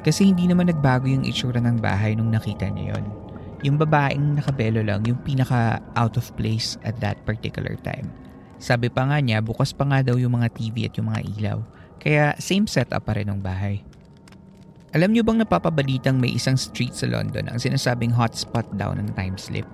[0.04, 3.04] Kasi hindi naman nagbago yung itsura ng bahay nung nakita niya yon.
[3.64, 8.12] Yung babaeng nakabelo lang yung pinaka out of place at that particular time.
[8.60, 11.58] Sabi pa nga niya, bukas pa nga daw yung mga TV at yung mga ilaw.
[11.96, 13.80] Kaya same setup pa rin ng bahay.
[14.94, 19.34] Alam niyo bang napapabalitang may isang street sa London ang sinasabing hotspot daw ng time
[19.40, 19.66] slip?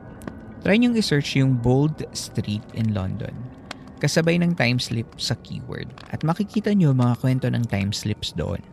[0.63, 3.60] Try niyong i-search yung Bold Street in London.
[4.01, 8.65] Kasabay ng time slip sa keyword at makikita niyo mga kwento ng time slips doon.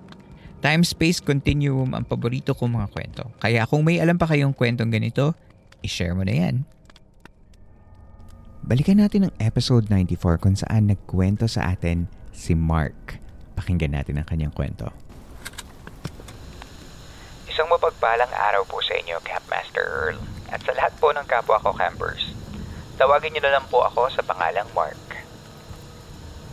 [0.63, 3.23] Time-space continuum ang paborito kong mga kwento.
[3.37, 5.35] Kaya kung may alam pa kayong kwentong ganito,
[5.83, 6.55] i-share mo na yan.
[8.63, 13.19] Balikan natin ang episode 94 kung saan nagkwento sa atin si Mark.
[13.59, 14.89] Pakinggan natin ang kanyang kwento.
[17.51, 20.17] Isang mapagpalang araw po sa inyo, Campmaster Earl,
[20.55, 22.31] at sa lahat po ng kapwa ko campers.
[22.97, 25.16] Tawagin niyo na lang po ako sa pangalang Mark.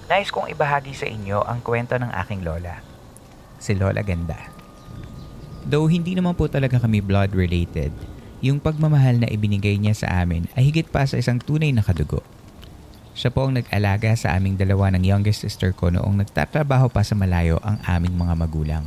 [0.05, 2.85] Nais kong ibahagi sa inyo ang kwento ng aking lola.
[3.57, 4.37] Si Lola Ganda.
[5.65, 7.89] Though hindi naman po talaga kami blood related,
[8.45, 12.21] yung pagmamahal na ibinigay niya sa amin ay higit pa sa isang tunay na kadugo.
[13.17, 17.17] Siya po ang nag-alaga sa aming dalawa ng youngest sister ko noong nagtatrabaho pa sa
[17.17, 18.85] malayo ang aming mga magulang.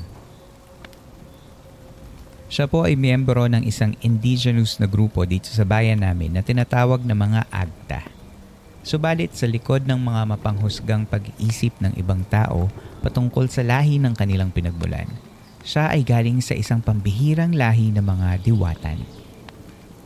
[2.48, 7.02] Siya po ay miyembro ng isang indigenous na grupo dito sa bayan namin na tinatawag
[7.02, 8.17] na mga Agta.
[8.88, 12.72] Subalit sa likod ng mga mapanghusgang pag-iisip ng ibang tao
[13.04, 15.12] patungkol sa lahi ng kanilang pinagmulan,
[15.60, 19.04] siya ay galing sa isang pambihirang lahi ng mga diwatan.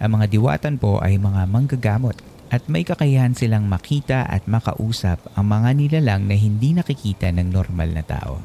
[0.01, 2.17] Ang mga diwatan po ay mga manggagamot
[2.49, 7.93] at may kakayahan silang makita at makausap ang mga nilalang na hindi nakikita ng normal
[7.93, 8.41] na tao.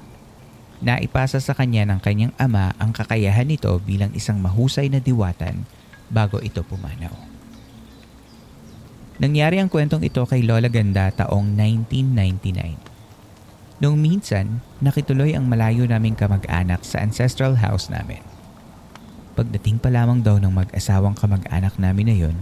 [0.85, 5.65] Naipasa sa kanya ng kanyang ama ang kakayahan nito bilang isang mahusay na diwatan
[6.13, 7.36] bago ito pumanaw.
[9.17, 13.81] Nangyari ang kwentong ito kay Lola Ganda taong 1999.
[13.81, 18.21] Noong minsan, nakituloy ang malayo naming kamag-anak sa ancestral house namin.
[19.33, 22.37] Pagdating pa lamang daw ng mag-asawang kamag-anak namin na yon,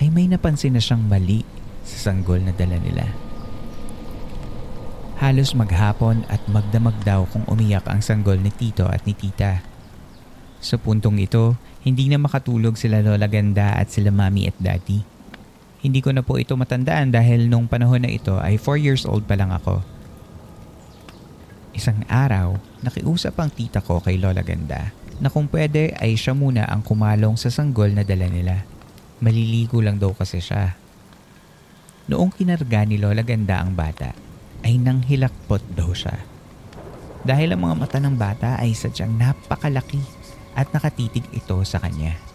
[0.00, 1.44] ay may napansin na siyang mali
[1.84, 3.04] sa sanggol na dala nila.
[5.20, 9.60] Halos maghapon at magdamag daw kung umiyak ang sanggol ni Tito at ni Tita.
[10.64, 15.15] Sa puntong ito, hindi na makatulog sila Lola Ganda at sila Mami at Daddy.
[15.84, 19.28] Hindi ko na po ito matandaan dahil nung panahon na ito ay 4 years old
[19.28, 19.84] pa lang ako.
[21.76, 24.90] Isang araw, nakiusap ang tita ko kay Lola Ganda
[25.20, 28.64] na kung pwede ay siya muna ang kumalong sa sanggol na dala nila.
[29.20, 30.76] Maliligo lang daw kasi siya.
[32.08, 34.12] Noong kinarga ni Lola Ganda ang bata,
[34.64, 36.16] ay nanghilakpot daw siya.
[37.26, 40.00] Dahil ang mga mata ng bata ay sadyang napakalaki
[40.54, 42.25] at nakatitig ito sa kanya.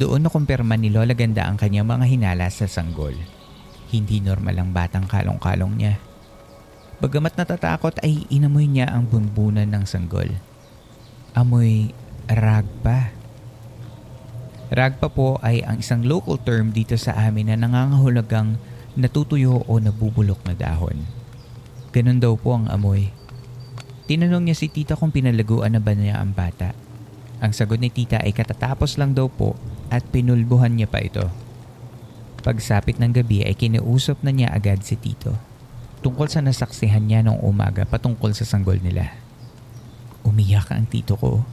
[0.00, 3.12] Doon nakumpirma ni Lola Ganda ang kanyang mga hinala sa sanggol.
[3.92, 6.00] Hindi normal ang batang kalong-kalong niya.
[7.04, 10.32] Bagamat natatakot ay inamoy niya ang bunbunan ng sanggol.
[11.36, 11.92] Amoy
[12.24, 13.12] ragpa.
[14.72, 18.56] Ragpa po ay ang isang local term dito sa amin na nangangahulugang
[18.96, 21.04] natutuyo o nabubulok na dahon.
[21.92, 23.12] Ganun daw po ang amoy.
[24.08, 26.72] Tinanong niya si tita kung pinalaguan na ba niya ang bata.
[27.44, 29.60] Ang sagot ni tita ay katatapos lang daw po
[29.90, 31.26] at pinulbuhan niya pa ito.
[32.40, 35.36] Pagsapit ng gabi ay kinausap na niya agad si tito.
[36.00, 39.12] Tungkol sa nasaksihan niya noong umaga patungkol sa sanggol nila.
[40.24, 41.44] Umiyak ang tito ko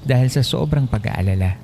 [0.00, 1.60] dahil sa sobrang pag-aalala.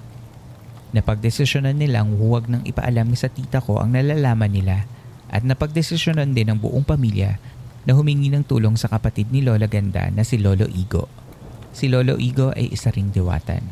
[0.92, 4.84] Napagdesisyonan nilang huwag nang ipaalam sa tita ko ang nalalaman nila
[5.32, 7.40] at napagdesisyonan din ng buong pamilya
[7.88, 11.08] na humingi ng tulong sa kapatid ni Lola Ganda na si Lolo Igo.
[11.76, 13.62] Si Lolo Igo ay isa ring diwatan.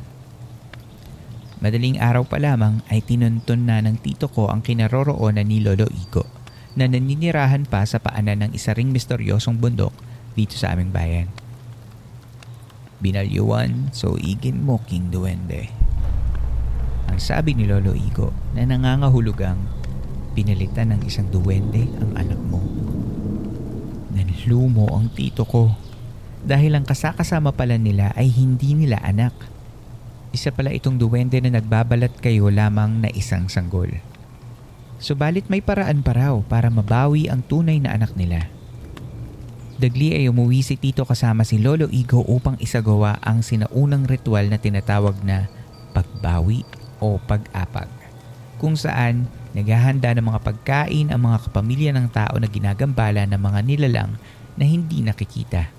[1.64, 6.28] Madaling araw pa lamang ay tinuntun na ng tito ko ang kinaroroonan ni Lolo Igo
[6.76, 9.96] na naninirahan pa sa paanan ng isa ring misteryosong bundok
[10.36, 11.32] dito sa aming bayan.
[13.00, 15.72] Binalyuan so igin mo king duwende.
[17.08, 19.56] Ang sabi ni Lolo Igo na nangangahulugang
[20.36, 22.60] pinalitan ng isang duwende ang anak mo.
[24.12, 25.72] Nanlumo ang tito ko
[26.44, 29.32] dahil ang kasakasama pala nila ay hindi nila anak.
[30.34, 34.02] Isa pala itong duwende na nagbabalat kayo lamang na isang sanggol.
[34.98, 38.50] Subalit may paraan pa raw para mabawi ang tunay na anak nila.
[39.78, 44.58] Dagli ay umuwi si Tito kasama si Lolo Igo upang isagawa ang sinaunang ritual na
[44.58, 45.46] tinatawag na
[45.94, 46.66] pagbawi
[46.98, 47.86] o pag-apag.
[48.58, 53.60] Kung saan naghahanda ng mga pagkain ang mga kapamilya ng tao na ginagambala ng mga
[53.62, 54.18] nilalang
[54.58, 55.70] na hindi nakikita.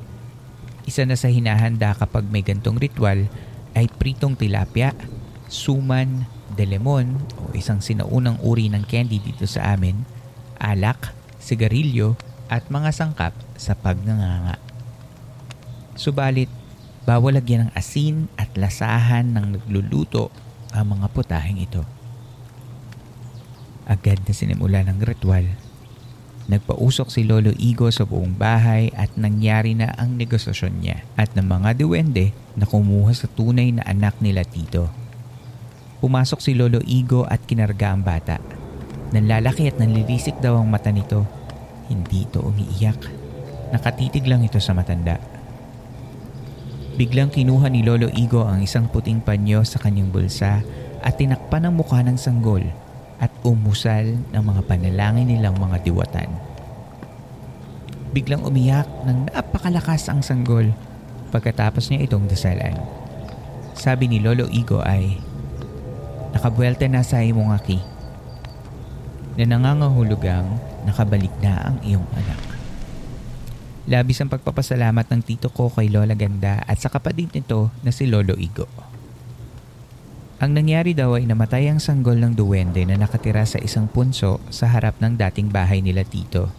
[0.88, 3.28] Isa na sa hinahanda kapag may gantong ritual
[3.76, 4.96] ay pritong tilapia,
[5.52, 6.26] suman,
[6.56, 10.08] delemon o isang sinaunang uri ng candy dito sa amin,
[10.58, 12.16] alak, sigarilyo
[12.48, 14.58] at mga sangkap sa pagnanganga.
[16.00, 16.50] Subalit,
[17.04, 20.32] bawal lagyan ng asin at lasahan ng nagluluto
[20.72, 21.84] ang mga putahing ito.
[23.86, 25.46] Agad na sinimula ng ritual.
[26.46, 31.42] Nagpausok si Lolo Igo sa buong bahay at nangyari na ang negosasyon niya at ng
[31.42, 34.94] mga duwende na kumuha sa tunay na anak nila Tito.
[36.06, 38.38] Pumasok si Lolo Igo at kinarga ang bata.
[39.10, 41.26] Nanlalaki at nanlilisik daw ang mata nito
[41.90, 43.02] hindi ito umiiyak.
[43.74, 45.18] Nakatitig lang ito sa matanda.
[46.94, 50.62] Biglang kinuha ni Lolo Igo ang isang puting panyo sa kanyang bulsa
[51.02, 52.62] at tinakpan ang mukha ng sanggol
[53.46, 56.34] umusal ng mga panalangin nilang mga diwatan.
[58.10, 60.74] Biglang umiyak ng napakalakas ang sanggol
[61.30, 62.74] pagkatapos niya itong dasalan.
[63.78, 65.22] Sabi ni Lolo Igo ay,
[66.36, 67.80] Nakabuelta na sa imong aki.
[69.40, 70.44] Na nangangahulugang
[70.84, 72.42] nakabalik na ang iyong anak.
[73.88, 78.10] Labis ang pagpapasalamat ng tito ko kay Lola Ganda at sa kapatid nito na si
[78.10, 78.68] Lolo Igo.
[80.36, 84.68] Ang nangyari daw ay namatay ang sanggol ng duwende na nakatira sa isang punso sa
[84.68, 86.52] harap ng dating bahay nila tito.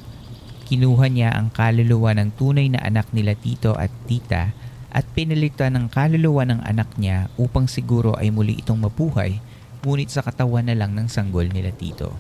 [0.65, 4.57] Kinuha niya ang kaluluwa ng tunay na anak nila tito at tita
[4.89, 9.45] at pinalitan ng kaluluwa ng anak niya upang siguro ay muli itong mabuhay
[9.85, 12.17] ngunit sa katawan na lang ng sanggol nila tito.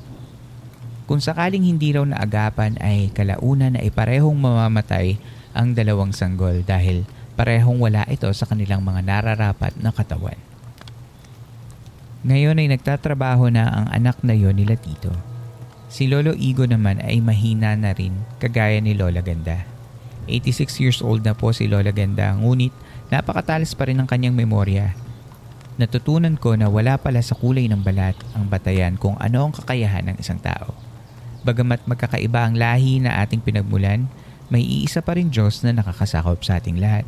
[1.08, 5.16] Kung sakaling hindi raw naagapan ay kalauna na iparehong mamamatay
[5.56, 10.36] ang dalawang sanggol dahil parehong wala ito sa kanilang mga nararapat na katawan.
[12.26, 15.14] Ngayon ay nagtatrabaho na ang anak na yon nila Tito.
[15.86, 18.10] Si Lolo Igo naman ay mahina na rin
[18.42, 19.62] kagaya ni Lola Ganda.
[20.26, 22.74] 86 years old na po si Lola Ganda ngunit
[23.14, 24.98] napakatalas pa rin ang kanyang memorya.
[25.78, 30.10] Natutunan ko na wala pala sa kulay ng balat ang batayan kung ano ang kakayahan
[30.10, 30.74] ng isang tao.
[31.46, 34.10] Bagamat magkakaiba ang lahi na ating pinagmulan,
[34.50, 37.06] may iisa pa rin Diyos na nakakasakop sa ating lahat.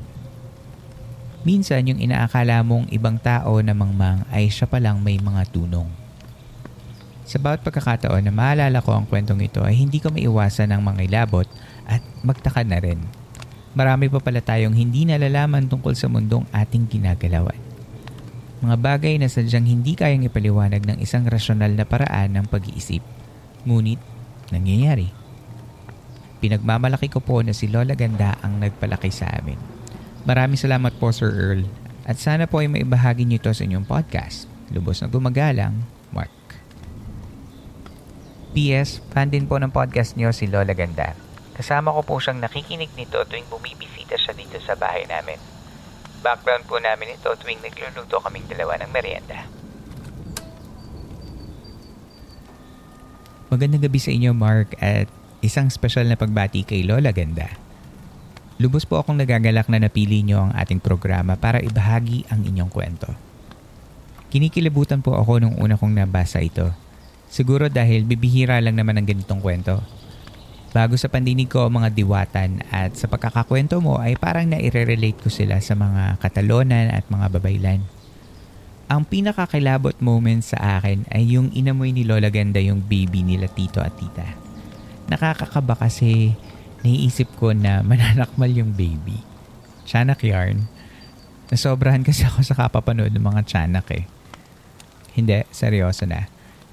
[1.47, 5.86] Minsan yung inaakala mong ibang tao na mangmang ay siya palang may mga tunong.
[7.28, 11.01] Sa bawat pagkakataon na maalala ko ang kwentong ito ay hindi ko maiwasan ng mga
[11.12, 11.47] ilabot
[11.86, 12.98] at magtaka na rin.
[13.77, 17.60] Marami pa pala tayong hindi nalalaman tungkol sa mundong ating ginagalawan.
[18.59, 23.05] Mga bagay na sadyang hindi kayang ipaliwanag ng isang rasyonal na paraan ng pag-iisip.
[23.62, 24.02] Ngunit
[24.51, 25.15] nangyayari.
[26.43, 29.78] Pinagmamalaki ko po na si Lola Ganda ang nagpalaki sa amin.
[30.29, 31.65] Maraming salamat po Sir Earl
[32.05, 34.45] at sana po ay maibahagi niyo ito sa inyong podcast.
[34.69, 36.29] Lubos na gumagalang, Mark.
[38.53, 39.01] P.S.
[39.09, 41.17] Fan din po ng podcast niyo si Lola Ganda.
[41.57, 45.41] Kasama ko po siyang nakikinig nito tuwing bumibisita siya dito sa bahay namin.
[46.21, 49.49] Background po namin ito tuwing nagluluto kaming dalawa ng merienda.
[53.49, 55.09] Magandang gabi sa inyo Mark at
[55.41, 57.68] isang special na pagbati kay Lola Ganda.
[58.59, 63.06] Lubos po akong nagagalak na napili nyo ang ating programa para ibahagi ang inyong kwento.
[64.35, 66.74] Kinikilabutan po ako nung una kong nabasa ito.
[67.30, 69.78] Siguro dahil bibihira lang naman ang ganitong kwento.
[70.74, 75.62] Bago sa pandinig ko mga diwatan at sa pagkakakwento mo ay parang naire-relate ko sila
[75.62, 77.86] sa mga katalonan at mga babaylan.
[78.90, 83.78] Ang pinakakilabot moment sa akin ay yung inamoy ni Lola Ganda yung baby nila tito
[83.78, 84.26] at tita.
[85.06, 86.35] Nakakakaba kasi
[86.83, 89.23] naiisip ko na mananakmal yung baby.
[89.89, 90.69] Chanak yarn.
[91.49, 94.05] Nasobrahan kasi ako sa kapapanood ng mga chanak eh.
[95.17, 96.29] Hindi, seryoso na.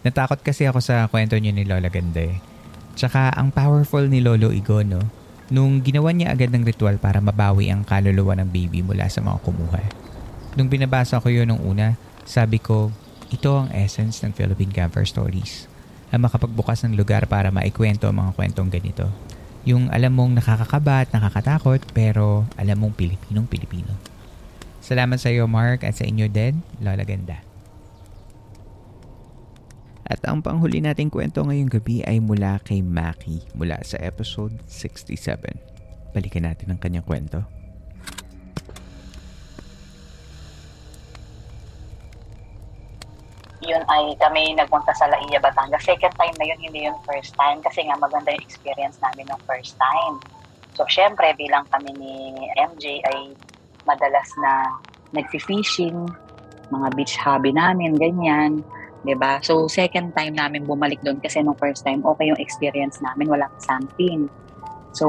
[0.05, 2.37] Natakot kasi ako sa kwento niyo ni Lola Ganda eh.
[2.93, 5.01] Tsaka ang powerful ni Lolo Igo no,
[5.49, 9.41] nung ginawa niya agad ng ritual para mabawi ang kaluluwa ng baby mula sa mga
[9.41, 9.83] kumuha.
[10.55, 12.93] Nung binabasa ko yun nung una, sabi ko,
[13.33, 15.67] ito ang essence ng Philippine Camper Stories.
[16.13, 19.09] Ang makapagbukas ng lugar para maikwento ang mga kwentong ganito.
[19.65, 23.97] Yung alam mong nakakakaba at nakakatakot pero alam mong Pilipinong Pilipino.
[24.77, 27.41] Salamat sa iyo Mark at sa inyo Ded, Lola Ganda.
[30.05, 35.17] At ang panghuli nating kwento ngayong gabi ay mula kay Maki mula sa episode 67.
[36.13, 37.41] Balikan natin ang kanyang kwento.
[43.75, 45.83] Yun ay kami nagpunta sa Laia, Batangas.
[45.83, 49.41] Second time na yun, hindi yung first time kasi nga maganda yung experience namin ng
[49.43, 50.15] first time.
[50.79, 53.35] So, syempre, bilang kami ni MJ ay
[53.83, 54.71] madalas na
[55.11, 56.07] nag-fishing,
[56.71, 58.63] mga beach hobby namin, ganyan.
[59.05, 59.37] 'di ba?
[59.45, 63.53] So, second time namin bumalik doon kasi nung first time, okay yung experience namin, walang
[63.61, 64.25] something.
[64.95, 65.05] So,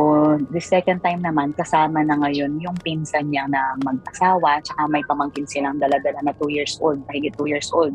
[0.53, 5.47] the second time naman, kasama na ngayon yung pinsan niya na mag-asawa, tsaka may pamangkin
[5.49, 7.95] silang dala-dala na 2 years old, mahigit 2 years old.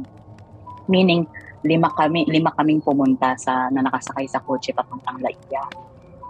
[0.89, 1.27] Meaning,
[1.61, 5.65] lima kami, lima kaming pumunta sa, na nakasakay sa kotse papuntang Laia.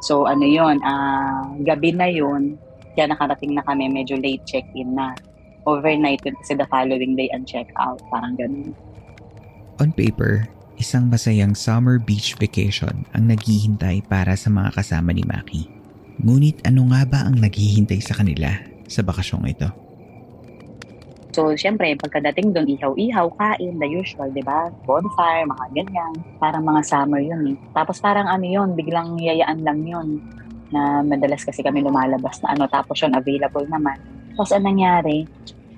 [0.01, 2.57] So, ano yon uh, gabi na yun,
[2.97, 5.15] kaya nakarating na kami, medyo late check-in na.
[5.63, 8.73] Overnight yun kasi the following day and check-out, parang ganun.
[9.77, 10.49] On paper,
[10.81, 15.69] isang masayang summer beach vacation ang naghihintay para sa mga kasama ni Maki.
[16.21, 18.49] Ngunit ano nga ba ang naghihintay sa kanila
[18.89, 19.69] sa bakasyong ito?
[21.31, 24.67] So, syempre, pagkadating doon, ihaw-ihaw, kain, the usual, di ba?
[24.83, 26.13] Bonfire, mga ganyan.
[26.43, 27.57] Parang mga summer yun eh.
[27.71, 30.19] Tapos parang ano yun, biglang yayaan lang yun
[30.71, 33.95] na madalas kasi kami lumalabas na ano, tapos yun, available naman.
[34.35, 35.23] Tapos anong nangyari?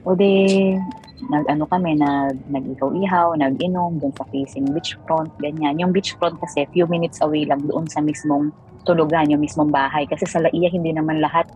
[0.01, 0.73] O di,
[1.29, 5.77] nag-ano kami, nag, nag-ihaw-ihaw, nag-inom doon sa facing beachfront, ganyan.
[5.77, 8.49] Yung beachfront kasi, few minutes away lang doon sa mismong
[8.83, 10.03] tulugan, yung mismong bahay.
[10.09, 11.47] Kasi sa Laia, hindi naman lahat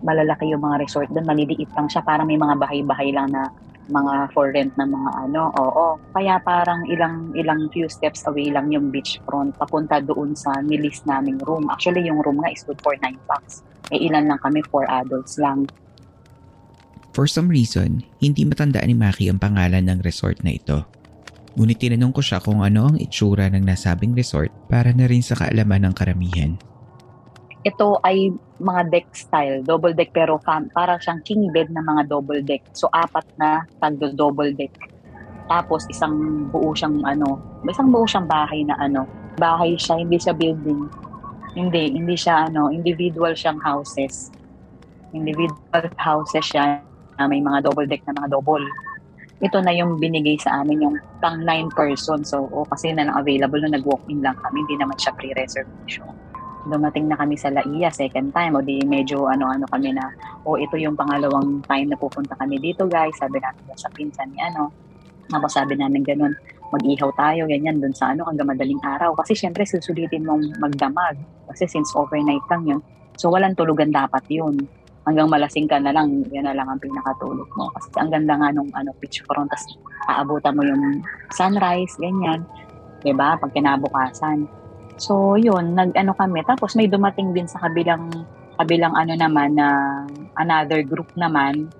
[0.00, 3.52] malalaki yung mga resort doon, maliliit lang siya, parang may mga bahay-bahay lang na
[3.90, 5.86] mga for rent na mga ano, oo.
[6.14, 11.42] Kaya parang ilang ilang few steps away lang yung beachfront papunta doon sa nilis naming
[11.42, 11.66] room.
[11.68, 13.66] Actually, yung room nga is good for 9 bucks.
[13.90, 15.66] Eh ilan lang kami, 4 adults lang.
[17.10, 20.86] For some reason, hindi matandaan ni Maki ang pangalan ng resort na ito.
[21.58, 25.34] Ngunit tinanong ko siya kung ano ang itsura ng nasabing resort para na rin sa
[25.34, 26.54] kaalaman ng karamihan
[27.60, 32.08] ito ay mga deck style, double deck pero fam, para siyang king bed na mga
[32.08, 32.64] double deck.
[32.72, 34.72] So apat na tagdo double deck.
[35.48, 37.36] Tapos isang buo siyang ano,
[37.68, 39.04] isang buo siyang bahay na ano,
[39.36, 40.88] bahay siya, hindi siya building.
[41.52, 44.32] Hindi, hindi siya ano, individual siyang houses.
[45.12, 46.80] Individual houses siya
[47.20, 48.64] na may mga double deck na mga double.
[49.40, 52.24] Ito na yung binigay sa amin yung pang 9 person.
[52.24, 56.29] So, oh, kasi na available na nag-walk-in lang kami, hindi naman siya pre-reservation
[56.68, 58.52] dumating na kami sa Laia second time.
[58.58, 60.12] O di medyo ano-ano kami na
[60.44, 63.16] o ito yung pangalawang time na pupunta kami dito guys.
[63.16, 64.68] Sabi namin sa pinsan ni ano.
[65.30, 66.34] Tapos sabi namin ganun
[66.70, 69.16] mag-ihaw tayo ganyan dun sa ano hanggang madaling araw.
[69.16, 71.16] Kasi syempre susulitin mong magdamag.
[71.48, 72.80] Kasi since overnight lang yun.
[73.16, 74.60] So walang tulugan dapat yun.
[75.08, 77.72] Hanggang malasing ka na lang yan na lang ang pinakatulog mo.
[77.72, 82.44] Kasi ang ganda nga nung ano pitch front tapos aabutan mo yung sunrise ganyan.
[83.00, 84.59] 'di ba pag kinabukasan
[85.00, 86.44] So, yun, nag-ano kami.
[86.44, 88.12] Tapos may dumating din sa kabilang
[88.60, 90.04] kabilang ano naman na
[90.36, 91.72] another group naman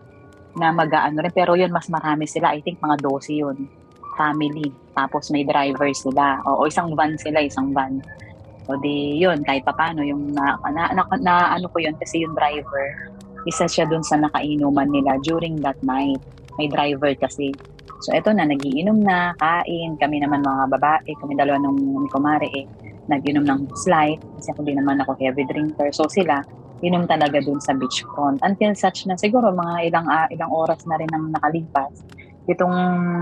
[0.57, 1.35] na mag-ano rin.
[1.37, 2.57] Pero yun, mas marami sila.
[2.57, 3.57] I think mga 12 yun.
[4.17, 4.73] Family.
[4.97, 6.41] Tapos may driver sila.
[6.49, 8.01] O, o isang van sila, isang van.
[8.65, 12.25] O di, yun, kahit pa paano, yung na, na, na, na ano ko yun, kasi
[12.25, 13.13] yung driver,
[13.45, 16.21] isa siya dun sa nakainuman nila during that night.
[16.59, 17.53] May driver kasi.
[18.01, 20.01] So, eto na, nagiinom na, kain.
[20.01, 22.67] Kami naman mga babae, kami dalawa nung Kumare eh
[23.11, 25.91] nag-inom ng slight kasi hindi naman ako heavy drinker.
[25.91, 26.39] So sila,
[26.81, 28.39] inom talaga dun sa beachfront.
[28.47, 32.07] Until such na siguro mga ilang uh, ilang oras na rin ang nakalipas,
[32.47, 32.77] itong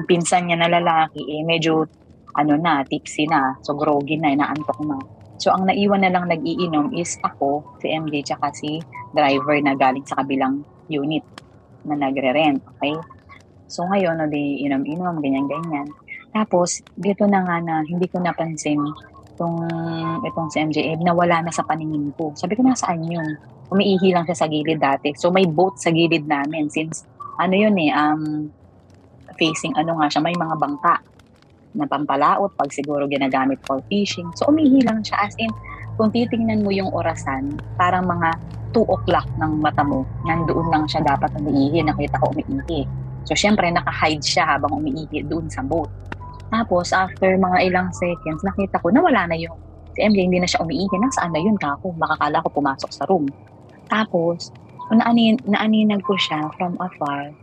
[0.04, 1.88] pinsan niya na lalaki, eh, medyo
[2.36, 5.00] ano na, tipsy na, so groggy na, inaantok na.
[5.38, 8.82] So, ang naiwan na lang nag-iinom is ako, si MJ, tsaka si
[9.14, 11.22] driver na galing sa kabilang unit
[11.86, 12.62] na nagre-rent.
[12.78, 12.94] Okay?
[13.68, 15.88] So, ngayon, no, di inom-inom, ganyan-ganyan.
[16.32, 18.80] Tapos, dito na nga na hindi ko napansin
[19.36, 19.58] itong,
[20.26, 22.34] itong si MJ, eh, nawala na sa paningin ko.
[22.34, 23.38] Sabi ko, nasaan yun?
[23.70, 25.14] Umiihi lang siya sa gilid dati.
[25.14, 27.06] So, may boat sa gilid namin since,
[27.38, 28.50] ano yun eh, um,
[29.38, 30.98] facing, ano nga siya, may mga bangka
[31.78, 34.26] na pampalaot pag siguro ginagamit for fishing.
[34.34, 35.28] So, umihi lang siya.
[35.28, 35.52] As in,
[35.94, 38.34] kung titingnan mo yung orasan, parang mga
[38.74, 41.86] 2 o'clock ng mata mo, nandoon lang siya dapat umiihi.
[41.86, 43.07] Nakita ko umiihi.
[43.28, 45.92] So, syempre, naka-hide siya habang umiihi doon sa boat.
[46.48, 49.52] Tapos, after mga ilang seconds, nakita ko, nawala na yung
[49.92, 50.96] si MJ, hindi na siya umiihi.
[50.96, 51.92] Nasaan na yun, kako?
[52.00, 53.28] Makakala ko pumasok sa room.
[53.92, 54.48] Tapos,
[54.88, 57.36] naanin, naaninag ko siya from afar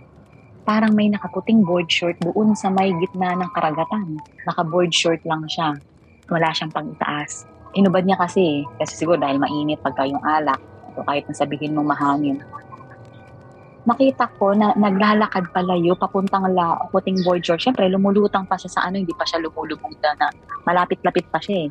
[0.65, 4.17] parang may nakaputing board short doon sa may gitna ng karagatan.
[4.49, 5.77] Naka-board short lang siya.
[6.25, 7.45] Wala siyang pag-itaas.
[7.77, 10.57] Inubad niya kasi, kasi siguro dahil mainit pagka yung alak.
[10.97, 12.41] So kahit nasabihin mo mahangin.
[13.85, 17.61] Makita ko na naglalakad palayo papuntang la puting board short.
[17.61, 20.27] Siyempre, lumulutang pa siya sa ano, hindi pa siya lumulubog na, na
[20.65, 21.69] malapit-lapit pa siya eh.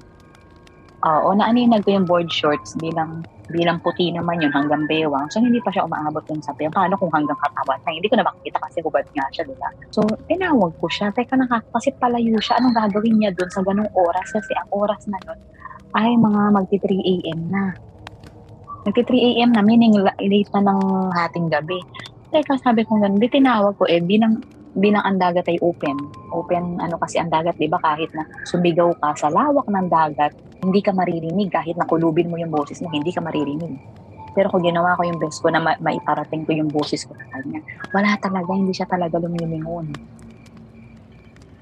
[1.04, 3.20] Oo, naaninag ko yung board shorts bilang
[3.52, 5.28] bilang puti naman yun hanggang bewang.
[5.28, 6.72] So, hindi pa siya umaabot dun sa piyang.
[6.72, 7.92] Paano kung hanggang katawan na?
[7.92, 9.68] Hindi ko na makikita kasi hubad nga siya, diba?
[9.92, 11.12] So, tinawag ko siya.
[11.12, 12.56] Teka, naka, kasi palayo siya.
[12.56, 14.32] Anong gagawin niya dun sa ganung oras?
[14.32, 15.40] Kasi ang oras na nun
[15.94, 17.40] ay mga magti 3 a.m.
[17.52, 17.64] na.
[18.84, 19.50] Magti 3 a.m.
[19.56, 20.80] na, meaning late na ng
[21.16, 21.80] hating gabi.
[22.28, 24.44] Teka, sabi ko ganun, di tinawag ko eh, bilang
[24.74, 25.96] bilang ang dagat ay open.
[26.34, 30.34] Open, ano kasi ang dagat, di ba, kahit na sumigaw ka sa lawak ng dagat,
[30.60, 31.48] hindi ka maririnig.
[31.48, 33.78] Kahit nakulubin mo yung boses mo, hindi ka maririnig.
[34.34, 37.38] Pero kung ginawa ko yung best ko na ma- maiparating ko yung boses ko sa
[37.38, 37.62] kanya,
[37.94, 39.94] wala talaga, hindi siya talaga lumilingon.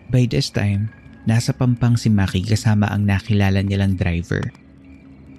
[0.09, 0.89] By this time,
[1.29, 4.49] nasa pampang si Maki kasama ang nakilala nilang driver.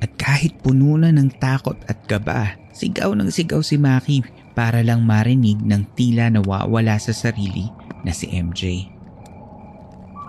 [0.03, 4.19] At kahit puno na ng takot at gaba, sigaw ng sigaw si Maki
[4.51, 7.71] para lang marinig ng tila nawawala sa sarili
[8.03, 8.91] na si MJ.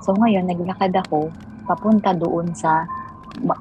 [0.07, 1.27] So ngayon, naglakad ako
[1.67, 2.87] papunta doon sa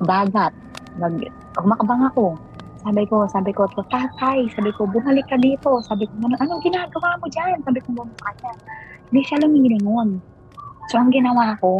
[0.05, 0.53] dagat.
[1.01, 1.17] Nag,
[1.57, 2.37] umakbang ako.
[2.83, 5.81] Sabi ko, sabi ko, tatay, sabi ko, bumalik ka dito.
[5.87, 7.57] Sabi ko, ano, anong ginagawa mo dyan?
[7.63, 8.53] Sabi ko, sa kanya.
[9.09, 10.19] Hindi siya lumilingon.
[10.91, 11.79] So, ang ginawa ko,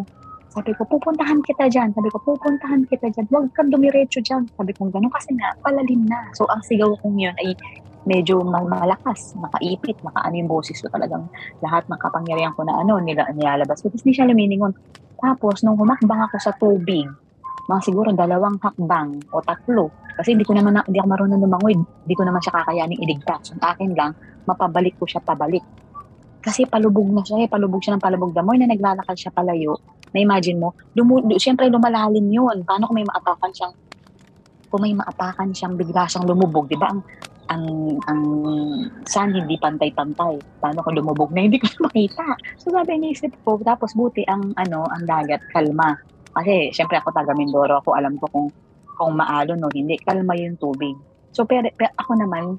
[0.53, 1.89] sabi ko, pupuntahan kita dyan.
[1.97, 3.25] Sabi ko, pupuntahan kita dyan.
[3.33, 4.45] Huwag kang dumiretso dyan.
[4.53, 6.29] Sabi ko, gano'n kasi nga, palalim na.
[6.37, 7.57] So, ang sigaw kong yun ay
[8.05, 11.25] medyo malakas, makaipit, makaano yung boses ko talagang
[11.65, 13.89] lahat ng kapangyarihan ko na ano, nila, nilalabas ko.
[13.89, 14.77] Tapos hindi siya luminingon.
[15.17, 17.09] Tapos, nung humakbang ako sa tubig,
[17.65, 21.73] mga siguro dalawang hakbang o tatlo, kasi hindi ko naman, na, hindi ako marunong lumangoy,
[21.73, 23.57] hindi ko naman siya kakayaning iligtas.
[23.57, 24.11] Ang akin lang,
[24.45, 25.65] mapabalik ko siya pabalik.
[26.43, 28.35] Kasi palubog na siya eh, palubog siya ng palubog.
[28.35, 29.79] Damoy na naglalakad siya palayo,
[30.13, 32.61] na imagine mo, lumu, siyempre lumalalim yun.
[32.63, 33.73] Paano kung may maapakan siyang
[34.69, 36.89] kung may maapakan siyang bigla siyang lumubog, di ba?
[36.89, 37.01] Ang
[37.51, 37.63] ang
[38.09, 38.21] ang
[39.05, 40.37] sun hindi pantay-pantay.
[40.57, 42.25] Paano kung lumubog na hindi ko makita?
[42.57, 45.97] So sabi iniisip ko, tapos buti ang ano, ang dagat kalma.
[46.33, 48.47] Kasi syempre ako taga Mindoro, ako alam ko kung
[48.93, 50.93] kung maalon o hindi, kalma yung tubig.
[51.33, 52.57] So pero, pero ako naman,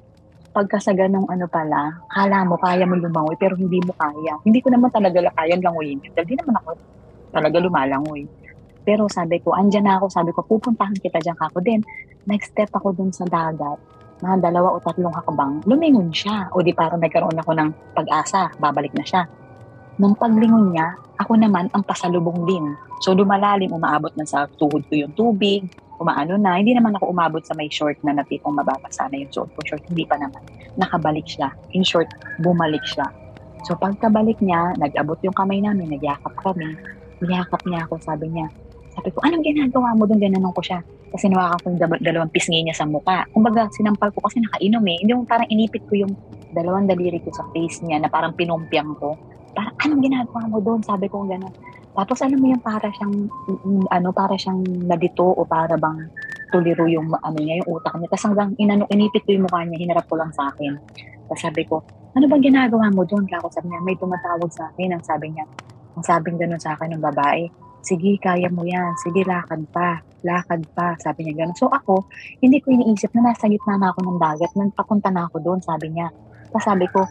[0.55, 4.39] pagka sa ganong ano pala, kala mo kaya mo lumangoy pero hindi mo kaya.
[4.47, 5.99] Hindi ko naman talaga kaya langoyin.
[5.99, 6.79] Hindi naman ako
[7.35, 8.23] talaga lumalangoy.
[8.87, 11.59] Pero sabi ko, andyan na ako, sabi ko, pupuntahan kita dyan ako.
[11.59, 11.83] Then,
[12.23, 13.81] next step ako dun sa dagat
[14.23, 16.47] mga dalawa o tatlong hakbang, lumingon siya.
[16.55, 19.27] O di parang nagkaroon ako ng pag-asa, babalik na siya.
[19.99, 22.75] Nung paglingon niya, ako naman ang pasalubong din.
[23.03, 25.67] So lumalalim, umaabot na sa tuhod ko yung tubig,
[25.99, 26.59] umaano na.
[26.59, 29.83] Hindi naman ako umabot sa may short na natipong mababasa na yung suot ko short.
[29.87, 30.43] Hindi pa naman.
[30.75, 31.51] Nakabalik siya.
[31.75, 32.11] In short,
[32.43, 33.07] bumalik siya.
[33.63, 36.75] So pagkabalik niya, nag-abot yung kamay namin, nagyakap kami.
[37.25, 38.47] Niyakap niya ako, sabi niya,
[38.95, 40.23] sabi ko, anong ginagawa mo doon?
[40.23, 40.79] Gananon ko siya.
[41.11, 43.27] Kasi nawakan ko yung dalawang pisngi niya sa mukha.
[43.35, 44.97] Kumbaga, sinampal ko kasi nakainom eh.
[45.03, 46.13] Hindi yung parang inipit ko yung
[46.55, 49.19] dalawang daliri ko sa face niya na parang pinumpyang ko.
[49.51, 50.79] Parang, anong ginagawa mo doon?
[50.83, 51.51] Sabi ko gano'n.
[51.95, 53.31] Tapos alam mo yung para siyang,
[53.87, 56.11] ano, para siyang nalito o para bang
[56.51, 58.11] tuliro yung, ano niya, yung utak niya.
[58.11, 60.75] Tapos hanggang inano, inipit ko yung mukha niya, hinarap ko lang sa akin.
[61.31, 61.79] Tapos sabi ko,
[62.15, 63.23] ano bang ginagawa mo doon?
[63.27, 64.95] Kako sabi niya, may tumatawag sa akin.
[64.95, 65.47] Ang sabi niya,
[65.95, 67.47] ang sabing gano'n sa akin ng babae,
[67.85, 71.57] sige, kaya mo yan, sige, lakad pa, lakad pa, sabi niya gano'n.
[71.57, 72.05] So ako,
[72.43, 75.59] hindi ko iniisip na nasa gitna na ako ng dagat, nang papunta na ako doon,
[75.63, 76.09] sabi niya.
[76.49, 77.05] Tapos sabi ko,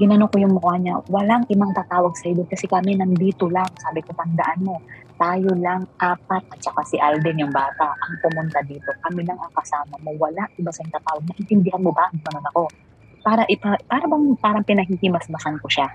[0.00, 3.68] ginano ko yung mukha niya, walang ibang tatawag sa doon kasi kami nandito lang.
[3.76, 4.80] Sabi ko, tandaan mo,
[5.20, 8.88] tayo lang, apat, at saka si Alden yung bata, ang pumunta dito.
[9.04, 11.28] Kami lang ang kasama mo, wala iba sa tatawag.
[11.28, 12.08] Naintindihan mo ba?
[12.16, 12.72] Ganun ako.
[13.20, 15.92] Para, ipa, para bang parang pinahihimas-masan ko siya.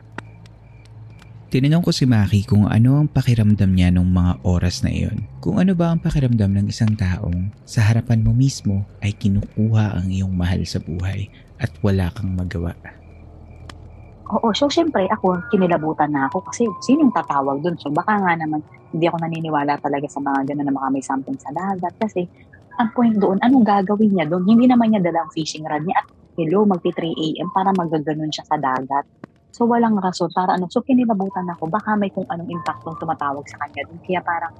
[1.45, 5.29] Tinanong ko si Maki kung ano ang pakiramdam niya nung mga oras na iyon.
[5.45, 10.09] Kung ano ba ang pakiramdam ng isang taong sa harapan mo mismo ay kinukuha ang
[10.09, 11.29] iyong mahal sa buhay
[11.61, 12.73] at wala kang magawa.
[14.33, 17.77] Oo, so syempre ako, kinilabutan na ako kasi sinong tatawag dun?
[17.77, 21.37] So baka nga naman hindi ako naniniwala talaga sa mga gano'n na mga may something
[21.37, 22.25] sa dagat kasi
[22.81, 24.49] ang point doon, anong gagawin niya doon?
[24.49, 26.09] Hindi naman niya dala ang fishing rod niya at
[26.41, 27.53] hello, magti 3 a.m.
[27.53, 29.05] para magaganon siya sa dagat.
[29.55, 30.67] So walang rason para ano.
[30.67, 34.03] So kinilabutan ako, baka may kung anong impactong tumatawag sa kanya doon.
[34.03, 34.51] Kaya parang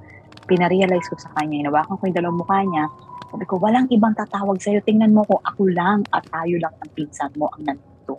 [0.48, 2.84] pinarealize ko sa kanya, inawakan ko yung dalawang mukha niya,
[3.28, 4.80] sabi ko, walang ibang tatawag sa'yo.
[4.86, 8.16] Tingnan mo ko, ako lang at tayo lang ng pinsan mo ang nandito.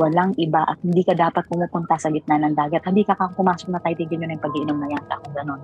[0.00, 2.80] Walang iba at hindi ka dapat pumupunta sa gitna ng dagat.
[2.88, 5.60] Hindi ka kang pumasok na tayo, tigil nyo na yung pag-iinom na yata kung ganon.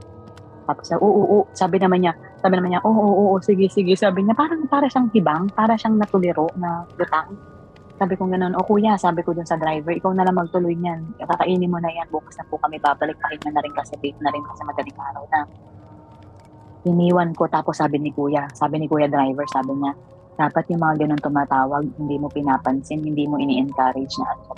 [0.68, 2.12] Tapos, oo, oo, oo, sabi naman niya,
[2.42, 3.94] sabi naman niya, oo, oo, oo, sige, sige.
[3.94, 7.53] Sabi niya, parang para siyang tibang, para siyang natuliro na lutang.
[8.04, 11.16] Sabi ko gano'n, o kuya, sabi ko dun sa driver, ikaw na lang magtuloy niyan.
[11.24, 14.28] Kakainin mo na yan, bukas na po kami babalik, pahinga na rin kasi late na
[14.28, 15.40] rin kasi madaling araw na.
[16.84, 19.96] Iniwan ko, tapos sabi ni kuya, sabi ni kuya driver, sabi niya,
[20.36, 24.52] dapat yung mga ganun tumatawag, hindi mo pinapansin, hindi mo ini-encourage na ano.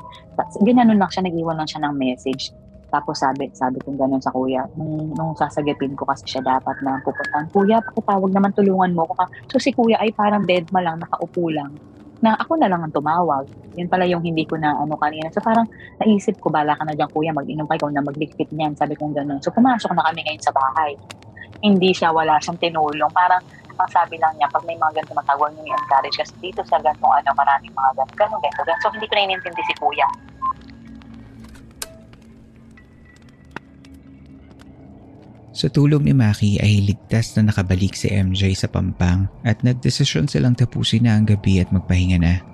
[0.66, 2.50] Ginanon lang siya, nag-iwan lang siya ng message.
[2.90, 6.98] Tapos sabi, sabi ko gano'n sa kuya, nung, nung sasagipin ko kasi siya dapat na
[6.98, 9.22] pupuntahan, kuya, pakitawag naman, tulungan mo ko.
[9.54, 11.70] So si kuya ay parang dead ma lang, nakaupo lang
[12.24, 13.44] na ako na lang ang tumawag.
[13.76, 15.28] Yun pala yung hindi ko na ano kanina.
[15.32, 15.68] So parang
[16.00, 18.72] naisip ko, bala ka na dyan kuya, mag-inom ka, ikaw na magdikit niyan.
[18.76, 19.40] Sabi kong gano'n.
[19.44, 20.96] So pumasok na kami ngayon sa bahay
[21.64, 23.12] hindi siya, wala siyang tinulong.
[23.12, 23.40] Parang,
[23.76, 27.12] ang sabi lang niya, pag may mga ganito matawag niyo i-encourage kasi dito sa ganitong
[27.12, 28.80] ano, maraming mga ganito, ganito, ganito.
[28.80, 30.08] So, hindi ko na inintindi si kuya.
[35.56, 40.52] Sa tulong ni Maki ay ligtas na nakabalik si MJ sa Pampang at nagdesisyon silang
[40.52, 42.44] tapusin na ang gabi at magpahinga na.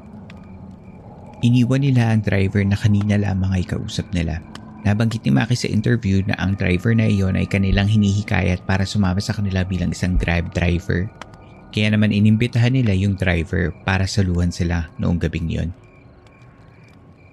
[1.43, 4.39] Iniwan nila ang driver na kanina lamang ay kausap nila
[4.83, 9.23] Nabanggit ni Maki sa interview na ang driver na iyon ay kanilang hinihikayat para sumama
[9.23, 11.07] sa kanila bilang isang grab driver.
[11.71, 15.71] Kaya naman inimbitahan nila yung driver para saluhan sila noong gabing yon.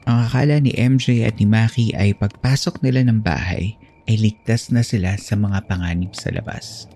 [0.06, 3.74] Ang akala ni MJ at ni Maki ay pagpasok nila ng bahay
[4.10, 6.90] ay ligtas na sila sa mga panganib sa labas.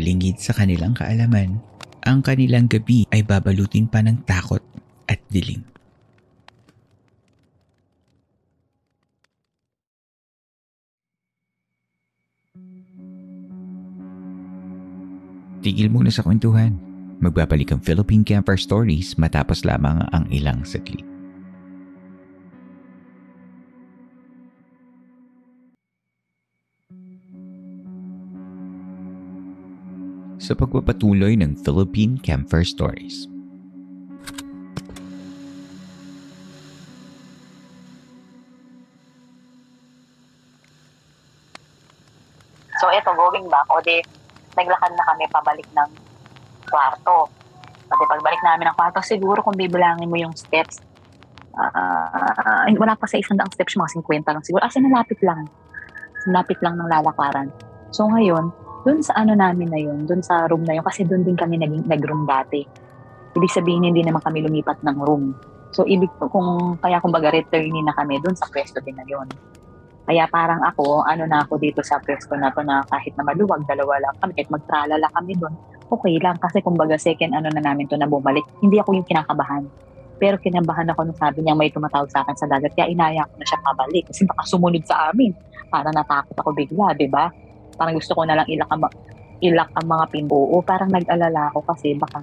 [0.00, 1.60] Lingid sa kanilang kaalaman,
[2.08, 4.64] ang kanilang gabi ay babalutin pa ng takot
[5.04, 5.60] at dilim.
[15.60, 16.72] Tigil muna sa kwentuhan.
[17.20, 21.09] Magbabalik ang Philippine Camper Stories matapos lamang ang ilang saglit.
[30.50, 33.30] Sa pagpapatuloy ng Philippine Camper Stories.
[42.82, 44.02] So ito, going back, o di,
[44.58, 45.90] naglakad na kami pabalik ng
[46.66, 47.30] kwarto.
[47.86, 50.82] Pati pagbalik namin ng kwarto, siguro kung bibilangin mo yung steps,
[51.54, 54.66] uh, wala pa sa isang daang steps, mga 50 lang siguro.
[54.66, 55.46] Kasi nalapit lang.
[56.26, 57.54] Nalapit lang ng lalakaran.
[57.94, 58.50] So ngayon,
[58.84, 61.60] dun sa ano namin na yun, dun sa room na yun, kasi dun din kami
[61.60, 62.64] naging, nag-room dati.
[63.36, 65.36] Ibig sabihin, hindi naman kami lumipat ng room.
[65.70, 69.28] So, ibig kung, kaya kumbaga returnee na kami dun sa pwesto din na yun.
[70.10, 73.62] Kaya parang ako, ano na ako dito sa pwesto na to na kahit na maluwag,
[73.68, 75.54] dalawa lang kami, kahit magtralala kami doon,
[75.86, 76.34] okay lang.
[76.42, 79.62] Kasi kumbaga second ano na namin to na bumalik, hindi ako yung kinakabahan.
[80.20, 83.34] Pero kinabahan ako nung sabi niya may tumatawag sa akin sa dagat, kaya inaya ko
[83.38, 85.32] na siya pabalik kasi baka sumunod sa amin.
[85.70, 87.30] Para natakot ako bigla, di ba?
[87.80, 88.84] Parang gusto ko na lang ilak ang,
[89.40, 90.60] ilak ang mga pinbuo.
[90.60, 92.20] Parang nag-alala ako kasi baka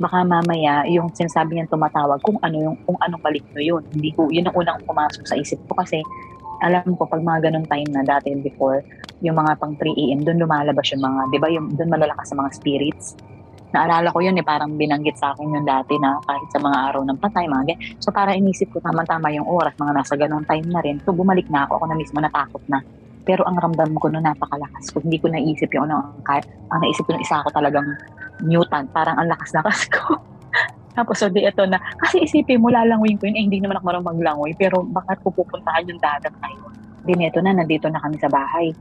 [0.00, 3.82] baka mamaya yung sinasabi niya tumatawag kung ano yung kung anong balik no yun.
[3.90, 6.00] Hindi ko yun ang unang pumasok sa isip ko kasi
[6.60, 8.84] alam ko pag mga ganun time na dati before,
[9.24, 12.36] yung mga pang 3 a.m., doon lumalabas yung mga, di ba, yung doon malalakas sa
[12.36, 13.16] mga spirits.
[13.70, 17.02] Naalala ko yun eh, parang binanggit sa akin yung dati na kahit sa mga araw
[17.06, 17.80] ng patay, mga ganyan.
[18.02, 21.00] So para inisip ko tama-tama yung oras, mga nasa ganung time na rin.
[21.06, 22.82] So bumalik na ako, ako na mismo natakot na.
[23.30, 24.98] Pero ang ramdam ko noon napakalakas ko.
[24.98, 26.42] Hindi ko naisip yung ano, ang,
[26.74, 27.86] ang naisip ko ng isa ako talagang
[28.42, 28.90] mutant.
[28.90, 30.18] Parang ang lakas-lakas ko.
[30.98, 34.10] Tapos, so ito na, kasi isipin mo, lalanguin ko yun, eh, hindi naman ako marunong
[34.10, 36.72] maglangoy, pero bakit ko pupuntahan yung dagat na yun?
[37.06, 38.74] Di neto na, nandito na kami sa bahay.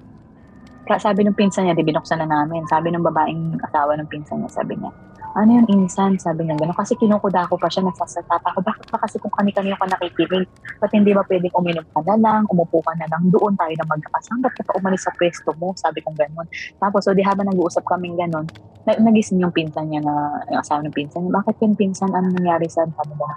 [0.90, 2.66] Kaya sabi ng pinsan niya, di binuksan na namin.
[2.66, 4.90] Sabi ng babaeng asawa ng pinsan niya, sabi niya,
[5.38, 6.18] ano yung insan?
[6.18, 6.74] Sabi niya gano'n.
[6.74, 8.60] Kasi kinukuda ko pa siya, nagsasatata ko.
[8.66, 10.46] Bakit ba kasi kung kami-kami ka nakikinig?
[10.82, 13.86] Ba't hindi ba pwedeng uminom ka na lang, umupo ka na lang, doon tayo na
[13.86, 14.50] magkakasama.
[14.50, 15.74] Ba't ka pa umalis sa pwesto mo?
[15.78, 16.48] Sabi kong gano'n.
[16.82, 18.46] Tapos, so di habang nag-uusap kaming gano'n,
[18.90, 22.66] nagising yung pinsan niya na, yung asawa ng pinsan niya, bakit yung pinsan, ano nangyari
[22.66, 23.30] sa sabi mo?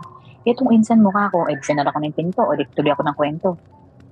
[0.43, 3.49] Itong insan mo ka ako, eh, sinara ko ng pinto, o tuloy ako ng kwento.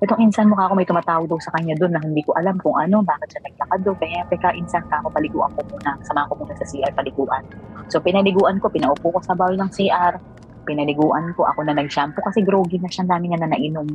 [0.00, 2.72] Itong insan mukha ako may tumatawag daw sa kanya doon na hindi ko alam kung
[2.72, 3.96] ano, bakit siya naglakad doon.
[4.00, 5.92] Kaya teka, insan ka ako, paliguan ko muna.
[6.08, 7.44] Samahan ko muna sa CR, paliguan.
[7.92, 10.16] So pinaliguan ko, pinaupo ko sa bawal ng CR.
[10.64, 13.88] Pinaliguan ko, ako na nag-shampoo kasi groggy na siya, dami niya na nainom.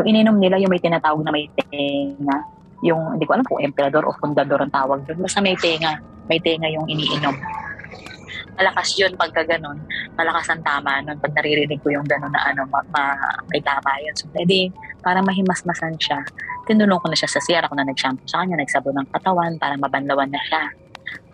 [0.00, 2.36] Yung ininom nila, yung may tinatawag na may tenga.
[2.80, 5.28] Yung, hindi ko alam kung emperador o fundador ang tawag doon.
[5.28, 6.00] Basta may tenga.
[6.24, 7.36] May tenga yung iniinom
[8.60, 9.80] malakas yun pagka ganun.
[10.20, 13.16] Malakas ang tama nun pag naririnig ko yung ganun na ano, ma, ma,
[13.48, 14.12] may tama yun.
[14.12, 14.68] So, pwede,
[15.00, 16.24] para mahimasmasan siya,
[16.68, 19.74] tinulong ko na siya sa CR, ako na nag-shampoo sa kanya, nagsabo ng katawan para
[19.74, 20.62] mabanlawan na siya.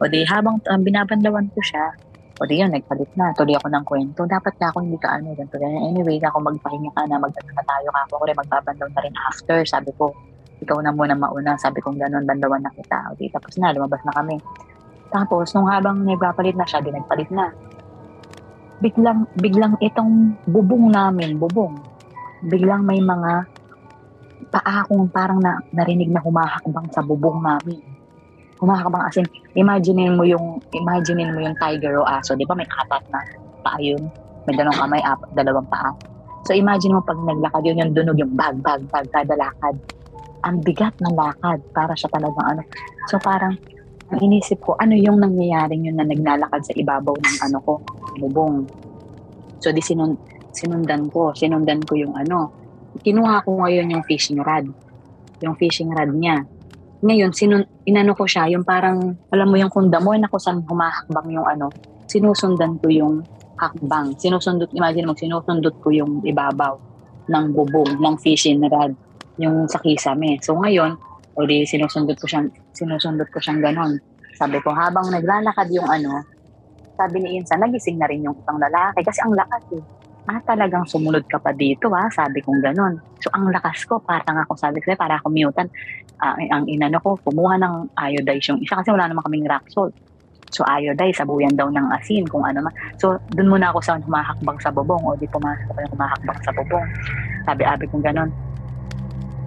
[0.01, 1.93] O di, habang um, binabanlawan ko siya,
[2.37, 4.21] o di yun, nagpalit na, tuloy ako ng kwento.
[4.25, 5.93] Dapat ka ako hindi ka ano, ganito, ganyan.
[5.93, 8.01] Anyway, ako magpahinga ka na, magdano na tayo ka.
[8.13, 10.13] Ako rin magbabanlaw na rin after, sabi ko,
[10.61, 13.13] ikaw na muna mauna, sabi kong ganun, bandawan na kita.
[13.13, 14.37] O di, tapos na, lumabas na kami.
[15.13, 17.53] Tapos, nung habang nagpapalit na siya, di nagpalit na.
[18.85, 21.81] Biglang, biglang itong bubong namin, bubong,
[22.45, 23.49] biglang may mga
[24.53, 27.81] paa akong parang na, narinig na humahakbang sa bubong namin.
[28.57, 32.69] Humahakbang as in, imaginein mo yung, imaginein mo yung tiger o aso, di ba may
[32.69, 33.21] apat na
[33.61, 34.09] paa yun?
[34.49, 35.91] May dalawang kamay, apat, dalawang paa.
[36.47, 39.75] So imagine mo pag naglakad yun, yung dunog, yung bag, bag, bag, kada lakad.
[40.47, 42.63] Ang bigat ng lakad para siya talagang ano.
[43.11, 43.59] So parang
[44.07, 47.73] ang inisip ko, ano yung nangyayaring yun na naglalakad sa ibabaw ng ano ko,
[48.23, 48.63] bubong.
[49.59, 50.15] So di sinun,
[50.55, 52.66] sinundan ko, sinundan ko yung ano.
[53.01, 54.69] Kinuha ko ngayon yung fishing rod.
[55.45, 56.45] Yung fishing rod niya.
[57.05, 61.29] Ngayon, sinun, inano ko siya, yung parang, alam mo yung kung damoy na saan humahakbang
[61.29, 61.69] yung ano,
[62.09, 63.15] sinusundan ko yung
[63.61, 64.17] hakbang.
[64.17, 66.77] Sinusundot, imagine mo, sinusundot ko yung ibabaw
[67.29, 68.97] ng bubong, ng fishing rod,
[69.37, 70.41] yung sa kisame.
[70.41, 70.97] So ngayon,
[71.37, 74.01] o di sinusundot ko siyang, sinusundot ko siyang ganon.
[74.37, 76.25] Sabi ko, habang naglalakad yung ano,
[76.97, 79.85] sabi ni Insa, nagising na rin yung isang lalaki kasi ang lakas eh.
[80.27, 82.99] Ah, talagang sumunod ka pa dito ha, sabi kong ganon.
[83.23, 85.71] So ang lakas ko, parang ako sabi ko, para ako mutan.
[86.19, 89.95] Uh, ang inano ko, kumuha ng iodize yung isa kasi wala naman kaming rock salt.
[90.51, 92.75] So iodize, sabuyan daw ng asin, kung ano man.
[92.99, 96.51] So dun muna ako sa humahakbang sa bubong o di pumasok ako yung humahakbang sa
[96.59, 96.87] bubong.
[97.47, 98.31] Sabi-abi kong ganon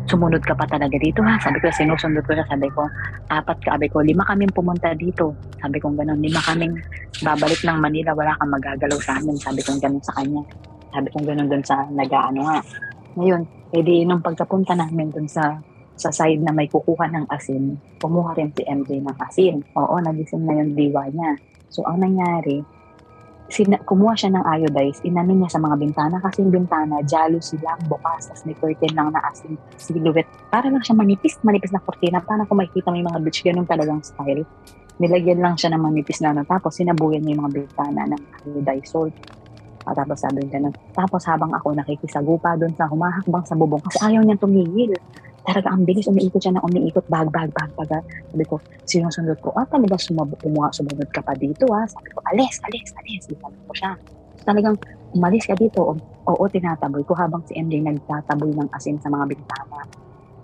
[0.09, 1.37] sumunod ka pa talaga dito ha.
[1.37, 2.45] Sabi ko, sinusundot ko siya.
[2.49, 2.81] Sabi ko,
[3.29, 3.77] apat ka.
[3.77, 5.37] Sabi ko, lima kaming pumunta dito.
[5.61, 6.17] Sabi ko, ganun.
[6.17, 6.73] Lima kaming
[7.21, 8.17] babalik ng Manila.
[8.17, 9.37] Wala kang magagalaw sa amin.
[9.37, 10.41] Sabi ko, ganun sa kanya.
[10.89, 12.57] Sabi ko, ganun dun sa nag-ano nga.
[13.13, 15.61] Ngayon, edi nung pagkapunta namin dun sa
[15.99, 19.59] sa side na may kukuha ng asin, kumuha rin si MJ ng asin.
[19.75, 21.35] Oo, nagising na yung diwa niya.
[21.67, 22.63] So, ang nangyari,
[23.49, 27.81] sina- kumuha siya ng iodize, inano niya sa mga bintana kasi yung bintana, jealousy lang,
[27.89, 29.41] bukas, tapos may curtain lang na as
[29.75, 30.29] silhouette.
[30.53, 32.21] Para lang siya manipis, manipis na kurtina.
[32.21, 34.45] Para kung makikita mo yung mga beach, ganun talagang style.
[35.01, 38.21] Nilagyan lang siya ng manipis na ano, tapos sinabuyan niya yung mga bintana ng
[38.53, 39.15] iodize salt.
[39.89, 43.97] At ah, tapos sabi niya, tapos habang ako nakikisagupa doon sa humahakbang sa bubong kasi
[44.05, 44.93] ayaw niyang tumigil
[45.45, 48.03] talaga ang bilis, umiikot siya na umiikot, bag, bag, bag, bag.
[48.31, 51.85] Sabi ko, sinusundot ko, ah, talaga sumab kumuha, sumunod ka pa dito, ah.
[51.87, 53.23] Sabi ko, alis, alis, alis.
[53.29, 53.91] Sabi ko siya.
[54.43, 54.75] Talagang,
[55.15, 55.81] umalis ka dito.
[55.83, 55.91] O,
[56.29, 59.79] oo, tinataboy ko habang si MJ nagtataboy ng asin sa mga bintana.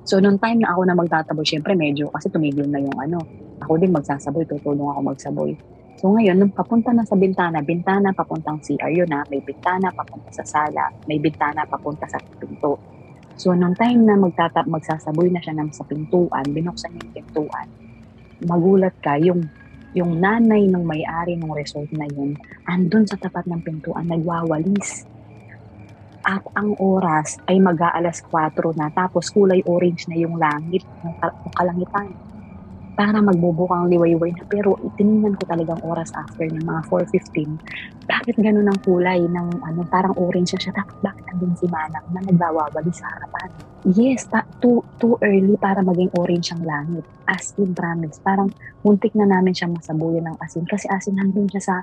[0.06, 3.20] So, nung time na ako na magtataboy, syempre medyo, kasi tumigil na yung ano,
[3.62, 5.52] ako din magsasaboy, tutulong ako magsaboy.
[5.96, 10.28] So ngayon, nung papunta na sa bintana, bintana papuntang CR yun na, may bintana papunta
[10.36, 12.76] sa sala, may bintana papunta sa pinto.
[13.36, 17.68] So, nung time na magtatap, magsasaboy na siya ng sa pintuan, binuksan niya yung pintuan,
[18.48, 19.52] magulat ka, yung,
[19.92, 25.04] yung nanay ng may-ari ng resort na yun, andun sa tapat ng pintuan, nagwawalis.
[26.26, 31.16] At ang oras ay mag-aalas 4 na, tapos kulay orange na yung langit, yung
[31.54, 32.16] kalangitan
[32.96, 34.44] para magbubukang liwayway na.
[34.48, 38.08] Pero itinignan ko talagang oras after ng mga 4.15.
[38.08, 40.74] Bakit ganun ang kulay ng ano, parang orange siya.
[40.74, 43.75] Tapos bakit andun si Manang na nagbawawali sa harapan?
[43.86, 47.06] Yes, ta- too, too early para maging orange ang langit.
[47.30, 48.18] As in promise.
[48.18, 48.50] Parang
[48.82, 50.66] muntik na namin siya masabuyan ng asin.
[50.66, 51.76] Kasi asin nandun siya sa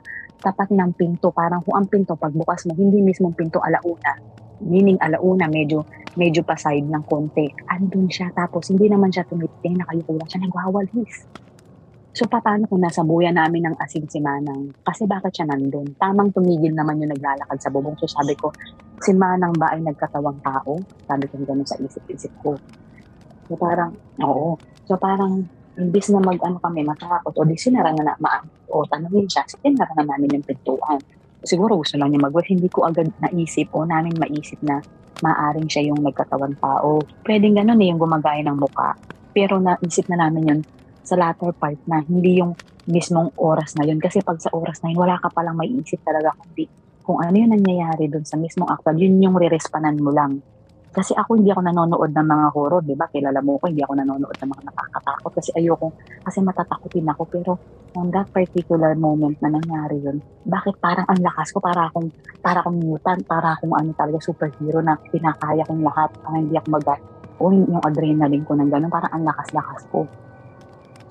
[0.43, 1.31] tapat ng pinto.
[1.31, 4.19] Parang kung ang pinto, pagbukas mo, hindi mismong pinto alauna.
[4.67, 5.87] Meaning alauna, medyo
[6.19, 7.47] medyo pa side ng konti.
[7.71, 11.15] Andun siya, tapos hindi naman siya tumiting, nakayuko lang siya, nagwawalis.
[12.13, 14.77] So, paano kung nasa buya namin ng asin si Manang?
[14.85, 15.97] Kasi bakit siya nandun?
[15.97, 17.97] Tamang tumigil naman yung naglalakad sa bubong.
[17.97, 18.53] So, sabi ko,
[19.01, 20.85] si Manang ba ay nagkatawang tao?
[21.09, 22.61] Sabi ko ganun sa isip-isip ko.
[23.49, 24.61] So, parang, oo.
[24.85, 25.49] So, parang,
[25.81, 29.97] imbis na mag-ano kami, matakot, o di sinara na na, ma- o tanongin siya, sinara
[29.97, 31.01] na namin yung pintuan.
[31.41, 34.85] Siguro gusto lang niya mag Hindi ko agad naisip o namin maisip na
[35.25, 37.01] maaring siya yung nagkatawang tao.
[37.25, 39.01] Pwedeng ganun eh, yung gumagaya ng muka.
[39.33, 40.61] Pero naisip na namin yun
[41.03, 42.55] sa latter part na hindi yung
[42.89, 43.99] mismong oras na yun.
[44.03, 46.67] Kasi pag sa oras na yun, wala ka palang may isip talaga kundi
[47.03, 50.39] kung ano yung nangyayari dun sa mismong actual, yun yung re-respanan mo lang.
[50.95, 53.09] Kasi ako hindi ako nanonood ng mga horror, di ba?
[53.11, 55.89] Kilala mo ko, hindi ako nanonood ng mga nakakatakot kasi ayoko,
[56.23, 57.23] kasi matatakotin ako.
[57.27, 57.53] Pero
[57.99, 62.63] on that particular moment na nangyari yun, bakit parang ang lakas ko, para akong, para
[62.63, 66.87] akong mutant, para akong ano talaga superhero na kinakaya kong lahat, parang hindi ako mag
[67.43, 70.07] o yung adrenaline ko ng gano'n, parang ang lakas-lakas ko.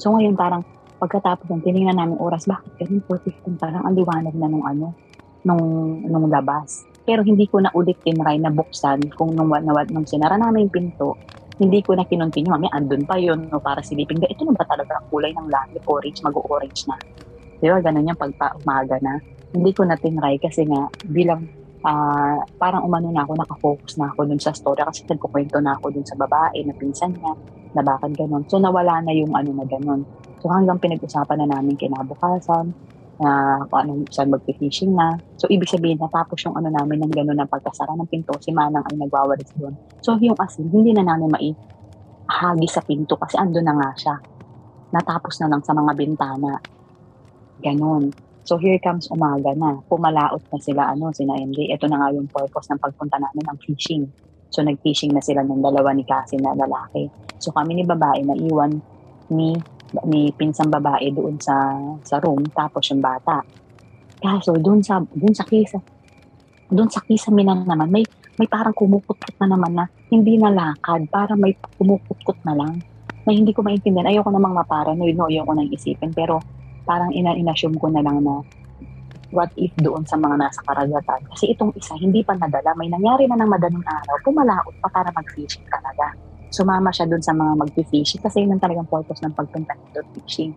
[0.01, 0.65] So ngayon parang
[0.97, 4.97] pagkatapos ng tinignan namin oras, bakit ganun 4.15 parang ang liwanag na nung ano,
[5.45, 5.61] nung,
[6.09, 6.89] nung labas.
[7.05, 10.73] Pero hindi ko na ulit tinry na buksan kung nung, nung, nung sinara namin yung
[10.73, 11.13] pinto,
[11.61, 12.49] hindi ko na kinontinue.
[12.49, 14.17] Mami, andun pa yun, no, para silipin.
[14.17, 15.85] Ito na ba talaga ang kulay ng langit?
[15.85, 16.97] Orange, mag-orange na.
[17.61, 19.21] Di ba, ganun yung pagpa umaga na.
[19.53, 21.45] Hindi ko na tinry kasi nga, bilang
[21.85, 25.93] uh, parang umano na ako, nakafocus na ako dun sa story kasi nagkukwento na ako
[25.93, 27.33] dun sa babae na pinsan niya,
[27.71, 28.43] na bakit ganun.
[28.51, 30.03] So, nawala na yung ano na ganun.
[30.41, 32.73] So, hanggang pinag-usapan na namin kinabukasan,
[33.21, 35.13] na kung anong saan magpi-fishing na.
[35.37, 38.81] So, ibig sabihin, natapos yung ano namin ng gano'n ng pagkasara ng pinto, si Manang
[38.89, 39.77] ay nagwawalis doon.
[40.01, 44.15] So, yung asin, hindi na namin maihagi sa pinto kasi ando na nga siya.
[44.89, 46.57] Natapos na lang sa mga bintana.
[47.61, 48.09] Ganon.
[48.43, 49.79] So, here comes umaga na.
[49.85, 51.69] Pumalaot na sila, ano, sina MJ.
[51.71, 54.03] Ito na nga yung purpose ng pagpunta namin ng fishing.
[54.51, 57.07] So, nag-fishing na sila ng dalawa ni Cassie na lalaki.
[57.37, 58.81] So, kami ni babae na iwan
[59.31, 59.55] ni
[60.07, 63.43] ni pinsang babae doon sa sa room tapos yung bata.
[64.23, 65.83] Kaso doon sa doon sa kisa
[66.71, 68.07] doon sa kisa minan naman may
[68.39, 72.81] may parang kumukutkot na naman na hindi na lakad, para may kumukutkot na lang.
[73.21, 74.09] Na hindi ko maintindihan.
[74.09, 76.09] Ayoko namang maparanoid, no, ayoko nang isipin.
[76.09, 76.41] Pero
[76.91, 78.43] parang ina-inassume ko na lang na
[79.31, 81.23] what if doon sa mga nasa karagatan.
[81.31, 82.75] Kasi itong isa, hindi pa nadala.
[82.75, 86.11] May nangyari na ng madaling araw, pumalaot pa para mag-fishing talaga
[86.51, 90.51] sumama siya dun sa mga mag-fishing kasi yun ang talagang purpose ng pagpunta nito fishing.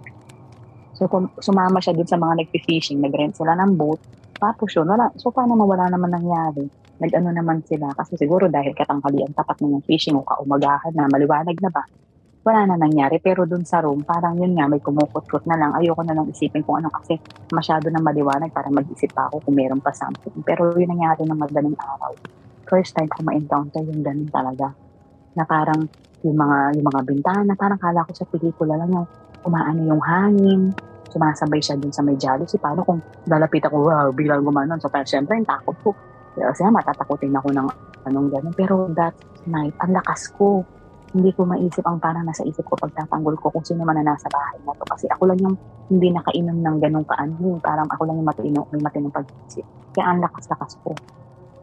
[0.94, 4.02] So, kung sumama siya dun sa mga nag-fishing, nag-rent sila ng boat,
[4.43, 5.11] tapos yun, wala.
[5.19, 6.66] So, paano mawala naman nangyari?
[6.98, 11.70] Nag-ano naman sila, kasi siguro dahil katanghalian, tapat yung fishing o kaumagahan na, maliwanag na
[11.70, 11.82] ba?
[12.45, 13.16] Wala na nangyari.
[13.25, 15.73] Pero dun sa room, parang yun nga, may kumukot-kot na lang.
[15.81, 17.16] Ayoko na lang isipin kung ano kasi
[17.49, 20.45] masyado na maliwanag para mag-isip pa ako kung meron pa something.
[20.45, 22.12] Pero yun nangyari ng madaling araw.
[22.69, 24.77] First time ko ma-encounter yung ganun talaga
[25.37, 25.89] na parang
[26.25, 29.09] yung mga yung mga bintana, parang kala ko sa pelikula lang yung
[29.45, 30.73] umaano yung hangin,
[31.12, 32.57] sumasabay siya dun sa may jealousy.
[32.61, 34.81] Paano kung lalapit ako, wow, biglang gumanon.
[34.81, 35.91] So, parang syempre, yung takot ko.
[36.35, 37.69] Kasi matatakotin ako ng
[38.11, 38.55] anong gano'n.
[38.57, 39.15] Pero that
[39.47, 40.66] night, ang lakas ko.
[41.15, 44.27] Hindi ko maisip ang parang nasa isip ko pagtatanggol ko kung sino man na nasa
[44.27, 44.82] bahay na to.
[44.82, 45.55] Kasi ako lang yung
[45.86, 47.62] hindi nakainom ng ganong kaano.
[47.62, 49.62] Parang ako lang yung matino, may matinong pag-isip.
[49.95, 50.91] Kaya ang lakas-lakas ko.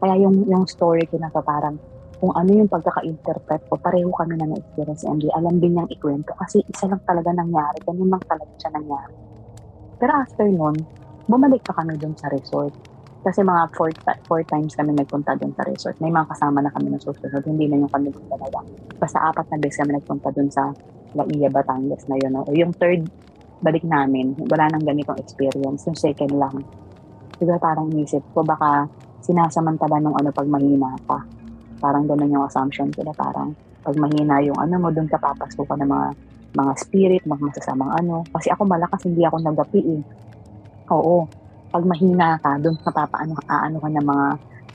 [0.00, 1.76] Kaya yung, yung story ko na to parang
[2.22, 5.26] kung ano yung pagkaka-interpret ko, pareho kami na na-experience MJ.
[5.34, 7.82] Alam din niyang ikwento kasi isa lang talaga nangyari.
[7.82, 9.14] Ganun lang talaga siya nangyari.
[9.98, 10.78] Pero after nun,
[11.26, 12.70] bumalik pa kami dun sa resort.
[13.22, 13.90] Kasi mga four,
[14.26, 15.94] four times kami nagpunta dun sa resort.
[16.02, 17.42] May mga kasama na kami na susunod.
[17.46, 18.66] Hindi na yung kami dalawa.
[18.98, 20.74] Basta apat na beses kami nagpunta dun sa
[21.14, 22.34] La Ia, Batangas na yun.
[22.42, 23.06] O yung third
[23.62, 25.86] balik namin, wala nang ganitong experience.
[25.86, 26.66] Yung second lang.
[27.38, 28.90] Diba parang inisip ko, baka
[29.22, 31.22] sinasamantala nung ano pag mahina ka
[31.82, 35.66] Parang ganun yung assumption ko na parang pag mahina yung ano mo, doon ka papasok
[35.66, 36.08] ka ng mga
[36.54, 38.22] mga spirit, mga masasamang ano.
[38.30, 40.00] Kasi ako malakas, hindi ako nagapi eh.
[40.94, 41.26] Oo.
[41.72, 44.26] Pag mahina ka, doon ka papaano aano ka ng mga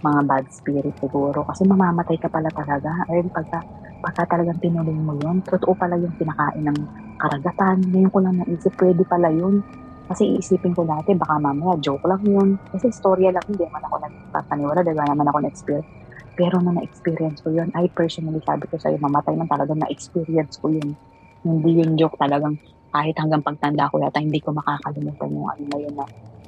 [0.02, 1.46] mga bad spirit siguro.
[1.46, 2.90] Kasi mamamatay ka pala talaga.
[3.06, 3.60] Or pagka,
[4.02, 6.80] pagka talagang tinuloy mo yun, totoo pala yung pinakain ng
[7.22, 7.78] karagatan.
[7.94, 9.62] Ngayon ko lang naisip, pwede pala yun.
[10.10, 12.50] Kasi iisipin ko dati, baka mamaya joke lang yun.
[12.74, 15.90] Kasi storya lang, hindi man ako nagpapaniwala, dahil naman ako na-experience
[16.38, 20.70] pero na na-experience ko yun, I personally sabi ko sa'yo, mamatay man talaga na-experience ko
[20.70, 20.94] yun.
[21.42, 22.62] Hindi yung joke talagang
[22.94, 26.06] kahit hanggang pagtanda ko yata, hindi ko makakalimutan yung ano na yun na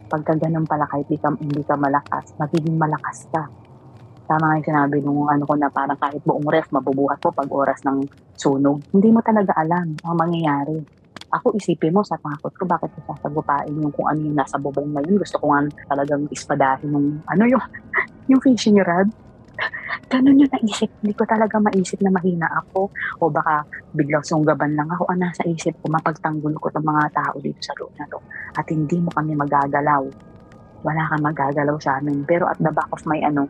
[0.10, 3.46] pagka ganun pala kahit hindi ka, hindi ka malakas, magiging malakas ka.
[4.26, 7.50] Tama nga yung sinabi nung ano ko na parang kahit buong ref, mabubuhat mo pag
[7.50, 8.06] oras ng
[8.38, 8.82] sunog.
[8.90, 10.78] Hindi mo talaga alam ang mangyayari.
[11.30, 14.90] Ako isipin mo sa takot ko, bakit ko sasagupain yung kung ano yung nasa bubong
[14.90, 15.22] na yun.
[15.22, 15.62] Gusto ko nga
[15.94, 17.62] talagang ispadahin yung, ano yung,
[18.34, 19.10] yung fishing rod
[20.12, 20.90] Ganun yung naisip.
[21.02, 22.90] Hindi ko talaga maisip na mahina ako
[23.22, 23.64] o baka
[23.94, 25.06] biglang sunggaban lang ako.
[25.12, 28.20] Ang nasa isip ko, mapagtanggol ko ng mga tao dito sa room na to.
[28.58, 30.04] At hindi mo kami magagalaw.
[30.82, 32.24] Wala kang magagalaw sa amin.
[32.26, 33.46] Pero at the back of my ano,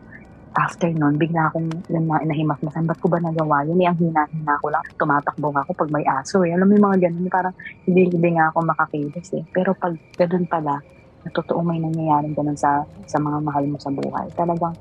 [0.58, 3.78] after nun, bigla akong yung mga inahimasmasan, ba't ko ba nagawa yun?
[3.78, 6.42] Eh, ang hina-hina ko lang, tumatakbo ako pag may aso.
[6.42, 6.50] Eh.
[6.50, 7.54] Alam mo yung mga ganun, parang
[7.86, 9.46] hindi, hindi nga ako makakilos eh.
[9.54, 10.82] Pero pag ganun pala,
[11.20, 14.26] na totoo may nangyayaring ganun sa, sa mga mahal mo sa buhay.
[14.34, 14.74] Talagang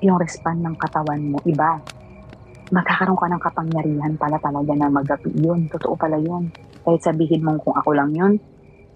[0.00, 1.80] yung respond ng katawan mo iba.
[2.72, 5.68] Magkakaroon ka ng kapangyarihan pala talaga na magapi yun.
[5.68, 6.48] Totoo pala yun.
[6.84, 8.40] Kahit sabihin mong kung ako lang yun,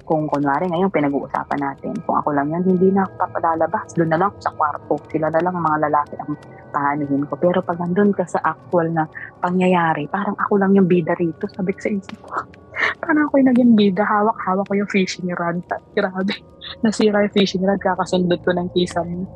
[0.09, 3.93] kung kunwari ngayon pinag-uusapan natin, kung ako lang yun, hindi na ako papadalabas.
[3.93, 4.97] Doon na lang sa kwarto.
[5.13, 6.33] Sila na lang ang mga lalaki ang
[6.73, 7.37] paanuhin ko.
[7.37, 9.05] Pero pag nandun ka sa actual na
[9.45, 11.45] pangyayari, parang ako lang yung bida rito.
[11.53, 12.41] Sabi ko sa isip ko,
[13.05, 14.03] parang ako yung naging bida.
[14.09, 15.61] Hawak-hawak ko yung fishing rod.
[15.93, 16.33] Grabe.
[16.83, 17.77] Nasira yung fishing rod.
[17.77, 19.29] Kakasundot ko ng kisam.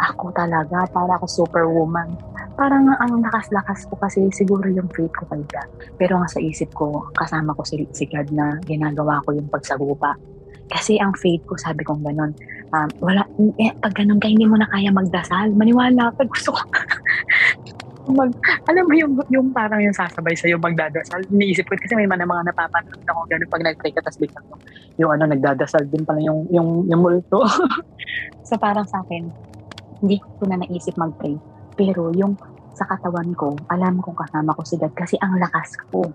[0.00, 2.08] Ako talaga, para ako superwoman.
[2.56, 5.68] Parang ang lakas-lakas ko kasi siguro yung faith ko kay God.
[6.00, 10.16] Pero nga sa isip ko, kasama ko si, si God na ginagawa ko yung pagsagupa.
[10.70, 12.32] Kasi ang faith ko, sabi kong ganun,
[12.72, 13.26] um, wala,
[13.58, 15.52] eh, pag ganun ka, hindi mo na kaya magdasal.
[15.52, 16.62] Maniwala ka, gusto ko.
[18.08, 18.32] mag,
[18.66, 21.22] alam mo yung, yung parang yung sasabay sa'yo magdadasal.
[21.30, 24.62] Iniisip ko kasi may mga mga napapanood ako ganun pag nag-pray ka, tapos biglang yung,
[24.98, 27.44] yung ano, nagdadasal din pala yung, yung, yung multo.
[28.48, 29.30] so parang sa akin,
[30.00, 31.36] hindi ko na naisip mag-pray.
[31.76, 32.36] Pero yung
[32.76, 36.08] sa katawan ko, alam kong kasama ko si God kasi ang lakas ko.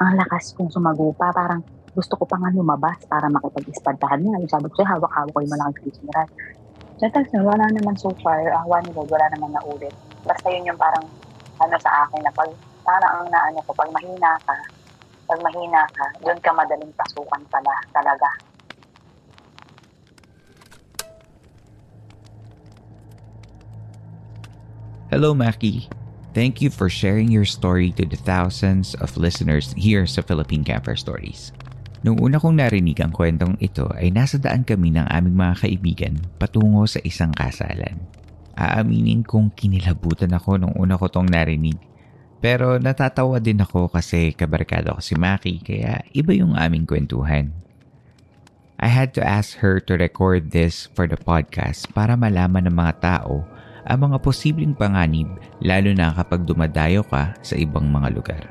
[0.00, 1.28] Ang lakas kong sumagupa.
[1.32, 1.60] Parang
[1.92, 4.40] gusto ko pa nga lumabas para makipag-ispantahan niya.
[4.40, 6.28] Yung sabi ko hawak-hawak ko yung malaking Christian rod.
[6.98, 9.94] So, tapos wala naman so far, uh, one load, wala naman na ulit.
[10.26, 11.06] Basta yun yung parang
[11.62, 12.50] ano sa akin na pag
[12.82, 14.56] parang ang naano ko, pag mahina ka,
[15.28, 18.26] pag mahina ka, doon ka madaling pasukan pala talaga.
[25.08, 25.88] Hello, Maki.
[26.36, 31.00] Thank you for sharing your story to the thousands of listeners here sa Philippine Camper
[31.00, 31.48] Stories.
[32.04, 36.20] Nung una kong narinig ang kwentong ito ay nasa daan kami ng aming mga kaibigan
[36.36, 37.96] patungo sa isang kasalan.
[38.52, 41.80] Aaminin kong kinilabutan ako nung una ko tong narinig.
[42.44, 47.56] Pero natatawa din ako kasi kabarkado ko si Maki kaya iba yung aming kwentuhan.
[48.76, 52.94] I had to ask her to record this for the podcast para malaman ng mga
[53.00, 53.48] tao
[53.88, 55.32] ang mga posibleng panganib
[55.64, 58.44] lalo na kapag dumadayo ka sa ibang mga lugar.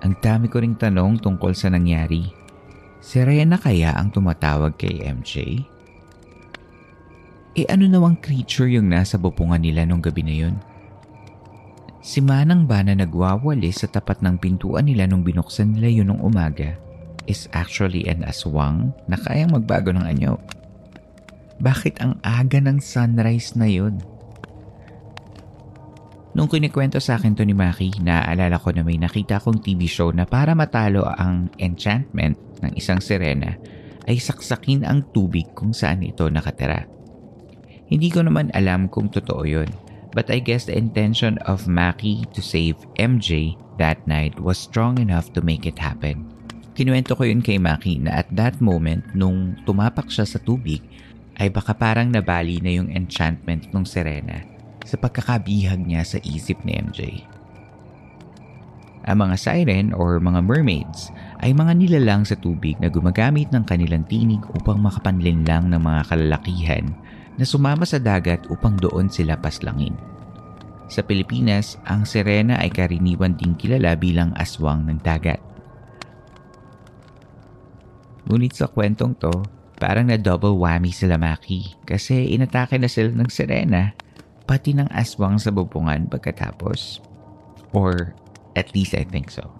[0.00, 2.24] Ang dami ko ring tanong tungkol sa nangyari.
[3.04, 5.60] Si Rena kaya ang tumatawag kay MJ?
[7.54, 10.56] E ano nawang creature yung nasa bupungan nila nung gabi na yun?
[12.04, 16.20] Si Manang ba na nagwawali sa tapat ng pintuan nila nung binuksan nila yun nung
[16.20, 16.76] umaga
[17.24, 20.36] is actually an aswang na kayang magbago ng anyo?
[21.62, 24.02] Bakit ang aga ng sunrise na yun?
[26.34, 30.10] Nung kinikwento sa akin to ni Maki, naaalala ko na may nakita kong TV show
[30.10, 33.54] na para matalo ang enchantment ng isang sirena
[34.10, 36.90] ay saksakin ang tubig kung saan ito nakatira.
[37.86, 39.70] Hindi ko naman alam kung totoo yun,
[40.10, 45.30] but I guess the intention of Maki to save MJ that night was strong enough
[45.38, 46.26] to make it happen.
[46.74, 50.82] Kinuwento ko yun kay Maki na at that moment nung tumapak siya sa tubig
[51.38, 54.42] ay baka parang nabali na yung enchantment ng Serena
[54.84, 57.24] sa pagkakabihag niya sa isip ni MJ.
[59.04, 61.12] Ang mga siren or mga mermaids
[61.44, 66.88] ay mga nilalang sa tubig na gumagamit ng kanilang tinig upang makapanlinlang ng mga kalalakihan
[67.36, 69.92] na sumama sa dagat upang doon sila paslangin.
[70.88, 75.40] Sa Pilipinas, ang sirena ay karaniwan ding kilala bilang aswang ng dagat.
[78.24, 79.32] Ngunit sa kwentong to,
[79.78, 83.92] Parang na double whammy sila Maki kasi inatake na sila ng sirena
[84.46, 87.02] pati ng aswang sa bubungan pagkatapos.
[87.74, 88.14] Or
[88.54, 89.50] at least I think so.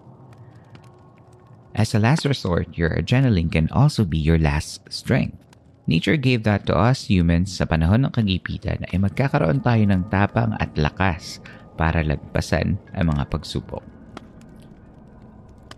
[1.74, 5.34] As a last resort, your adrenaline can also be your last strength.
[5.90, 10.54] Nature gave that to us humans sa panahon ng kagipitan ay magkakaroon tayo ng tapang
[10.62, 11.42] at lakas
[11.74, 13.82] para lagpasan ang mga pagsubok.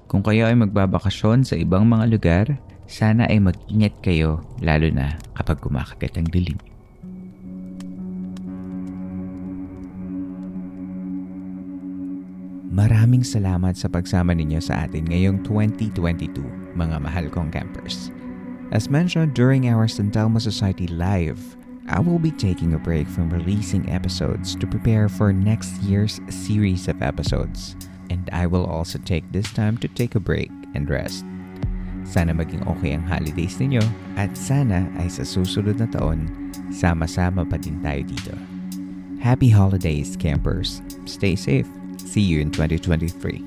[0.06, 2.46] Kung kayo ay magbabakasyon sa ibang mga lugar,
[2.86, 6.58] sana ay mag-ingat kayo lalo na kapag kumakagat ang dilim.
[12.76, 16.44] Maraming salamat sa pagsama ninyo sa atin ngayong 2022,
[16.76, 18.12] mga mahal kong campers.
[18.68, 21.40] As mentioned during our San Telmo Society Live,
[21.88, 26.84] I will be taking a break from releasing episodes to prepare for next year's series
[26.90, 27.78] of episodes.
[28.10, 31.24] And I will also take this time to take a break and rest.
[32.06, 33.82] Sana maging okay ang holidays ninyo
[34.14, 36.30] at sana ay sa susunod na taon,
[36.70, 38.34] sama-sama pa din tayo dito.
[39.18, 40.78] Happy holidays, campers.
[41.02, 41.66] Stay safe.
[41.98, 43.42] See you in 2023.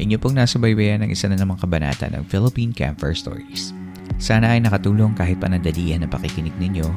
[0.00, 3.76] Inyo pong nasa baybayan ng isa na namang kabanata ng Philippine Campfire Stories.
[4.18, 6.88] Sana ay nakatulong kahit panandalian na pakikinig ninyo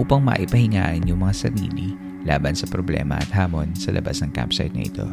[0.00, 4.84] upang maipahingaan yung mga sarili laban sa problema at hamon sa labas ng campsite na
[4.86, 5.06] ito.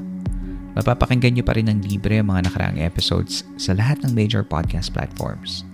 [0.77, 4.93] Mapapakinggan nyo pa rin ng libre ang mga nakaraang episodes sa lahat ng major podcast
[4.93, 5.65] platforms.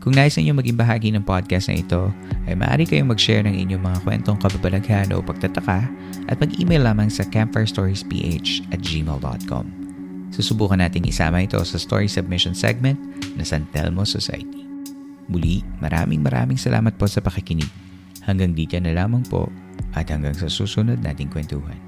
[0.00, 2.08] Kung nais ninyo maging bahagi ng podcast na ito,
[2.48, 5.84] ay maaari kayong mag-share ng inyong mga kwentong kababalaghan o pagtataka
[6.32, 8.08] at mag-email lamang sa campfirestoriesph
[8.72, 9.64] at gmail.com.
[10.32, 12.96] Susubukan nating isama ito sa story submission segment
[13.36, 14.64] na San Telmo Society.
[15.28, 17.68] Muli, maraming maraming salamat po sa pakikinig.
[18.24, 19.52] Hanggang di na lamang po
[19.92, 21.87] at hanggang sa susunod nating kwentuhan.